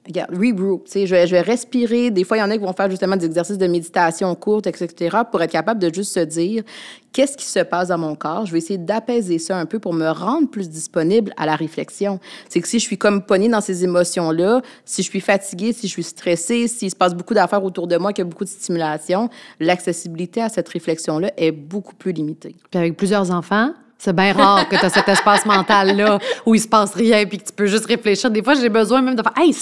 regarde, 0.06 0.30
regroup, 0.34 0.84
tu 0.84 0.92
sais, 0.92 1.06
je 1.06 1.14
je 1.26 1.30
vais 1.30 1.40
respirer. 1.40 2.10
Des 2.10 2.24
fois, 2.24 2.36
il 2.36 2.40
y 2.40 2.42
en 2.42 2.50
a 2.50 2.56
qui 2.56 2.64
vont 2.64 2.72
faire 2.72 2.90
justement 2.90 3.16
des 3.16 3.26
exercices 3.26 3.58
de 3.58 3.66
méditation 3.66 4.34
courtes, 4.34 4.66
etc., 4.66 5.18
pour 5.30 5.42
être 5.42 5.50
capable 5.50 5.80
de 5.80 5.92
juste 5.92 6.14
se 6.14 6.20
dire, 6.20 6.64
qu'est-ce 7.12 7.36
qui 7.36 7.44
se 7.44 7.60
passe 7.60 7.88
dans 7.88 7.98
mon 7.98 8.16
corps? 8.16 8.46
Je 8.46 8.52
vais 8.52 8.58
essayer 8.58 8.78
d'apaiser 8.78 9.38
ça 9.38 9.56
un 9.56 9.66
peu 9.66 9.78
pour 9.78 9.92
me 9.92 10.08
rendre 10.08 10.50
plus 10.50 10.68
disponible 10.68 11.32
à 11.36 11.46
la 11.46 11.54
réflexion. 11.54 12.18
C'est 12.48 12.60
que 12.60 12.68
si 12.68 12.78
je 12.78 12.84
suis 12.84 12.98
comme 12.98 13.24
pognée 13.24 13.48
dans 13.48 13.60
ces 13.60 13.84
émotions-là, 13.84 14.62
si 14.84 15.02
je 15.02 15.08
suis 15.08 15.20
fatiguée, 15.20 15.72
si 15.72 15.86
je 15.86 15.92
suis 15.92 16.02
stressée, 16.02 16.68
s'il 16.68 16.90
se 16.90 16.96
passe 16.96 17.14
beaucoup 17.14 17.34
d'affaires 17.34 17.64
autour 17.64 17.86
de 17.86 17.96
moi, 17.96 18.12
qu'il 18.12 18.24
y 18.24 18.26
a 18.26 18.30
beaucoup 18.30 18.44
de 18.44 18.50
stimulation, 18.50 19.28
l'accessibilité 19.60 20.42
à 20.42 20.48
cette 20.48 20.68
réflexion-là 20.68 21.32
est 21.36 21.52
beaucoup 21.52 21.94
plus 21.94 22.12
limitée. 22.12 22.56
Puis 22.70 22.78
avec 22.78 22.96
plusieurs 22.96 23.30
enfants, 23.30 23.72
c'est 24.04 24.12
bien 24.12 24.32
rare 24.32 24.68
que 24.68 24.74
tu 24.74 24.84
as 24.84 24.90
cet 24.90 25.08
espace 25.08 25.46
mental-là 25.46 26.18
où 26.44 26.56
il 26.56 26.60
se 26.60 26.66
passe 26.66 26.92
rien 26.92 27.24
puis 27.24 27.38
que 27.38 27.44
tu 27.44 27.52
peux 27.52 27.66
juste 27.66 27.86
réfléchir. 27.86 28.32
Des 28.32 28.42
fois, 28.42 28.54
j'ai 28.54 28.68
besoin 28.68 29.00
même 29.00 29.14
de 29.14 29.22
faire 29.22 29.32
Hey, 29.36 29.54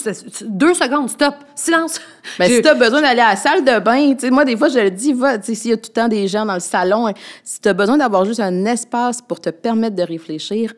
deux 0.47 0.73
secondes, 0.73 1.11
stop, 1.11 1.35
silence. 1.55 2.01
Mais 2.39 2.49
si 2.49 2.63
tu 2.63 2.69
as 2.69 2.75
besoin 2.75 3.03
d'aller 3.03 3.21
à 3.21 3.31
la 3.31 3.37
salle 3.37 3.63
de 3.63 3.79
bain, 3.81 4.15
moi, 4.31 4.47
des 4.47 4.57
fois, 4.57 4.71
je 4.71 4.79
le 4.79 4.91
dis, 4.91 5.13
va, 5.13 5.43
s'il 5.43 5.71
y 5.71 5.73
a 5.75 5.77
tout 5.77 5.91
le 5.91 5.93
temps 5.93 6.09
des 6.09 6.27
gens 6.27 6.47
dans 6.47 6.55
le 6.55 6.61
salon, 6.61 7.13
si 7.45 7.61
tu 7.61 7.69
as 7.69 7.75
besoin 7.75 7.99
d'avoir 7.99 8.25
juste 8.25 8.41
un 8.41 8.65
espace 8.65 9.21
pour 9.21 9.41
te 9.41 9.51
permettre 9.51 9.97
de 9.97 10.05
réfléchir, 10.05 10.73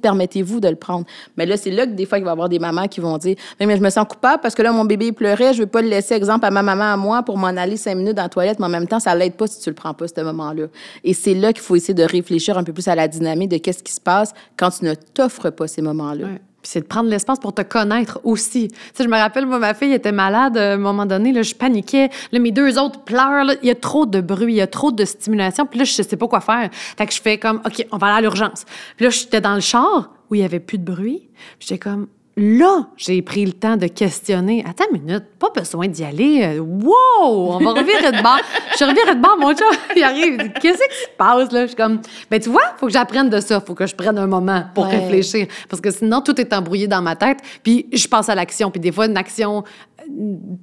permettez-vous 0.00 0.60
de 0.60 0.68
le 0.68 0.76
prendre. 0.76 1.06
Mais 1.36 1.46
là, 1.46 1.56
c'est 1.56 1.70
là 1.70 1.86
que 1.86 1.92
des 1.92 2.06
fois, 2.06 2.18
il 2.18 2.24
va 2.24 2.30
y 2.30 2.32
avoir 2.32 2.48
des 2.48 2.58
mamans 2.58 2.88
qui 2.88 3.00
vont 3.00 3.18
dire 3.18 3.36
mais, 3.58 3.66
mais 3.66 3.76
je 3.76 3.82
me 3.82 3.90
sens 3.90 4.06
coupable 4.08 4.40
parce 4.42 4.54
que 4.54 4.62
là, 4.62 4.72
mon 4.72 4.84
bébé 4.84 5.12
pleurait, 5.12 5.54
je 5.54 5.60
veux 5.60 5.66
pas 5.66 5.82
le 5.82 5.88
laisser, 5.88 6.14
exemple, 6.14 6.44
à 6.46 6.50
ma 6.50 6.62
maman, 6.62 6.92
à 6.92 6.96
moi, 6.96 7.22
pour 7.22 7.38
m'en 7.38 7.48
aller 7.48 7.76
cinq 7.76 7.96
minutes 7.96 8.16
dans 8.16 8.22
la 8.22 8.28
toilette, 8.28 8.58
mais 8.58 8.66
en 8.66 8.70
même 8.70 8.86
temps, 8.86 9.00
ça 9.00 9.14
l'aide 9.14 9.34
pas 9.34 9.46
si 9.46 9.60
tu 9.60 9.68
le 9.68 9.74
prends 9.74 9.94
pas, 9.94 10.06
ce 10.08 10.20
moment-là. 10.20 10.66
Et 11.04 11.14
c'est 11.14 11.34
là 11.34 11.52
qu'il 11.52 11.62
faut 11.62 11.76
essayer 11.76 11.94
de 11.94 12.04
réfléchir 12.04 12.58
un 12.58 12.64
peu 12.64 12.72
plus 12.72 12.88
à 12.88 12.94
la 12.94 13.08
dynamique 13.08 13.50
de 13.50 13.58
qu'est-ce 13.58 13.82
qui 13.82 13.92
se 13.92 14.00
passe 14.00 14.32
quand 14.56 14.70
tu 14.70 14.84
ne 14.84 14.94
t'offres 14.94 15.50
pas 15.50 15.66
ces 15.66 15.82
moments-là. 15.82 16.26
C'est 16.62 16.80
de 16.80 16.86
prendre 16.86 17.08
l'espace 17.08 17.38
pour 17.38 17.54
te 17.54 17.62
connaître 17.62 18.20
aussi. 18.24 18.68
Tu 18.68 18.76
sais, 18.94 19.04
je 19.04 19.08
me 19.08 19.16
rappelle, 19.16 19.46
moi, 19.46 19.58
ma 19.58 19.74
fille 19.74 19.92
était 19.92 20.12
malade 20.12 20.56
à 20.56 20.72
un 20.72 20.76
moment 20.76 21.06
donné, 21.06 21.32
là, 21.32 21.42
je 21.42 21.54
paniquais. 21.54 22.10
Là, 22.30 22.38
mes 22.38 22.52
deux 22.52 22.78
autres 22.78 23.00
pleurent. 23.00 23.52
il 23.62 23.68
y 23.68 23.70
a 23.70 23.74
trop 23.74 24.06
de 24.06 24.20
bruit, 24.20 24.54
il 24.54 24.56
y 24.56 24.60
a 24.60 24.66
trop 24.66 24.92
de 24.92 25.04
stimulation. 25.04 25.66
Puis 25.66 25.78
là, 25.78 25.84
je 25.84 25.92
sais 25.92 26.16
pas 26.16 26.28
quoi 26.28 26.40
faire. 26.40 26.68
Fait 26.72 27.06
que 27.06 27.12
je 27.12 27.20
fais 27.20 27.38
comme, 27.38 27.60
OK, 27.66 27.86
on 27.90 27.96
va 27.98 28.08
aller 28.08 28.18
à 28.18 28.20
l'urgence. 28.20 28.64
Puis 28.96 29.04
là, 29.04 29.10
j'étais 29.10 29.40
dans 29.40 29.54
le 29.54 29.60
char 29.60 30.10
où 30.30 30.34
il 30.34 30.40
y 30.40 30.44
avait 30.44 30.60
plus 30.60 30.78
de 30.78 30.84
bruit. 30.84 31.28
J'étais 31.58 31.78
comme, 31.78 32.06
Là, 32.36 32.86
j'ai 32.96 33.20
pris 33.20 33.44
le 33.44 33.52
temps 33.52 33.76
de 33.76 33.86
questionner. 33.86 34.64
Attends 34.66 34.84
une 34.90 35.02
minute, 35.02 35.24
pas 35.38 35.50
besoin 35.54 35.86
d'y 35.86 36.02
aller. 36.02 36.58
Wow! 36.58 36.92
On 37.20 37.58
va 37.58 37.72
revirer 37.72 38.10
de 38.10 38.22
bord. 38.22 38.40
Je 38.70 38.76
suis 38.76 38.84
revirée 38.86 39.14
de 39.14 39.20
bord, 39.20 39.36
mon 39.38 39.54
chat, 39.54 39.64
il 39.96 40.02
arrive. 40.02 40.38
Qu'est-ce 40.60 40.78
qui 40.78 41.02
se 41.02 41.16
passe, 41.18 41.52
là? 41.52 41.62
Je 41.62 41.66
suis 41.68 41.76
comme, 41.76 42.00
ben, 42.30 42.40
tu 42.40 42.48
vois, 42.48 42.74
faut 42.78 42.86
que 42.86 42.92
j'apprenne 42.92 43.28
de 43.28 43.38
ça. 43.38 43.60
Faut 43.60 43.74
que 43.74 43.86
je 43.86 43.94
prenne 43.94 44.16
un 44.16 44.26
moment 44.26 44.64
pour 44.74 44.86
réfléchir. 44.86 45.46
Parce 45.68 45.82
que 45.82 45.90
sinon, 45.90 46.22
tout 46.22 46.40
est 46.40 46.52
embrouillé 46.54 46.86
dans 46.86 47.02
ma 47.02 47.16
tête. 47.16 47.38
Puis, 47.62 47.86
je 47.92 48.08
passe 48.08 48.30
à 48.30 48.34
l'action. 48.34 48.70
Puis, 48.70 48.80
des 48.80 48.92
fois, 48.92 49.06
une 49.06 49.16
action, 49.18 49.62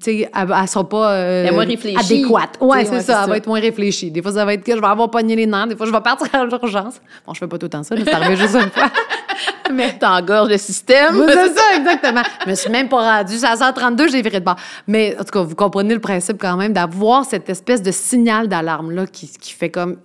elle, 0.05 0.47
ne 0.47 0.67
sera 0.67 0.87
pas 0.87 1.13
euh, 1.13 1.51
moins 1.51 1.65
adéquate. 1.65 2.57
Ouais, 2.61 2.85
c'est 2.85 3.01
ça. 3.01 3.23
Elle 3.23 3.29
va 3.29 3.37
être 3.37 3.47
moins 3.47 3.59
réfléchie. 3.59 4.11
Des 4.11 4.21
fois, 4.21 4.31
ça 4.31 4.45
va 4.45 4.53
être 4.53 4.63
que 4.63 4.75
je 4.75 4.79
vais 4.79 4.87
avoir 4.87 5.09
pogné 5.09 5.35
les 5.35 5.45
nerfs. 5.45 5.67
Des 5.67 5.75
fois, 5.75 5.85
je 5.85 5.91
vais 5.91 6.01
partir 6.01 6.27
à 6.33 6.45
l'urgence. 6.45 7.01
Bon, 7.25 7.33
je 7.33 7.39
fais 7.39 7.47
pas 7.47 7.57
tout 7.57 7.65
le 7.65 7.69
temps 7.69 7.83
ça. 7.83 7.95
C'est 7.97 8.13
arrivé 8.13 8.35
juste 8.35 8.55
une 8.55 8.69
fois. 8.69 8.89
Mais 9.73 9.97
t'engorges 9.97 10.49
le 10.49 10.57
système. 10.57 11.15
c'est 11.27 11.55
ça, 11.55 11.77
exactement. 11.77 12.23
Je 12.45 12.49
me 12.49 12.55
suis 12.55 12.69
même 12.69 12.89
pas 12.89 13.17
rendue. 13.17 13.35
À 13.43 13.55
132, 13.55 14.09
j'ai 14.09 14.21
viré 14.21 14.39
de 14.39 14.45
bord. 14.45 14.57
Mais 14.87 15.15
en 15.19 15.23
tout 15.23 15.31
cas, 15.31 15.41
vous 15.41 15.55
comprenez 15.55 15.93
le 15.93 16.01
principe 16.01 16.37
quand 16.39 16.57
même 16.57 16.73
d'avoir 16.73 17.25
cette 17.25 17.49
espèce 17.49 17.81
de 17.81 17.91
signal 17.91 18.47
d'alarme-là 18.47 19.05
qui, 19.07 19.27
qui 19.27 19.53
fait 19.53 19.69
comme 19.69 19.97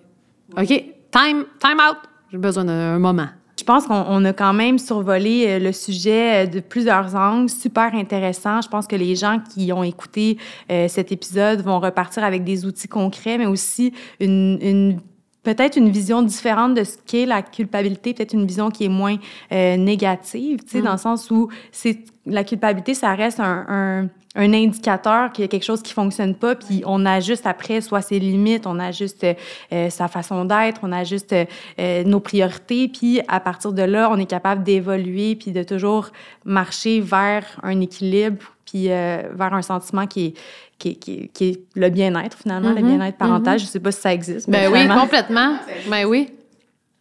OK, 0.56 0.68
time, 0.68 1.44
time 1.60 1.80
out. 1.80 1.96
J'ai 2.30 2.38
besoin 2.38 2.64
d'un 2.64 2.98
moment. 2.98 3.28
Je 3.64 3.66
pense 3.66 3.86
qu'on 3.86 4.24
a 4.26 4.32
quand 4.34 4.52
même 4.52 4.78
survolé 4.78 5.46
euh, 5.48 5.58
le 5.58 5.72
sujet 5.72 6.44
euh, 6.44 6.46
de 6.46 6.60
plusieurs 6.60 7.14
angles, 7.14 7.48
super 7.48 7.94
intéressant. 7.94 8.60
Je 8.60 8.68
pense 8.68 8.86
que 8.86 8.94
les 8.94 9.16
gens 9.16 9.38
qui 9.40 9.72
ont 9.72 9.82
écouté 9.82 10.36
euh, 10.70 10.86
cet 10.86 11.12
épisode 11.12 11.62
vont 11.62 11.80
repartir 11.80 12.24
avec 12.24 12.44
des 12.44 12.66
outils 12.66 12.88
concrets, 12.88 13.38
mais 13.38 13.46
aussi 13.46 13.94
une, 14.20 15.00
peut-être 15.44 15.76
une 15.76 15.90
vision 15.90 16.22
différente 16.22 16.74
de 16.74 16.84
ce 16.84 16.96
qu'est 17.06 17.26
la 17.26 17.42
culpabilité, 17.42 18.14
peut-être 18.14 18.32
une 18.32 18.46
vision 18.46 18.70
qui 18.70 18.84
est 18.84 18.88
moins 18.88 19.16
négative, 19.50 20.64
tu 20.64 20.70
sais, 20.70 20.82
dans 20.82 20.90
le 20.90 20.96
mm. 20.96 20.98
sens 20.98 21.30
où 21.30 21.48
c'est 21.70 21.98
la 22.26 22.42
culpabilité, 22.42 22.94
ça 22.94 23.14
reste 23.14 23.38
un 23.40 24.08
un 24.34 24.52
indicateur 24.52 25.32
qu'il 25.32 25.42
y 25.42 25.44
a 25.44 25.48
quelque 25.48 25.64
chose 25.64 25.82
qui 25.82 25.92
fonctionne 25.92 26.34
pas, 26.34 26.54
puis 26.54 26.82
on 26.86 27.06
ajuste 27.06 27.46
après 27.46 27.80
soit 27.80 28.02
ses 28.02 28.18
limites, 28.18 28.66
on 28.66 28.78
ajuste 28.78 29.24
euh, 29.72 29.90
sa 29.90 30.08
façon 30.08 30.44
d'être, 30.44 30.80
on 30.82 30.92
ajuste 30.92 31.34
euh, 31.78 32.04
nos 32.04 32.20
priorités, 32.20 32.88
puis 32.88 33.20
à 33.28 33.40
partir 33.40 33.72
de 33.72 33.82
là, 33.82 34.08
on 34.10 34.18
est 34.18 34.26
capable 34.26 34.64
d'évoluer, 34.64 35.36
puis 35.36 35.52
de 35.52 35.62
toujours 35.62 36.10
marcher 36.44 37.00
vers 37.00 37.44
un 37.62 37.80
équilibre, 37.80 38.53
puis 38.74 38.90
euh, 38.90 39.22
vers 39.32 39.54
un 39.54 39.62
sentiment 39.62 40.04
qui 40.08 40.26
est, 40.26 40.34
qui, 40.78 40.98
qui, 40.98 41.28
qui 41.28 41.44
est 41.44 41.60
le 41.76 41.90
bien-être 41.90 42.36
finalement, 42.36 42.70
le 42.70 42.80
mm-hmm. 42.80 42.96
bien-être 42.96 43.16
parental. 43.16 43.56
Mm-hmm. 43.56 43.60
Je 43.60 43.66
sais 43.66 43.78
pas 43.78 43.92
si 43.92 44.00
ça 44.00 44.12
existe. 44.12 44.50
Ben 44.50 44.68
oui, 44.72 44.88
complètement. 44.88 45.58
Ben 45.88 46.04
oui. 46.06 46.32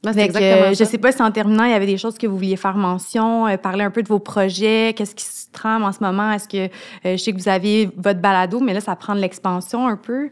Je 0.06 0.76
je 0.78 0.84
sais 0.84 1.00
pas 1.00 1.12
si 1.12 1.24
en 1.24 1.32
terminant, 1.32 1.64
il 1.64 1.72
y 1.72 1.74
avait 1.74 1.88
des 1.88 1.98
choses 1.98 2.20
que 2.20 2.28
vous 2.28 2.36
vouliez 2.36 2.58
faire 2.58 2.76
mention, 2.76 3.48
euh, 3.48 3.58
parler 3.58 3.84
un 3.84 3.90
peu 3.90 4.04
de 4.04 4.08
vos 4.08 4.20
projets, 4.20 4.94
qu'est-ce 4.96 5.16
qui 5.16 5.26
se 5.26 5.48
trame 5.52 5.84
en 5.84 5.92
ce 5.92 6.04
moment. 6.04 6.32
Est-ce 6.32 6.48
que 6.48 6.66
euh, 6.66 6.70
je 7.04 7.18
sais 7.18 7.32
que 7.32 7.38
vous 7.38 7.50
avez 7.50 7.90
votre 7.98 8.20
balado, 8.20 8.60
mais 8.60 8.76
là, 8.76 8.82
ça 8.82 8.96
prend 8.96 9.16
de 9.16 9.22
l'expansion 9.22 9.88
un 9.88 9.98
peu. 9.98 10.30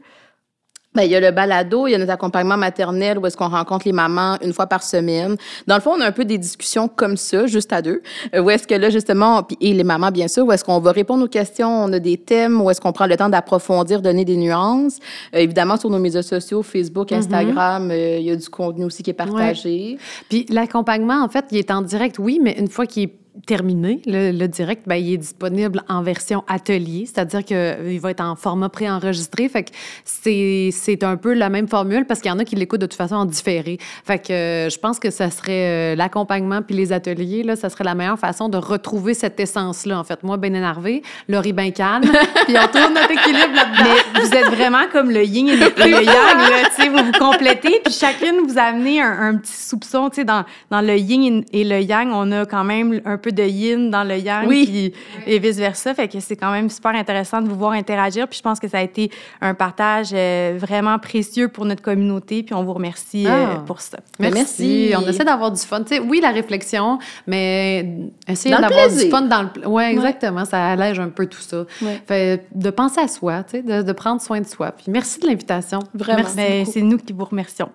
Ben, 0.94 1.04
il 1.04 1.12
y 1.12 1.16
a 1.16 1.22
le 1.22 1.32
balado, 1.32 1.88
il 1.88 1.92
y 1.92 1.96
a 1.96 1.98
notre 1.98 2.12
accompagnement 2.12 2.58
maternel 2.58 3.18
où 3.18 3.26
est-ce 3.26 3.38
qu'on 3.38 3.48
rencontre 3.48 3.86
les 3.86 3.94
mamans 3.94 4.38
une 4.44 4.52
fois 4.52 4.68
par 4.68 4.84
semaine. 4.84 5.38
Dans 5.66 5.76
le 5.76 5.82
fond, 5.82 5.92
on 5.98 6.02
a 6.02 6.06
un 6.06 6.12
peu 6.12 6.26
des 6.26 6.38
discussions 6.38 6.90
comme 6.90 7.16
ça, 7.16 7.48
juste 7.48 7.72
à 7.72 7.82
deux. 7.82 8.02
Où 8.38 8.50
est-ce 8.50 8.68
que 8.68 8.76
là, 8.76 8.90
justement, 8.90 9.48
et 9.62 9.74
les 9.74 9.86
mamans, 9.86 10.12
bien 10.12 10.28
sûr, 10.28 10.46
où 10.46 10.52
est-ce 10.52 10.66
qu'on 10.66 10.80
va 10.80 10.92
répondre 10.92 11.24
aux 11.24 11.30
questions, 11.30 11.70
on 11.70 11.94
a 11.94 12.00
des 12.00 12.18
thèmes, 12.18 12.60
où 12.60 12.70
est-ce 12.70 12.82
qu'on 12.82 12.92
prend 12.92 13.06
le 13.06 13.16
temps 13.16 13.30
d'approfondir, 13.30 14.02
donner 14.02 14.26
des 14.26 14.36
nuances. 14.36 14.98
Euh, 15.34 15.40
évidemment, 15.40 15.78
sur 15.78 15.90
nos 15.90 16.00
médias 16.00 16.24
sociaux, 16.24 16.62
Facebook, 16.62 17.12
mm-hmm. 17.12 17.18
Instagram, 17.20 17.90
euh, 17.90 18.18
il 18.20 18.26
y 18.26 18.32
a 18.32 18.36
du 18.36 18.50
contenu 18.50 18.84
aussi 18.84 19.02
qui 19.02 19.12
est 19.12 19.14
partagé. 19.14 19.98
Puis 20.28 20.46
l'accompagnement, 20.50 21.24
en 21.24 21.30
fait, 21.30 21.46
il 21.52 21.58
est 21.58 21.72
en 21.72 21.84
direct, 21.84 22.20
oui, 22.20 22.42
mais 22.44 22.52
une 22.60 22.68
fois 22.68 22.86
qu'il 22.86 23.04
est 23.04 23.21
terminé, 23.46 24.02
le, 24.06 24.48
direct, 24.48 24.84
ben, 24.86 24.96
il 24.96 25.14
est 25.14 25.18
disponible 25.18 25.84
en 25.88 26.02
version 26.04 26.44
atelier, 26.48 27.06
c'est-à-dire 27.06 27.44
qu'il 27.44 28.00
va 28.00 28.12
être 28.12 28.22
en 28.22 28.36
format 28.36 28.70
préenregistré. 28.70 29.48
Fait 29.48 29.64
que 29.64 29.72
c'est 30.04 31.04
un 31.04 31.18
peu 31.18 31.34
la 31.34 31.50
même 31.50 31.68
formule 31.68 32.06
parce 32.06 32.20
qu'il 32.20 32.30
y 32.30 32.34
en 32.34 32.40
a 32.40 32.46
qui 32.46 32.56
l'écoutent 32.56 32.82
de 32.82 32.86
toute 32.86 32.98
façon 32.98 33.16
en 33.16 33.26
différé. 33.26 33.78
Fait 34.06 34.20
que 34.20 34.34
euh, 34.34 34.70
je 34.70 34.78
pense 34.78 35.00
que 35.00 35.10
ça 35.10 35.30
serait 35.30 35.94
euh, 35.94 35.96
l'accompagnement 35.96 36.62
puis 36.62 36.76
les 36.76 36.92
ateliers, 36.92 37.44
là, 37.44 37.56
ça 37.56 37.70
serait 37.70 37.84
la 37.84 37.96
meilleure 37.96 38.20
façon 38.20 38.50
de 38.50 38.58
retrouver 38.58 39.14
cette 39.14 39.40
essence-là. 39.40 40.00
En 40.00 40.04
fait, 40.04 40.24
moi, 40.24 40.38
bien 40.38 40.54
énervée, 40.54 41.02
Laurie 41.28 41.54
bien 41.54 41.72
calme, 41.72 42.04
puis 42.46 42.56
on 42.58 42.68
tourne 42.68 42.94
notre 42.94 43.12
équilibre 43.12 43.56
là-dedans. 43.56 44.01
Vous 44.22 44.34
êtes 44.34 44.50
vraiment 44.54 44.88
comme 44.92 45.12
le 45.12 45.24
yin 45.24 45.50
et 45.50 45.56
le, 45.56 45.66
yang, 46.04 46.06
là, 46.06 46.70
vous 46.90 47.06
vous 47.06 47.20
complétez, 47.20 47.82
puis 47.84 47.94
chacune 47.94 48.48
vous 48.48 48.58
amenez 48.58 49.02
un, 49.02 49.30
un 49.30 49.38
petit 49.38 49.52
soupçon, 49.52 50.10
tu 50.10 50.18
sais, 50.18 50.24
dans, 50.24 50.44
dans 50.70 50.82
le 50.82 50.98
yin 50.98 51.44
et 51.52 51.64
le 51.64 51.80
yang, 51.82 52.12
on 52.14 52.32
a 52.32 52.46
quand 52.46 52.64
même 52.64 53.02
un 53.06 53.18
peu 53.18 53.32
de 53.32 53.44
yin 53.44 53.90
dans 53.90 54.04
le 54.04 54.18
yang, 54.18 54.48
oui. 54.48 54.94
et 55.26 55.40
vice-versa. 55.40 55.94
Fait 55.94 56.08
que 56.08 56.20
c'est 56.20 56.36
quand 56.36 56.52
même 56.52 56.70
super 56.70 56.92
intéressant 56.92 57.42
de 57.42 57.48
vous 57.48 57.56
voir 57.56 57.72
interagir. 57.72 58.28
Puis 58.28 58.38
je 58.38 58.44
pense 58.44 58.60
que 58.60 58.68
ça 58.68 58.80
a 58.80 58.82
été 58.82 59.12
un 59.40 59.54
partage 59.54 60.10
euh, 60.14 60.58
vraiment 60.58 61.00
précieux 61.00 61.48
pour 61.48 61.66
notre 61.66 61.82
communauté. 61.82 62.44
Puis 62.44 62.54
on 62.54 62.64
vous 62.64 62.74
remercie 62.74 63.28
euh, 63.28 63.46
ah. 63.56 63.64
pour 63.66 63.82
ça. 63.82 64.00
Merci. 64.20 64.92
On 64.98 65.08
essaie 65.08 65.24
d'avoir 65.24 65.52
du 65.52 65.62
fun. 65.62 65.84
oui, 66.06 66.20
la 66.22 66.32
réflexion, 66.32 67.00
mais 67.28 67.86
essayer 68.28 68.56
d'avoir 68.56 68.90
du 68.90 69.10
fun 69.10 69.22
dans 69.22 69.44
le... 69.44 69.68
Oui, 69.68 69.84
exactement. 69.84 70.46
Ça 70.46 70.72
allège 70.72 71.00
un 71.00 71.10
peu 71.10 71.28
tout 71.28 71.42
ça. 71.42 71.66
Fait, 72.08 72.46
de 72.54 72.70
penser 72.70 73.00
à 73.00 73.08
soi, 73.08 73.44
de, 73.54 73.82
de 73.82 73.92
prendre 73.92 74.11
soin 74.20 74.42
de 74.42 74.48
soi. 74.48 74.72
Puis 74.72 74.86
merci 74.90 75.20
de 75.20 75.28
l'invitation. 75.28 75.80
Vraiment. 75.94 76.28
Ben, 76.36 76.66
c'est 76.66 76.82
nous 76.82 76.98
qui 76.98 77.14
vous 77.14 77.26
remercions. 77.26 77.70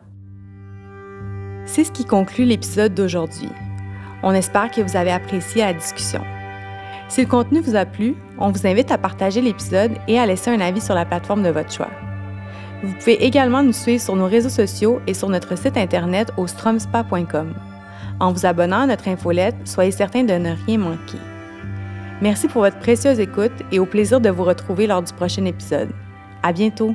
C'est 1.64 1.84
ce 1.84 1.93
qui 1.93 2.05
conclut 2.05 2.45
l'épisode 2.45 2.95
d'aujourd'hui. 2.95 3.49
On 4.22 4.32
espère 4.32 4.70
que 4.70 4.80
vous 4.80 4.97
avez 4.97 5.11
apprécié 5.11 5.62
la 5.62 5.72
discussion. 5.72 6.22
Si 7.09 7.20
le 7.20 7.28
contenu 7.28 7.61
vous 7.61 7.76
a 7.76 7.84
plu, 7.84 8.14
on 8.39 8.51
vous 8.51 8.66
invite 8.66 8.91
à 8.91 8.99
partager 8.99 9.41
l'épisode 9.41 9.93
et 10.09 10.18
à 10.18 10.26
laisser 10.26 10.51
un 10.51 10.61
avis 10.61 10.80
sur 10.80 10.95
la 10.95 11.05
plateforme 11.05 11.43
de 11.43 11.51
votre 11.51 11.72
choix. 11.72 11.91
Vous 12.82 12.93
pouvez 12.95 13.24
également 13.24 13.62
nous 13.62 13.72
suivre 13.72 14.03
sur 14.03 14.16
nos 14.16 14.26
réseaux 14.26 14.49
sociaux 14.49 15.01
et 15.07 15.14
sur 15.14 15.28
notre 15.28 15.57
site 15.57 15.76
internet 15.76 16.32
au 16.37 16.47
stromspa.com. 16.47 17.55
En 18.20 18.32
vous 18.32 18.47
abonnant 18.47 18.80
à 18.80 18.87
notre 18.87 19.09
infolette, 19.09 19.57
soyez 19.64 19.91
certain 19.91 20.24
de 20.24 20.34
ne 20.34 20.55
rien 20.66 20.78
manquer. 20.78 21.18
Merci 22.22 22.49
pour 22.49 22.62
votre 22.62 22.78
précieuse 22.78 23.20
écoute 23.20 23.53
et 23.72 23.78
au 23.78 23.87
plaisir 23.87 24.20
de 24.20 24.30
vous 24.30 24.45
retrouver 24.45 24.87
lors 24.87 25.03
du 25.03 25.12
prochain 25.12 25.45
épisode. 25.45 25.91
À 26.47 26.53
bientôt! 26.53 26.94